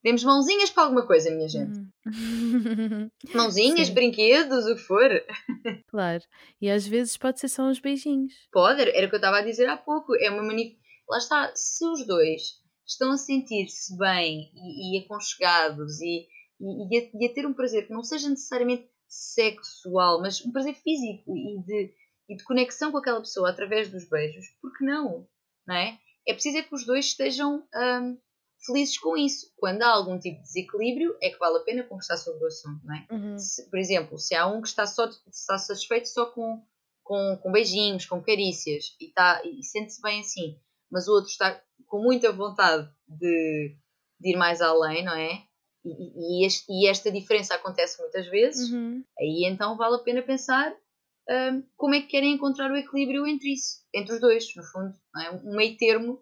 Temos 0.03 0.23
mãozinhas 0.23 0.69
para 0.69 0.83
alguma 0.83 1.05
coisa, 1.05 1.31
minha 1.31 1.49
gente. 1.49 1.79
Uhum. 2.05 3.09
Mãozinhas, 3.33 3.87
Sim. 3.87 3.93
brinquedos, 3.93 4.65
o 4.65 4.75
que 4.75 4.81
for. 4.81 5.09
Claro. 5.89 6.23
E 6.61 6.69
às 6.69 6.87
vezes 6.87 7.17
pode 7.17 7.39
ser 7.39 7.49
só 7.49 7.63
uns 7.63 7.79
beijinhos. 7.79 8.33
Pode, 8.51 8.81
era 8.81 9.05
o 9.05 9.09
que 9.09 9.15
eu 9.15 9.17
estava 9.17 9.39
a 9.39 9.41
dizer 9.41 9.67
há 9.67 9.75
pouco. 9.75 10.15
É 10.15 10.29
uma 10.29 10.43
manif... 10.43 10.77
Lá 11.09 11.17
está, 11.17 11.51
se 11.55 11.85
os 11.85 12.05
dois 12.05 12.41
estão 12.85 13.11
a 13.11 13.17
sentir-se 13.17 13.97
bem 13.97 14.51
e, 14.55 14.97
e 14.97 15.03
aconchegados 15.03 15.99
e, 15.99 16.27
e, 16.59 16.95
e, 16.95 16.97
a, 16.97 17.09
e, 17.13 17.25
a, 17.29 17.33
ter 17.33 17.45
um 17.45 17.53
prazer 17.53 17.87
que 17.87 17.93
não 17.93 18.03
seja 18.03 18.29
necessariamente 18.29 18.89
sexual, 19.07 20.21
mas 20.21 20.43
um 20.45 20.51
prazer 20.51 20.75
físico 20.75 21.35
e 21.35 21.61
de 21.65 21.93
e 22.29 22.35
de 22.35 22.43
conexão 22.43 22.91
com 22.91 22.97
aquela 22.97 23.19
pessoa 23.19 23.49
através 23.49 23.89
dos 23.89 24.07
beijos, 24.09 24.45
porque 24.61 24.83
não? 24.83 25.27
Não 25.65 25.75
é? 25.75 25.97
É 26.27 26.33
preciso 26.33 26.57
é 26.57 26.63
que 26.63 26.75
os 26.75 26.85
dois 26.85 27.05
estejam 27.05 27.63
hum, 27.73 28.17
felizes 28.65 28.97
com 28.97 29.15
isso. 29.15 29.51
Quando 29.57 29.81
há 29.81 29.89
algum 29.89 30.19
tipo 30.19 30.37
de 30.37 30.43
desequilíbrio, 30.43 31.15
é 31.21 31.29
que 31.29 31.39
vale 31.39 31.57
a 31.57 31.63
pena 31.63 31.83
conversar 31.83 32.17
sobre 32.17 32.43
o 32.43 32.47
assunto, 32.47 32.85
não 32.85 32.95
é? 32.95 33.07
Uhum. 33.11 33.39
Se, 33.39 33.69
por 33.69 33.79
exemplo, 33.79 34.17
se 34.17 34.35
há 34.35 34.45
um 34.47 34.61
que 34.61 34.67
está, 34.67 34.85
só, 34.85 35.09
está 35.27 35.57
satisfeito 35.57 36.09
só 36.09 36.25
com, 36.25 36.61
com, 37.03 37.39
com 37.41 37.51
beijinhos, 37.51 38.05
com 38.05 38.21
carícias 38.21 38.95
e, 38.99 39.07
tá, 39.07 39.41
e 39.45 39.63
sente-se 39.63 40.01
bem 40.01 40.19
assim, 40.19 40.59
mas 40.91 41.07
o 41.07 41.13
outro 41.13 41.29
está 41.29 41.61
com 41.87 42.01
muita 42.01 42.31
vontade 42.31 42.89
de, 43.07 43.77
de 44.19 44.33
ir 44.33 44.37
mais 44.37 44.61
além, 44.61 45.05
não 45.05 45.15
é? 45.15 45.43
E, 45.85 46.41
e, 46.41 46.45
este, 46.45 46.65
e 46.69 46.87
esta 46.87 47.09
diferença 47.09 47.55
acontece 47.55 48.01
muitas 48.01 48.27
vezes, 48.27 48.69
uhum. 48.69 49.01
aí 49.17 49.45
então 49.45 49.77
vale 49.77 49.95
a 49.95 49.99
pena 49.99 50.21
pensar 50.21 50.75
um, 51.29 51.63
como 51.75 51.95
é 51.95 52.01
que 52.01 52.07
querem 52.07 52.33
encontrar 52.33 52.71
o 52.71 52.77
equilíbrio 52.77 53.27
entre 53.27 53.53
isso, 53.53 53.81
entre 53.93 54.15
os 54.15 54.21
dois, 54.21 54.45
no 54.55 54.63
fundo, 54.63 54.95
é? 55.17 55.31
um 55.31 55.55
meio 55.55 55.75
termo 55.77 56.21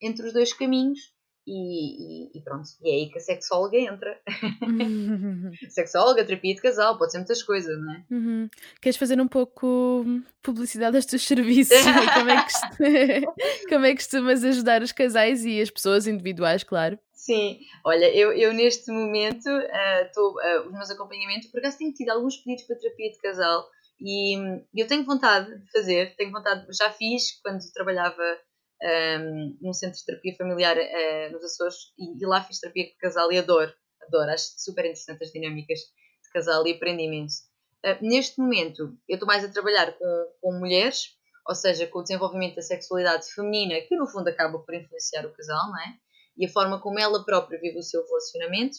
entre 0.00 0.26
os 0.26 0.32
dois 0.32 0.52
caminhos. 0.52 1.14
E, 1.48 1.52
e, 1.52 2.30
e, 2.34 2.42
pronto, 2.42 2.68
e 2.82 2.90
é 2.90 2.94
aí 2.94 3.08
que 3.08 3.18
a 3.18 3.20
sexóloga 3.20 3.78
entra. 3.78 4.20
sexóloga, 5.70 6.24
terapia 6.24 6.56
de 6.56 6.60
casal, 6.60 6.98
pode 6.98 7.12
ser 7.12 7.18
muitas 7.18 7.40
coisas, 7.40 7.78
não 7.78 7.92
é? 7.92 8.04
Uhum. 8.10 8.48
Queres 8.82 8.96
fazer 8.96 9.20
um 9.20 9.28
pouco 9.28 10.04
publicidade 10.42 10.96
dos 10.96 11.06
teus 11.06 11.24
serviços? 11.24 11.78
como, 12.14 12.30
é 12.30 12.44
que, 12.44 13.68
como 13.70 13.84
é 13.86 13.90
que 13.90 13.96
costumas 13.96 14.42
ajudar 14.42 14.82
os 14.82 14.90
casais 14.90 15.44
e 15.44 15.60
as 15.60 15.70
pessoas 15.70 16.08
individuais, 16.08 16.64
claro? 16.64 16.98
Sim, 17.14 17.60
olha, 17.84 18.12
eu, 18.12 18.32
eu 18.32 18.52
neste 18.52 18.90
momento, 18.90 19.48
uh, 19.48 20.12
tô, 20.12 20.32
uh, 20.32 20.66
os 20.66 20.72
meus 20.72 20.90
acompanhamentos, 20.90 21.48
por 21.48 21.58
acaso 21.58 21.78
tenho 21.78 21.92
tido 21.92 22.10
alguns 22.10 22.38
pedidos 22.38 22.64
para 22.64 22.76
terapia 22.76 23.12
de 23.12 23.18
casal 23.18 23.68
e 24.00 24.36
eu 24.74 24.86
tenho 24.86 25.04
vontade 25.04 25.58
de 25.58 25.70
fazer, 25.70 26.14
tenho 26.16 26.30
vontade, 26.30 26.66
já 26.70 26.90
fiz 26.90 27.40
quando 27.42 27.60
trabalhava 27.72 28.22
um, 28.82 29.56
num 29.60 29.72
centro 29.72 29.98
de 29.98 30.04
terapia 30.04 30.36
familiar 30.36 30.76
uh, 30.76 31.32
nos 31.32 31.44
Açores 31.44 31.76
e, 31.98 32.22
e, 32.22 32.26
lá 32.26 32.42
fiz 32.42 32.60
terapia 32.60 32.84
de 32.84 32.96
casal 32.96 33.32
e 33.32 33.38
adoro, 33.38 33.72
adoro, 34.02 34.30
acho 34.30 34.52
super 34.58 34.84
interessante 34.84 35.24
as 35.24 35.32
dinâmicas 35.32 35.78
de 35.78 36.30
casal 36.32 36.66
e 36.66 36.72
aprendi 36.72 37.04
imenso. 37.04 37.44
Uh, 37.84 37.96
neste 38.06 38.38
momento, 38.38 38.96
eu 39.08 39.14
estou 39.14 39.26
mais 39.26 39.44
a 39.44 39.48
trabalhar 39.48 39.92
com, 39.92 40.32
com 40.40 40.58
mulheres, 40.58 41.16
ou 41.48 41.54
seja, 41.54 41.86
com 41.86 42.00
o 42.00 42.02
desenvolvimento 42.02 42.56
da 42.56 42.62
sexualidade 42.62 43.32
feminina, 43.32 43.80
que 43.80 43.96
no 43.96 44.06
fundo 44.06 44.28
acaba 44.28 44.58
por 44.58 44.74
influenciar 44.74 45.24
o 45.24 45.32
casal, 45.32 45.68
não 45.68 45.80
é? 45.80 45.94
E 46.36 46.44
a 46.44 46.52
forma 46.52 46.80
como 46.80 46.98
ela 46.98 47.24
própria 47.24 47.58
vive 47.58 47.78
o 47.78 47.82
seu 47.82 48.04
relacionamento. 48.04 48.76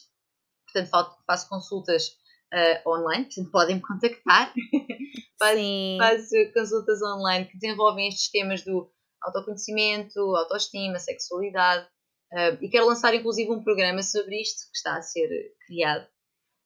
Portanto, 0.66 1.18
faço 1.26 1.50
consultas 1.50 2.12
uh, 2.54 2.90
online, 2.90 3.26
portanto 3.26 3.52
podem 3.52 3.76
me 3.76 3.82
contactar. 3.82 4.54
faço, 5.40 5.98
faço 5.98 6.54
consultas 6.54 7.02
online 7.02 7.46
que 7.46 7.58
desenvolvem 7.58 8.08
estes 8.08 8.30
temas 8.30 8.64
do 8.64 8.90
autoconhecimento, 9.22 10.20
autoestima, 10.36 11.00
sexualidade. 11.00 11.88
Uh, 12.32 12.58
e 12.62 12.70
quero 12.70 12.88
lançar 12.88 13.14
inclusive 13.14 13.52
um 13.52 13.64
programa 13.64 14.04
sobre 14.04 14.42
isto 14.42 14.70
que 14.70 14.78
está 14.78 14.98
a 14.98 15.02
ser 15.02 15.30
criado. 15.66 16.08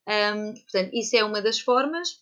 Um, 0.08 0.54
portanto, 0.54 0.92
isso 0.94 1.16
é 1.16 1.24
uma 1.24 1.42
das 1.42 1.60
formas. 1.60 2.20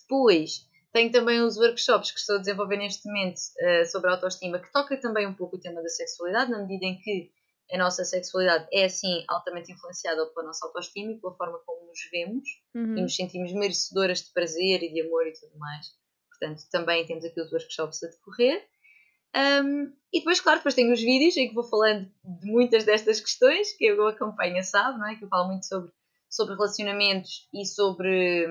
Depois, 0.00 0.66
tenho 0.92 1.10
também 1.10 1.40
os 1.40 1.56
workshops 1.56 2.10
que 2.10 2.18
estou 2.18 2.36
a 2.36 2.38
desenvolver 2.38 2.76
neste 2.76 3.06
momento 3.06 3.38
uh, 3.38 3.86
sobre 3.90 4.10
autoestima, 4.10 4.58
que 4.58 4.72
toca 4.72 4.96
também 4.96 5.26
um 5.26 5.34
pouco 5.34 5.56
o 5.56 5.60
tema 5.60 5.82
da 5.82 5.88
sexualidade, 5.88 6.50
na 6.50 6.60
medida 6.60 6.86
em 6.86 6.98
que 6.98 7.30
a 7.72 7.78
nossa 7.78 8.04
sexualidade 8.04 8.68
é, 8.72 8.84
assim, 8.84 9.24
altamente 9.28 9.72
influenciada 9.72 10.26
pela 10.26 10.46
nossa 10.46 10.66
autoestima 10.66 11.12
e 11.12 11.18
pela 11.18 11.34
forma 11.34 11.58
como 11.64 11.86
nos 11.86 11.98
vemos 12.10 12.48
uhum. 12.74 12.98
e 12.98 13.02
nos 13.02 13.16
sentimos 13.16 13.52
merecedoras 13.52 14.22
de 14.22 14.32
prazer 14.32 14.82
e 14.82 14.92
de 14.92 15.02
amor 15.02 15.26
e 15.26 15.32
tudo 15.32 15.58
mais. 15.58 15.86
Portanto, 16.28 16.62
também 16.70 17.06
temos 17.06 17.24
aqui 17.24 17.40
os 17.40 17.52
workshops 17.52 18.02
a 18.02 18.08
decorrer. 18.08 18.66
Um, 19.34 19.92
e 20.12 20.20
depois, 20.20 20.40
claro, 20.40 20.60
depois 20.60 20.74
tenho 20.74 20.92
os 20.92 21.00
vídeos 21.00 21.36
em 21.36 21.48
que 21.48 21.54
vou 21.54 21.64
falando 21.64 22.08
de 22.24 22.46
muitas 22.46 22.84
destas 22.84 23.20
questões 23.20 23.76
que 23.76 23.84
eu 23.84 24.06
acompanho, 24.06 24.62
sabe, 24.62 24.98
não 24.98 25.08
é? 25.08 25.16
Que 25.16 25.24
eu 25.24 25.28
falo 25.28 25.48
muito 25.48 25.66
sobre, 25.66 25.90
sobre 26.30 26.54
relacionamentos 26.54 27.48
e 27.52 27.64
sobre. 27.64 28.46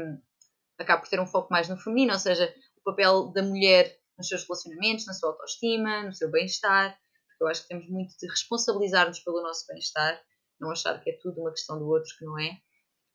Acabo 0.78 1.03
por 1.03 1.09
ter 1.09 1.20
um 1.20 1.28
foco 1.28 1.47
mais 1.51 1.70
no 1.70 1.78
feminino, 1.78 2.14
ou 2.14 2.20
seja, 2.20 2.53
o 2.78 2.84
papel 2.84 3.32
da 3.32 3.43
mulher 3.43 3.97
nos 4.18 4.28
seus 4.28 4.43
relacionamentos, 4.43 5.05
na 5.05 5.14
sua 5.14 5.30
autoestima, 5.30 6.03
no 6.03 6.14
seu 6.14 6.30
bem-estar. 6.30 6.97
Eu 7.43 7.47
acho 7.49 7.63
que 7.63 7.67
temos 7.69 7.87
muito 7.89 8.15
de 8.17 8.27
responsabilizar-nos 8.27 9.19
pelo 9.19 9.41
nosso 9.41 9.65
bem-estar, 9.67 10.21
não 10.59 10.71
achar 10.71 10.99
que 11.01 11.09
é 11.09 11.17
tudo 11.21 11.41
uma 11.41 11.51
questão 11.51 11.77
do 11.77 11.87
outro, 11.87 12.09
que 12.17 12.25
não 12.25 12.39
é. 12.39 12.57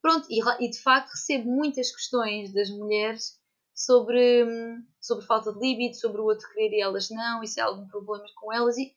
Pronto, 0.01 0.27
e, 0.31 0.41
e 0.65 0.71
de 0.71 0.81
facto 0.81 1.11
recebo 1.11 1.51
muitas 1.51 1.91
questões 1.91 2.53
das 2.53 2.71
mulheres 2.71 3.39
sobre, 3.75 4.45
sobre 5.01 5.25
falta 5.25 5.53
de 5.53 5.59
libido, 5.61 5.97
sobre 5.97 6.21
o 6.21 6.25
outro 6.25 6.49
querer 6.53 6.77
e 6.77 6.81
elas 6.81 7.09
não, 7.11 7.43
isso 7.43 7.61
é 7.61 7.63
algum 7.63 7.87
problema 7.87 8.25
com 8.37 8.53
elas 8.53 8.77
e, 8.77 8.93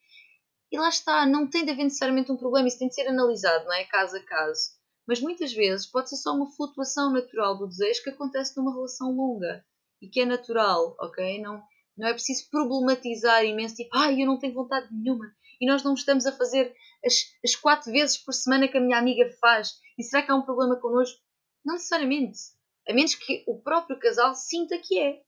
e 0.71 0.77
lá 0.77 0.89
está, 0.89 1.25
não 1.25 1.47
tem 1.47 1.63
de 1.63 1.71
haver 1.71 1.83
necessariamente 1.83 2.31
um 2.31 2.37
problema, 2.37 2.67
isso 2.67 2.79
tem 2.79 2.87
de 2.87 2.95
ser 2.95 3.07
analisado, 3.07 3.65
não 3.65 3.73
é? 3.73 3.83
Caso 3.85 4.17
a 4.17 4.23
caso. 4.23 4.71
Mas 5.07 5.19
muitas 5.19 5.53
vezes 5.53 5.85
pode 5.85 6.09
ser 6.09 6.17
só 6.17 6.33
uma 6.33 6.51
flutuação 6.51 7.11
natural 7.11 7.57
do 7.57 7.67
desejo 7.67 8.03
que 8.03 8.09
acontece 8.09 8.55
numa 8.57 8.73
relação 8.73 9.11
longa 9.11 9.63
e 10.01 10.07
que 10.07 10.21
é 10.21 10.25
natural, 10.25 10.95
ok? 10.99 11.41
Não, 11.41 11.61
não 11.97 12.07
é 12.07 12.13
preciso 12.13 12.49
problematizar 12.49 13.43
imenso, 13.45 13.75
tipo, 13.75 13.95
ai, 13.95 14.21
eu 14.21 14.27
não 14.27 14.39
tenho 14.39 14.53
vontade 14.53 14.87
nenhuma 14.91 15.31
e 15.59 15.67
nós 15.67 15.83
não 15.83 15.93
estamos 15.93 16.25
a 16.25 16.31
fazer 16.31 16.73
as, 17.05 17.13
as 17.43 17.55
quatro 17.55 17.91
vezes 17.91 18.17
por 18.17 18.33
semana 18.33 18.67
que 18.67 18.77
a 18.77 18.81
minha 18.81 18.97
amiga 18.97 19.29
faz 19.39 19.73
e 19.97 20.03
será 20.03 20.23
que 20.23 20.31
há 20.31 20.35
um 20.35 20.41
problema 20.41 20.79
connosco? 20.79 21.19
Não 21.63 21.75
necessariamente 21.75 22.39
a 22.87 22.93
menos 22.93 23.15
que 23.15 23.43
o 23.47 23.61
próprio 23.61 23.99
casal 23.99 24.33
sinta 24.35 24.77
que 24.77 24.99
é, 24.99 25.21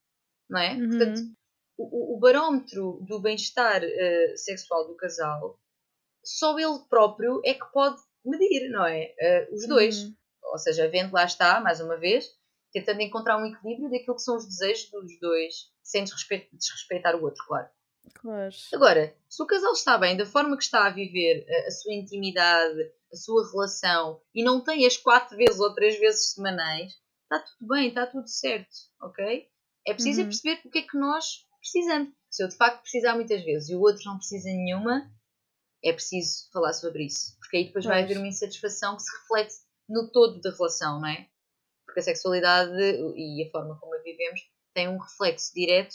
não 0.49 0.59
é? 0.59 0.73
Uhum. 0.73 0.89
Portanto, 0.89 1.21
o, 1.77 2.15
o, 2.15 2.19
barómetro 2.19 2.99
do 3.07 3.19
bem-estar 3.19 3.83
uh, 3.83 4.37
sexual 4.37 4.87
do 4.87 4.95
casal, 4.95 5.59
só 6.23 6.57
ele 6.57 6.79
próprio 6.89 7.41
é 7.43 7.53
que 7.53 7.65
pode 7.71 8.01
medir, 8.25 8.69
não 8.69 8.85
é? 8.85 9.13
Uh, 9.19 9.53
os 9.53 9.67
dois. 9.67 10.03
Uhum. 10.03 10.15
Ou 10.45 10.57
seja, 10.57 10.87
vendo 10.89 11.13
lá 11.13 11.25
está, 11.25 11.59
mais 11.61 11.79
uma 11.79 11.97
vez, 11.97 12.29
tentando 12.73 13.01
encontrar 13.01 13.37
um 13.37 13.45
equilíbrio 13.45 13.89
daquilo 13.89 14.15
que 14.15 14.21
são 14.21 14.35
os 14.35 14.45
desejos 14.45 14.89
dos 14.89 15.19
dois, 15.19 15.71
sem 15.83 16.03
desrespeitar 16.03 17.15
o 17.15 17.23
outro, 17.23 17.45
claro. 17.45 17.69
Claro. 18.15 18.53
Agora, 18.73 19.15
se 19.29 19.41
o 19.41 19.45
casal 19.45 19.71
está 19.71 19.97
bem 19.97 20.17
da 20.17 20.25
forma 20.25 20.57
que 20.57 20.63
está 20.63 20.85
a 20.85 20.89
viver 20.89 21.45
a, 21.49 21.67
a 21.67 21.71
sua 21.71 21.93
intimidade, 21.93 22.91
a 23.11 23.15
sua 23.15 23.49
relação 23.49 24.21
e 24.33 24.43
não 24.43 24.61
tem 24.61 24.85
as 24.85 24.97
quatro 24.97 25.37
vezes 25.37 25.59
ou 25.59 25.73
três 25.73 25.97
vezes 25.99 26.33
semanais, 26.33 26.93
está 27.23 27.39
tudo 27.39 27.67
bem, 27.69 27.87
está 27.87 28.05
tudo 28.05 28.27
certo, 28.27 28.75
ok? 29.01 29.47
É 29.85 29.93
preciso 29.93 30.21
uhum. 30.21 30.27
perceber 30.27 30.61
o 30.65 30.69
que 30.69 30.79
é 30.79 30.81
que 30.81 30.97
nós 30.97 31.45
precisamos. 31.59 32.13
Se 32.29 32.43
eu 32.43 32.47
de 32.47 32.55
facto 32.57 32.81
precisar 32.81 33.15
muitas 33.15 33.43
vezes 33.43 33.69
e 33.69 33.75
o 33.75 33.81
outro 33.81 34.03
não 34.05 34.17
precisa 34.17 34.49
nenhuma, 34.49 35.09
é 35.83 35.93
preciso 35.93 36.49
falar 36.51 36.73
sobre 36.73 37.05
isso. 37.05 37.37
Porque 37.39 37.57
aí 37.57 37.65
depois 37.65 37.85
pois. 37.85 37.95
vai 37.95 38.03
haver 38.03 38.17
uma 38.17 38.27
insatisfação 38.27 38.95
que 38.95 39.03
se 39.03 39.17
reflete 39.17 39.53
no 39.87 40.09
todo 40.11 40.41
da 40.41 40.51
relação, 40.51 40.99
não 40.99 41.07
é? 41.07 41.29
Porque 41.93 41.99
a 41.99 42.03
sexualidade 42.03 42.73
e 43.15 43.45
a 43.47 43.51
forma 43.51 43.77
como 43.79 43.93
a 43.93 43.99
vivemos 43.99 44.41
tem 44.73 44.87
um 44.87 44.97
reflexo 44.97 45.53
direto 45.53 45.93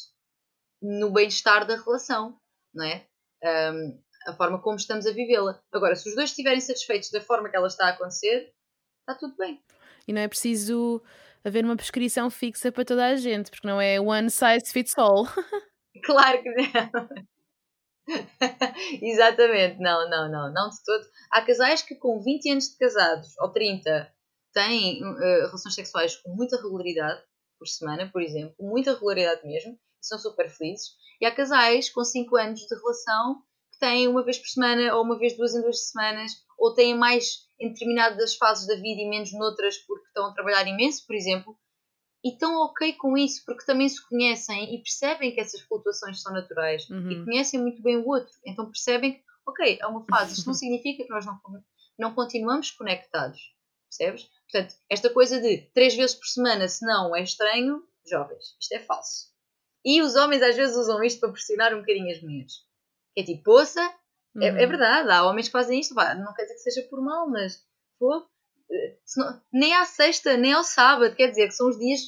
no 0.81 1.13
bem-estar 1.13 1.67
da 1.67 1.75
relação, 1.75 2.39
não 2.73 2.85
é? 2.85 3.05
Um, 3.43 4.01
a 4.29 4.33
forma 4.33 4.63
como 4.63 4.77
estamos 4.77 5.07
a 5.07 5.13
vivê-la. 5.13 5.61
Agora, 5.73 5.97
se 5.97 6.09
os 6.09 6.15
dois 6.15 6.31
estiverem 6.31 6.61
satisfeitos 6.61 7.11
da 7.11 7.21
forma 7.21 7.49
que 7.49 7.57
ela 7.57 7.67
está 7.67 7.87
a 7.87 7.91
acontecer, 7.91 8.53
está 9.01 9.19
tudo 9.19 9.37
bem. 9.37 9.61
E 10.07 10.13
não 10.13 10.21
é 10.21 10.29
preciso 10.29 11.03
haver 11.45 11.65
uma 11.65 11.75
prescrição 11.75 12.31
fixa 12.31 12.71
para 12.71 12.85
toda 12.85 13.05
a 13.05 13.17
gente, 13.17 13.51
porque 13.51 13.67
não 13.67 13.81
é 13.81 14.01
one 14.01 14.31
size 14.31 14.73
fits 14.73 14.97
all. 14.97 15.27
claro 16.05 16.41
que 16.41 16.49
não. 16.49 17.09
Exatamente, 19.03 19.81
não, 19.81 20.09
não, 20.09 20.31
não, 20.31 20.53
não 20.53 20.69
de 20.71 20.77
todo. 20.85 21.05
Há 21.33 21.43
casais 21.43 21.83
que 21.83 21.97
com 21.97 22.23
20 22.23 22.53
anos 22.53 22.71
de 22.71 22.79
casados 22.79 23.37
ou 23.41 23.53
30 23.53 24.13
têm 24.59 25.01
uh, 25.05 25.47
relações 25.47 25.75
sexuais 25.75 26.17
com 26.17 26.35
muita 26.35 26.57
regularidade 26.57 27.23
por 27.57 27.69
semana, 27.69 28.11
por 28.11 28.21
exemplo, 28.21 28.55
muita 28.59 28.95
regularidade 28.95 29.47
mesmo, 29.47 29.79
são 30.01 30.19
super 30.19 30.51
felizes. 30.51 30.97
E 31.21 31.27
há 31.27 31.35
casais 31.35 31.89
com 31.91 32.05
5 32.05 32.37
anos 32.37 32.61
de 32.61 32.75
relação 32.75 33.43
que 33.73 33.79
têm 33.79 34.09
uma 34.09 34.25
vez 34.25 34.39
por 34.39 34.49
semana 34.49 34.95
ou 34.97 35.05
uma 35.05 35.19
vez 35.19 35.37
duas 35.37 35.55
em 35.55 35.63
duas 35.63 35.89
semanas, 35.89 36.33
ou 36.59 36.75
têm 36.75 36.97
mais 36.97 37.47
em 37.61 37.73
determinadas 37.73 38.35
fases 38.37 38.67
da 38.67 38.75
vida 38.75 39.01
e 39.01 39.09
menos 39.09 39.33
noutras 39.33 39.79
porque 39.79 40.07
estão 40.07 40.27
a 40.27 40.35
trabalhar 40.35 40.67
imenso, 40.67 41.07
por 41.07 41.15
exemplo, 41.15 41.57
e 42.25 42.33
estão 42.33 42.57
ok 42.63 42.95
com 42.95 43.17
isso 43.17 43.45
porque 43.45 43.65
também 43.65 43.89
se 43.89 44.05
conhecem 44.09 44.75
e 44.75 44.79
percebem 44.79 45.33
que 45.33 45.41
essas 45.41 45.61
flutuações 45.61 46.21
são 46.21 46.33
naturais 46.33 46.89
uhum. 46.91 47.11
e 47.11 47.25
conhecem 47.25 47.61
muito 47.61 47.81
bem 47.81 47.97
o 47.97 48.09
outro, 48.09 48.33
então 48.45 48.67
percebem 48.67 49.15
que, 49.15 49.23
ok, 49.47 49.79
é 49.81 49.87
uma 49.87 50.05
fase, 50.05 50.35
isto 50.35 50.47
não 50.47 50.55
significa 50.55 51.05
que 51.05 51.11
nós 51.11 51.25
não, 51.25 51.39
não 51.99 52.15
continuamos 52.15 52.73
conectados, 52.73 53.41
percebes? 53.89 54.29
Portanto, 54.51 54.75
esta 54.89 55.11
coisa 55.11 55.41
de 55.41 55.59
três 55.75 55.95
vezes 55.95 56.17
por 56.17 56.27
semana, 56.27 56.69
se 56.69 56.85
não 56.87 57.15
é 57.15 57.23
estranho, 57.23 57.83
jovens, 58.09 58.57
isto 58.61 58.73
é 58.75 58.81
falso. 58.81 59.29
E 59.85 60.01
os 60.03 60.17
homens 60.17 60.43
às 60.43 60.57
vezes 60.57 60.77
usam 60.77 61.03
isto 61.03 61.21
para 61.21 61.33
pressionar 61.33 61.75
um 61.75 61.81
bocadinho 61.81 62.11
as 62.11 62.23
mulheres. 62.23 62.53
Que 63.15 63.21
é 63.21 63.25
tipo, 63.25 63.43
poça, 63.45 63.95
Uhum. 64.35 64.43
É, 64.43 64.49
é, 64.49 64.51
uhum. 64.53 64.69
verdade, 64.69 65.11
há 65.11 65.25
homens 65.25 65.49
que 65.49 65.53
fazem 65.53 65.81
isto, 65.81 65.95
pá, 65.95 66.15
não 66.15 66.33
quer 66.33 66.43
dizer 66.43 66.55
que 66.55 66.61
seja 66.61 66.89
por 66.89 67.01
mal, 67.01 67.29
mas 67.29 67.65
pô, 67.99 68.27
não, 69.17 69.43
nem 69.53 69.75
à 69.75 69.85
sexta, 69.85 70.37
nem 70.37 70.53
ao 70.53 70.65
sábado, 70.65 71.15
quer 71.15 71.29
dizer 71.29 71.49
que 71.49 71.55
são 71.55 71.69
os 71.69 71.79
dias 71.79 72.01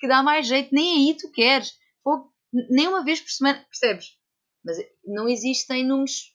que 0.00 0.08
dá 0.08 0.22
mais 0.22 0.46
jeito, 0.46 0.74
nem 0.74 1.08
aí 1.08 1.16
tu 1.16 1.30
queres, 1.30 1.72
pô, 2.02 2.30
nem 2.52 2.88
uma 2.88 3.04
vez 3.04 3.20
por 3.20 3.30
semana, 3.30 3.64
percebes? 3.64 4.16
Mas 4.64 4.78
não 5.04 5.28
existem 5.28 5.86
números 5.86 6.34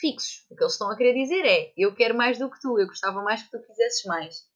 fixos. 0.00 0.46
O 0.50 0.56
que 0.56 0.62
eles 0.62 0.72
estão 0.72 0.90
a 0.90 0.96
querer 0.96 1.14
dizer 1.14 1.44
é: 1.44 1.72
eu 1.76 1.94
quero 1.94 2.16
mais 2.16 2.38
do 2.38 2.50
que 2.50 2.60
tu, 2.60 2.78
eu 2.78 2.86
gostava 2.86 3.22
mais 3.22 3.42
que 3.42 3.50
tu 3.50 3.62
quisesses 3.62 4.04
mais. 4.04 4.47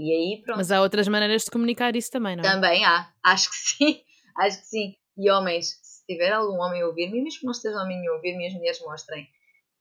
E 0.00 0.12
aí, 0.12 0.42
pronto. 0.42 0.56
Mas 0.56 0.70
há 0.70 0.80
outras 0.80 1.06
maneiras 1.08 1.44
de 1.44 1.50
comunicar 1.50 1.94
isso 1.94 2.10
também, 2.10 2.36
não 2.36 2.42
é? 2.42 2.50
Também 2.50 2.84
há, 2.84 3.12
acho 3.22 3.50
que 3.50 3.56
sim, 3.76 4.02
acho 4.36 4.60
que 4.60 4.66
sim. 4.66 4.96
E 5.18 5.30
homens, 5.30 5.78
se 5.82 6.06
tiver 6.06 6.32
algum 6.32 6.58
homem 6.60 6.82
a 6.82 6.86
ouvir-me, 6.86 7.22
mesmo 7.22 7.40
que 7.40 7.46
não 7.46 7.52
esteja 7.52 7.76
homem 7.76 8.06
a 8.06 8.12
ouvir-me, 8.12 8.46
as 8.46 8.54
mulheres 8.54 8.80
mostrem 8.80 9.28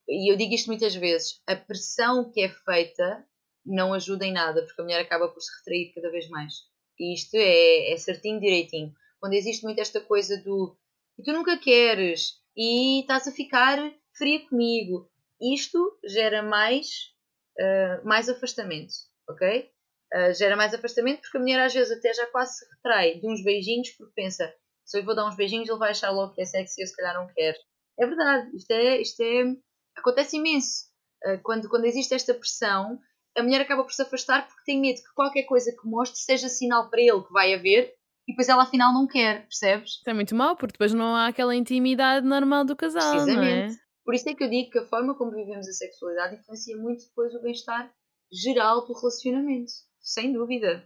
e 0.10 0.32
eu 0.32 0.36
digo 0.36 0.56
isto 0.56 0.68
muitas 0.68 0.96
vezes, 0.96 1.40
a 1.46 1.56
pressão 1.56 2.32
que 2.32 2.42
é 2.42 2.50
feita 2.50 3.24
não 3.64 3.94
ajuda 3.94 4.26
em 4.26 4.34
nada, 4.34 4.64
porque 4.64 4.82
a 4.82 4.84
mulher 4.84 5.02
acaba 5.02 5.28
por 5.28 5.40
se 5.40 5.56
retrair 5.60 5.94
cada 5.94 6.10
vez 6.10 6.28
mais. 6.30 6.64
E 7.00 7.14
isto 7.14 7.36
é, 7.36 7.94
é 7.94 7.98
certinho, 7.98 8.40
direitinho. 8.40 8.92
Quando 9.20 9.34
existe 9.34 9.64
muito 9.64 9.80
esta 9.80 10.02
coisa 10.02 10.36
do 10.42 10.76
e 11.18 11.24
tu 11.24 11.32
nunca 11.32 11.58
queres 11.58 12.42
e 12.58 13.02
estás 13.02 13.28
a 13.28 13.32
ficar 13.32 13.78
fria 14.18 14.40
comigo, 14.48 15.08
isto 15.40 16.00
gera 16.04 16.42
mais, 16.42 17.14
uh, 17.60 18.08
mais 18.08 18.28
afastamento, 18.28 18.94
ok? 19.30 19.70
Uh, 20.14 20.34
gera 20.34 20.56
mais 20.56 20.74
afastamento 20.74 21.22
porque 21.22 21.38
a 21.38 21.40
mulher 21.40 21.60
às 21.60 21.74
vezes 21.74 21.96
até 21.96 22.12
já 22.14 22.26
quase 22.28 22.58
se 22.58 22.66
retrai 22.76 23.20
de 23.20 23.28
uns 23.28 23.44
beijinhos 23.44 23.90
porque 23.92 24.12
pensa 24.16 24.52
se 24.84 24.98
eu 24.98 25.06
vou 25.06 25.14
dar 25.16 25.28
uns 25.28 25.36
beijinhos 25.36 25.70
ele 25.70 25.78
vai 25.78 25.92
achar 25.92 26.10
logo 26.10 26.34
que 26.34 26.42
é 26.42 26.46
sexy 26.46 26.82
e 26.82 26.84
eu 26.84 26.88
se 26.88 26.96
calhar 26.96 27.14
não 27.14 27.28
quero. 27.28 27.58
É 28.00 28.08
verdade, 28.08 28.50
isto 28.56 28.72
é, 28.72 29.00
isto 29.00 29.22
é 29.22 29.56
Acontece 30.00 30.38
imenso. 30.38 30.86
Uh, 31.26 31.40
quando, 31.44 31.70
quando 31.70 31.86
existe 31.86 32.14
esta 32.14 32.34
pressão, 32.34 32.98
a 33.38 33.44
mulher 33.44 33.62
acaba 33.62 33.84
por 33.84 33.92
se 33.92 34.02
afastar 34.02 34.48
porque 34.48 34.64
tem 34.66 34.80
medo 34.80 34.98
que 34.98 35.14
qualquer 35.14 35.44
coisa 35.44 35.72
que 35.72 35.88
mostre 35.88 36.20
seja 36.20 36.48
sinal 36.48 36.90
para 36.90 37.02
ele 37.02 37.22
que 37.22 37.34
vai 37.34 37.54
haver 37.54 37.94
e 38.28 38.32
depois 38.32 38.48
ela 38.48 38.64
afinal 38.64 38.94
não 38.94 39.08
quer, 39.08 39.44
percebes? 39.44 39.92
Isso 39.92 40.10
é 40.10 40.14
muito 40.14 40.36
mau, 40.36 40.56
porque 40.56 40.74
depois 40.74 40.94
não 40.94 41.16
há 41.16 41.28
aquela 41.28 41.56
intimidade 41.56 42.26
normal 42.26 42.64
do 42.64 42.76
casal. 42.76 43.12
Precisamente. 43.12 43.76
É? 43.76 43.78
Por 44.06 44.14
isso 44.14 44.30
é 44.30 44.34
que 44.34 44.44
eu 44.44 44.50
digo 44.50 44.72
que 44.72 44.80
a 44.80 44.86
forma 44.86 45.16
como 45.16 45.32
vivemos 45.32 45.68
a 45.68 45.72
sexualidade 45.72 46.36
influencia 46.36 46.78
muito 46.78 47.04
depois 47.06 47.34
o 47.36 47.42
bem-estar 47.42 47.92
geral 48.32 48.86
do 48.86 48.94
relacionamento. 48.94 49.72
Sem 50.10 50.34
dúvida. 50.34 50.84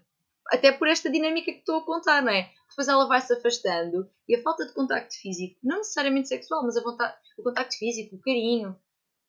Até 0.51 0.73
por 0.73 0.85
esta 0.89 1.09
dinâmica 1.09 1.49
que 1.49 1.59
estou 1.59 1.77
a 1.77 1.85
contar, 1.85 2.21
não 2.21 2.29
é? 2.29 2.51
Depois 2.69 2.89
ela 2.89 3.07
vai 3.07 3.21
se 3.21 3.31
afastando 3.33 4.09
e 4.27 4.35
a 4.35 4.41
falta 4.41 4.65
de 4.67 4.73
contacto 4.73 5.15
físico, 5.17 5.57
não 5.63 5.77
necessariamente 5.77 6.27
sexual, 6.27 6.61
mas 6.63 6.75
a 6.75 6.83
vontade, 6.83 7.15
o 7.37 7.43
contacto 7.43 7.77
físico, 7.77 8.17
o 8.17 8.19
carinho, 8.19 8.77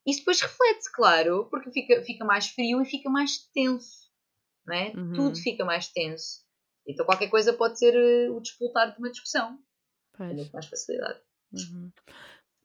isso 0.05 0.19
depois 0.19 0.41
reflete, 0.41 0.91
claro, 0.93 1.47
porque 1.49 1.71
fica, 1.71 2.03
fica 2.03 2.25
mais 2.25 2.47
frio 2.47 2.81
e 2.81 2.85
fica 2.85 3.09
mais 3.09 3.37
tenso. 3.53 4.11
não 4.65 4.75
é? 4.75 4.91
Uhum. 4.97 5.13
Tudo 5.13 5.37
fica 5.37 5.63
mais 5.63 5.87
tenso. 5.87 6.43
Então 6.85 7.05
qualquer 7.05 7.29
coisa 7.29 7.53
pode 7.53 7.79
ser 7.79 7.95
eh, 7.95 8.29
o 8.29 8.41
despoltar 8.41 8.91
de 8.91 8.99
uma 8.99 9.09
discussão. 9.09 9.55
Com 10.11 10.25
Pois. 10.25 10.33
muito 10.35 10.51
mais 10.51 10.65
facilidade. 10.65 11.21
Uhum. 11.53 11.89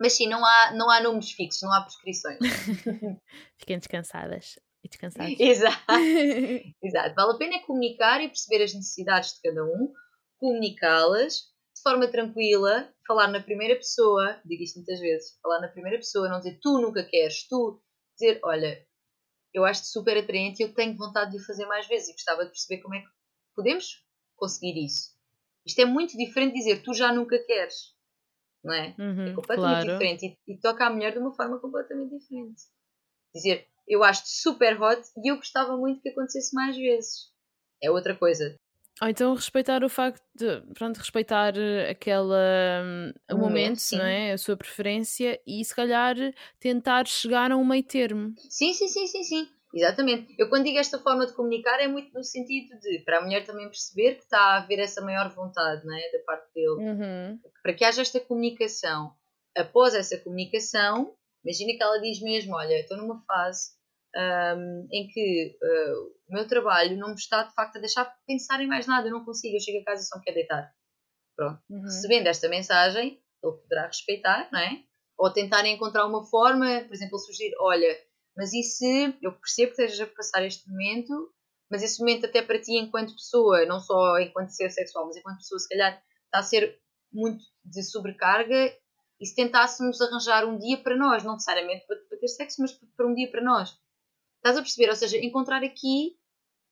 Mas 0.00 0.14
sim, 0.14 0.26
não 0.26 0.44
há, 0.44 0.72
não 0.74 0.90
há 0.90 1.00
números 1.00 1.30
fixos, 1.30 1.62
não 1.62 1.72
há 1.72 1.82
prescrições. 1.82 2.38
Fiquem 3.56 3.78
descansadas 3.78 4.58
e 4.84 4.88
descansados. 4.88 5.34
Exato. 5.38 5.84
Exato. 6.82 7.14
Vale 7.14 7.32
a 7.34 7.38
pena 7.38 7.56
é 7.56 7.58
comunicar 7.60 8.20
e 8.22 8.28
perceber 8.28 8.64
as 8.64 8.74
necessidades 8.74 9.34
de 9.34 9.42
cada 9.42 9.64
um, 9.64 9.92
comunicá-las 10.38 11.50
de 11.74 11.82
forma 11.82 12.08
tranquila, 12.08 12.92
falar 13.06 13.28
na 13.28 13.40
primeira 13.42 13.76
pessoa, 13.76 14.40
digo 14.44 14.62
isto 14.62 14.76
muitas 14.76 15.00
vezes, 15.00 15.38
falar 15.42 15.60
na 15.60 15.68
primeira 15.68 15.96
pessoa, 15.98 16.28
não 16.28 16.38
dizer 16.38 16.58
tu 16.60 16.78
nunca 16.80 17.02
queres, 17.04 17.46
tu 17.48 17.80
dizer, 18.18 18.38
olha, 18.44 18.86
eu 19.54 19.64
acho-te 19.64 19.88
super 19.88 20.16
atraente 20.18 20.62
e 20.62 20.66
eu 20.66 20.74
tenho 20.74 20.96
vontade 20.96 21.32
de 21.32 21.38
o 21.38 21.44
fazer 21.46 21.66
mais 21.66 21.86
vezes 21.86 22.08
e 22.08 22.12
gostava 22.12 22.44
de 22.44 22.50
perceber 22.50 22.82
como 22.82 22.94
é 22.94 23.00
que 23.00 23.08
podemos 23.54 24.04
conseguir 24.36 24.84
isso. 24.84 25.10
Isto 25.66 25.80
é 25.80 25.84
muito 25.84 26.16
diferente 26.16 26.52
de 26.52 26.58
dizer 26.58 26.82
tu 26.82 26.92
já 26.94 27.12
nunca 27.12 27.38
queres, 27.44 27.94
não 28.62 28.74
é? 28.74 28.88
É 28.88 29.02
Uhum, 29.02 29.34
completamente 29.34 29.82
claro. 29.84 29.92
diferente 29.92 30.38
e, 30.46 30.52
e 30.54 30.60
toca 30.60 30.86
à 30.86 30.90
mulher 30.90 31.12
de 31.12 31.18
uma 31.18 31.34
forma 31.34 31.58
completamente 31.60 32.18
diferente. 32.18 32.62
Dizer, 33.34 33.68
eu 33.90 34.04
acho-te 34.04 34.30
super 34.30 34.80
hot 34.80 35.02
e 35.22 35.30
eu 35.30 35.36
gostava 35.36 35.76
muito 35.76 36.00
que 36.00 36.10
acontecesse 36.10 36.54
mais 36.54 36.76
vezes. 36.76 37.28
É 37.82 37.90
outra 37.90 38.14
coisa. 38.14 38.54
Ou 39.02 39.08
então 39.08 39.34
respeitar 39.34 39.82
o 39.82 39.88
facto 39.88 40.22
de, 40.34 40.60
pronto, 40.74 40.98
respeitar 40.98 41.56
eh, 41.56 41.90
aquela, 41.90 42.82
hum, 42.84 43.12
O 43.30 43.34
momento, 43.34 43.48
momento, 43.48 43.78
sim. 43.80 43.96
não 43.96 44.04
é? 44.04 44.32
A 44.32 44.38
sua 44.38 44.56
preferência 44.56 45.40
e 45.46 45.64
se 45.64 45.74
calhar 45.74 46.14
tentar 46.60 47.06
chegar 47.06 47.50
a 47.50 47.56
um 47.56 47.64
meio 47.64 47.82
termo. 47.82 48.34
Sim, 48.48 48.74
sim, 48.74 48.86
sim, 48.88 49.06
sim, 49.06 49.22
sim. 49.22 49.48
Exatamente. 49.72 50.34
Eu 50.38 50.48
quando 50.48 50.64
digo 50.64 50.78
esta 50.78 50.98
forma 50.98 51.26
de 51.26 51.32
comunicar 51.32 51.80
é 51.80 51.88
muito 51.88 52.12
no 52.12 52.22
sentido 52.22 52.78
de, 52.78 52.98
para 53.04 53.18
a 53.18 53.22
mulher 53.22 53.44
também 53.46 53.66
perceber 53.68 54.16
que 54.16 54.24
está 54.24 54.38
a 54.38 54.56
haver 54.58 54.80
essa 54.80 55.00
maior 55.00 55.32
vontade, 55.34 55.84
não 55.86 55.96
é? 55.96 56.10
Da 56.12 56.18
parte 56.26 56.52
dele. 56.52 56.68
Uhum. 56.68 57.40
Para 57.62 57.72
que 57.72 57.84
haja 57.84 58.02
esta 58.02 58.20
comunicação. 58.20 59.14
Após 59.56 59.94
essa 59.94 60.18
comunicação, 60.18 61.14
imagina 61.44 61.72
que 61.76 61.82
ela 61.82 62.00
diz 62.00 62.20
mesmo, 62.20 62.54
olha, 62.54 62.80
estou 62.80 62.98
numa 62.98 63.22
fase 63.24 63.79
hum, 64.16 64.88
em 64.92 65.08
que 65.08 65.56
uh, 65.62 66.06
o 66.28 66.34
meu 66.34 66.46
trabalho 66.46 66.96
não 66.96 67.08
me 67.08 67.14
está 67.14 67.42
de 67.42 67.54
facto 67.54 67.76
a 67.76 67.80
deixar 67.80 68.12
pensar 68.26 68.60
em 68.60 68.66
mais 68.66 68.86
nada, 68.86 69.08
eu 69.08 69.12
não 69.12 69.24
consigo, 69.24 69.56
eu 69.56 69.60
chego 69.60 69.80
a 69.80 69.84
casa 69.84 70.02
e 70.02 70.06
só 70.06 70.18
me 70.18 70.24
quero 70.24 70.36
deitar. 70.36 70.72
Pronto. 71.36 71.62
Uhum. 71.70 71.82
recebendo 71.82 72.26
esta 72.26 72.48
mensagem, 72.48 73.22
ele 73.42 73.56
poderá 73.56 73.86
respeitar, 73.86 74.48
não 74.52 74.60
é? 74.60 74.82
Ou 75.18 75.32
tentar 75.32 75.66
encontrar 75.66 76.06
uma 76.06 76.24
forma, 76.24 76.84
por 76.86 76.94
exemplo, 76.94 77.16
ele 77.16 77.24
sugerir, 77.24 77.54
olha, 77.60 77.98
mas 78.36 78.52
e 78.52 78.62
se 78.62 79.16
eu 79.22 79.32
percebo 79.32 79.74
que 79.74 79.82
estejas 79.82 80.08
a 80.08 80.14
passar 80.14 80.44
este 80.44 80.68
momento, 80.68 81.32
mas 81.70 81.82
esse 81.82 82.00
momento 82.00 82.26
até 82.26 82.42
para 82.42 82.60
ti 82.60 82.76
enquanto 82.76 83.14
pessoa, 83.14 83.64
não 83.64 83.80
só 83.80 84.18
enquanto 84.18 84.50
ser 84.50 84.70
sexual, 84.70 85.06
mas 85.06 85.16
enquanto 85.16 85.38
pessoa, 85.38 85.58
se 85.58 85.68
calhar 85.68 86.02
está 86.24 86.38
a 86.38 86.42
ser 86.42 86.78
muito 87.12 87.42
de 87.64 87.82
sobrecarga, 87.82 88.74
e 89.20 89.26
se 89.26 89.34
tentássemos 89.34 90.00
arranjar 90.00 90.46
um 90.46 90.58
dia 90.58 90.78
para 90.78 90.96
nós, 90.96 91.22
não 91.22 91.34
necessariamente 91.34 91.86
para, 91.86 91.96
para 92.08 92.18
ter 92.18 92.28
sexo, 92.28 92.62
mas 92.62 92.72
para 92.72 93.06
um 93.06 93.14
dia 93.14 93.30
para 93.30 93.42
nós. 93.42 93.78
Estás 94.40 94.56
a 94.56 94.62
perceber? 94.62 94.88
Ou 94.88 94.96
seja, 94.96 95.18
encontrar 95.18 95.62
aqui 95.62 96.16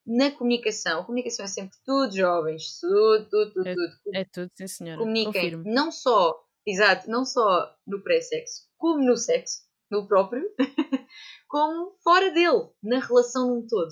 na 0.07 0.31
comunicação. 0.31 1.01
A 1.01 1.05
comunicação 1.05 1.45
é 1.45 1.49
sempre 1.49 1.77
tudo, 1.85 2.17
jovens, 2.17 2.81
tudo, 2.81 3.29
tudo, 3.29 3.53
tudo, 3.53 3.65
tudo. 3.65 4.17
É 4.17 4.25
tudo, 4.25 4.51
sim 4.55 4.67
senhora. 4.67 4.99
Comuniquem 4.99 5.33
Confirmo. 5.33 5.65
não 5.67 5.93
só, 5.93 6.35
exato, 6.67 7.11
não 7.11 7.27
só 7.27 7.71
no 7.87 8.03
pré-sexo, 8.03 8.67
como 8.79 9.05
no 9.05 9.17
sexo, 9.17 9.61
no 9.91 10.09
próprio, 10.09 10.43
como 11.47 11.95
fora 12.03 12.31
dele, 12.31 12.71
na 12.83 13.01
relação 13.01 13.49
num 13.49 13.67
todo. 13.67 13.91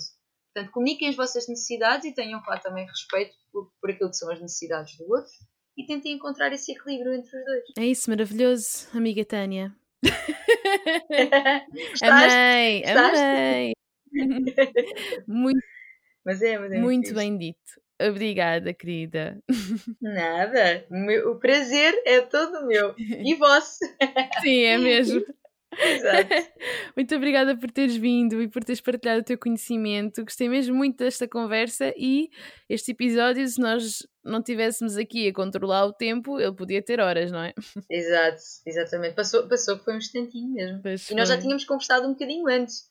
Portanto, 0.54 0.72
comuniquem 0.72 1.08
as 1.08 1.16
vossas 1.16 1.46
necessidades 1.46 2.06
e 2.06 2.14
tenham, 2.14 2.42
claro, 2.42 2.62
também 2.62 2.86
respeito 2.86 3.36
por, 3.52 3.70
por 3.78 3.90
aquilo 3.90 4.08
que 4.08 4.16
são 4.16 4.32
as 4.32 4.40
necessidades 4.40 4.96
do 4.96 5.04
outro 5.04 5.30
e 5.76 5.84
tentem 5.84 6.14
encontrar 6.14 6.50
esse 6.52 6.72
equilíbrio 6.72 7.12
entre 7.12 7.38
os 7.38 7.44
dois. 7.44 7.64
É 7.78 7.84
isso, 7.84 8.08
maravilhoso, 8.08 8.88
amiga 8.94 9.22
Tânia. 9.22 9.76
Amei, 12.02 12.82
Gostaste? 12.82 13.18
amei. 13.18 13.72
muito, 15.26 15.60
Mas 16.24 16.42
é, 16.42 16.58
mas 16.58 16.72
é 16.72 16.78
muito 16.78 17.14
bem 17.14 17.36
dito. 17.36 17.58
Obrigada, 18.00 18.74
querida. 18.74 19.38
Nada. 20.00 20.84
O 20.90 20.96
meu- 20.96 21.30
O 21.32 21.38
prazer 21.38 21.94
é 22.06 22.20
todo 22.20 22.66
meu. 22.66 22.94
E 22.98 23.34
vosso. 23.36 23.78
Sim, 24.42 24.62
é 24.64 24.78
mesmo. 24.78 25.24
Exato. 25.78 26.28
Muito 26.96 27.14
obrigada 27.14 27.56
por 27.56 27.70
teres 27.70 27.96
vindo 27.96 28.40
e 28.42 28.48
por 28.48 28.64
teres 28.64 28.80
partilhado 28.80 29.20
o 29.20 29.24
teu 29.24 29.38
conhecimento. 29.38 30.24
Gostei 30.24 30.48
mesmo 30.48 30.74
muito 30.74 30.96
desta 30.96 31.28
conversa 31.28 31.92
e 31.96 32.28
este 32.68 32.92
episódio, 32.92 33.46
se 33.46 33.60
nós 33.60 34.06
não 34.24 34.42
tivéssemos 34.42 34.96
aqui 34.96 35.28
a 35.28 35.32
controlar 35.32 35.84
o 35.86 35.92
tempo, 35.92 36.40
ele 36.40 36.54
podia 36.54 36.82
ter 36.82 37.00
horas, 37.00 37.30
não 37.30 37.42
é? 37.42 37.54
Exato, 37.90 38.42
exatamente. 38.66 39.14
Passou, 39.14 39.46
passou 39.48 39.78
que 39.78 39.84
foi 39.84 39.94
um 39.94 39.98
instantinho 39.98 40.52
mesmo. 40.52 40.80
Pois 40.82 41.10
E 41.10 41.14
nós 41.14 41.28
já 41.28 41.38
tínhamos 41.38 41.64
conversado 41.64 42.06
um 42.06 42.12
bocadinho 42.12 42.48
antes. 42.48 42.84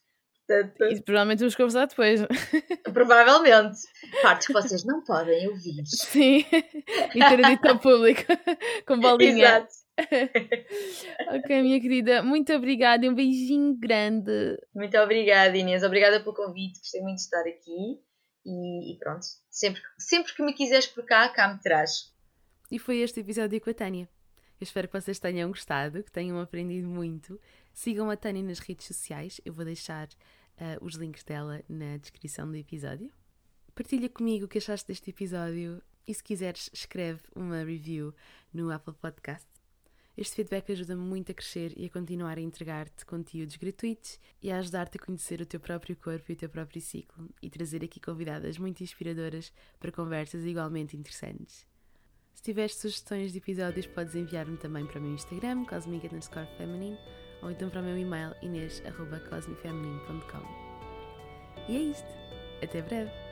Portanto, 0.48 0.84
E 0.92 1.02
provavelmente 1.02 1.40
vamos 1.40 1.56
conversar 1.56 1.88
depois. 1.88 2.22
provavelmente. 2.94 3.80
Partes 4.22 4.48
que 4.48 4.54
vocês 4.54 4.84
não 4.86 5.04
podem 5.04 5.48
ouvir. 5.50 5.84
Sim. 5.88 6.46
e 7.16 7.20
ter 7.20 7.42
dito 7.44 7.68
ao 7.68 7.80
público 7.80 8.22
com 8.86 9.00
bolinha. 9.00 9.48
Exato. 9.48 9.85
Ok, 11.36 11.62
minha 11.62 11.80
querida, 11.80 12.22
muito 12.22 12.54
obrigada 12.54 13.06
e 13.06 13.10
um 13.10 13.16
beijinho 13.16 13.76
grande. 13.76 14.58
Muito 14.74 14.98
obrigada, 14.98 15.58
Inês. 15.58 15.84
Obrigada 15.84 16.20
pelo 16.20 16.36
convite. 16.36 16.80
Gostei 16.80 17.02
muito 17.02 17.16
de 17.18 17.22
estar 17.22 17.42
aqui. 17.42 18.00
E, 18.46 18.94
e 18.94 18.98
pronto. 19.00 19.26
Sempre, 19.50 19.82
sempre 19.98 20.34
que 20.34 20.44
me 20.44 20.54
quiseres 20.54 20.88
por 20.88 21.06
cá, 21.06 21.30
cá 21.30 21.54
me 21.54 21.60
traz. 21.60 22.14
E 22.70 22.78
foi 22.78 22.98
este 22.98 23.20
episódio 23.20 23.60
com 23.62 23.70
a 23.70 23.74
Tânia. 23.74 24.10
Eu 24.60 24.64
espero 24.64 24.88
que 24.88 25.00
vocês 25.00 25.20
tenham 25.20 25.50
gostado, 25.50 26.04
que 26.04 26.12
tenham 26.12 26.40
aprendido 26.40 26.88
muito. 26.88 27.40
Sigam 27.74 28.10
a 28.10 28.16
Tânia 28.16 28.44
nas 28.44 28.60
redes 28.60 28.86
sociais, 28.86 29.42
eu 29.44 29.54
vou 29.54 29.66
deixar 29.66 30.08
ah, 30.58 30.78
os 30.82 30.96
links 30.96 31.24
dela 31.24 31.62
na 31.68 31.98
descrição 31.98 32.50
do 32.50 32.56
episódio. 32.56 33.12
Partilha 33.74 34.08
comigo 34.08 34.46
o 34.46 34.48
que 34.48 34.58
achaste 34.58 34.88
deste 34.88 35.10
episódio 35.10 35.82
e 36.08 36.14
se 36.14 36.24
quiseres, 36.24 36.70
escreve 36.72 37.22
uma 37.36 37.64
review 37.64 38.14
no 38.54 38.72
Apple 38.72 38.94
Podcast. 38.94 39.55
Este 40.18 40.38
feedback 40.38 40.72
ajuda-me 40.72 41.02
muito 41.02 41.32
a 41.32 41.36
crescer 41.36 41.74
e 41.76 41.86
a 41.86 41.90
continuar 41.90 42.38
a 42.38 42.42
entregar-te 42.42 43.06
conteúdos 43.06 43.58
gratuitos 43.58 44.18
e 44.42 44.50
a 44.50 44.60
ajudar-te 44.60 44.98
a 44.98 45.06
conhecer 45.06 45.42
o 45.42 45.46
teu 45.46 45.60
próprio 45.60 45.94
corpo 45.98 46.24
e 46.30 46.34
o 46.34 46.38
teu 46.38 46.48
próprio 46.48 46.82
ciclo 46.82 47.30
e 47.42 47.50
trazer 47.50 47.84
aqui 47.84 48.00
convidadas 48.00 48.58
muito 48.58 48.82
inspiradoras 48.82 49.52
para 49.78 49.92
conversas 49.92 50.46
igualmente 50.46 50.96
interessantes. 50.96 51.68
Se 52.34 52.42
tiveres 52.42 52.76
sugestões 52.76 53.34
de 53.34 53.40
episódios, 53.40 53.88
podes 53.88 54.16
enviar-me 54.16 54.56
também 54.58 54.86
para 54.86 55.00
o 55.00 55.02
meu 55.02 55.14
Instagram, 55.14 55.66
cosmic 55.66 56.08
feminine, 56.58 56.98
ou 57.42 57.52
então 57.52 57.70
para 57.70 57.82
o 57.82 57.84
meu 57.84 57.98
e-mail 57.98 58.34
inês.cosmifeminine.com. 58.42 60.66
E 61.68 61.76
é 61.76 61.80
isto. 61.80 62.08
Até 62.62 62.82
breve! 62.82 63.25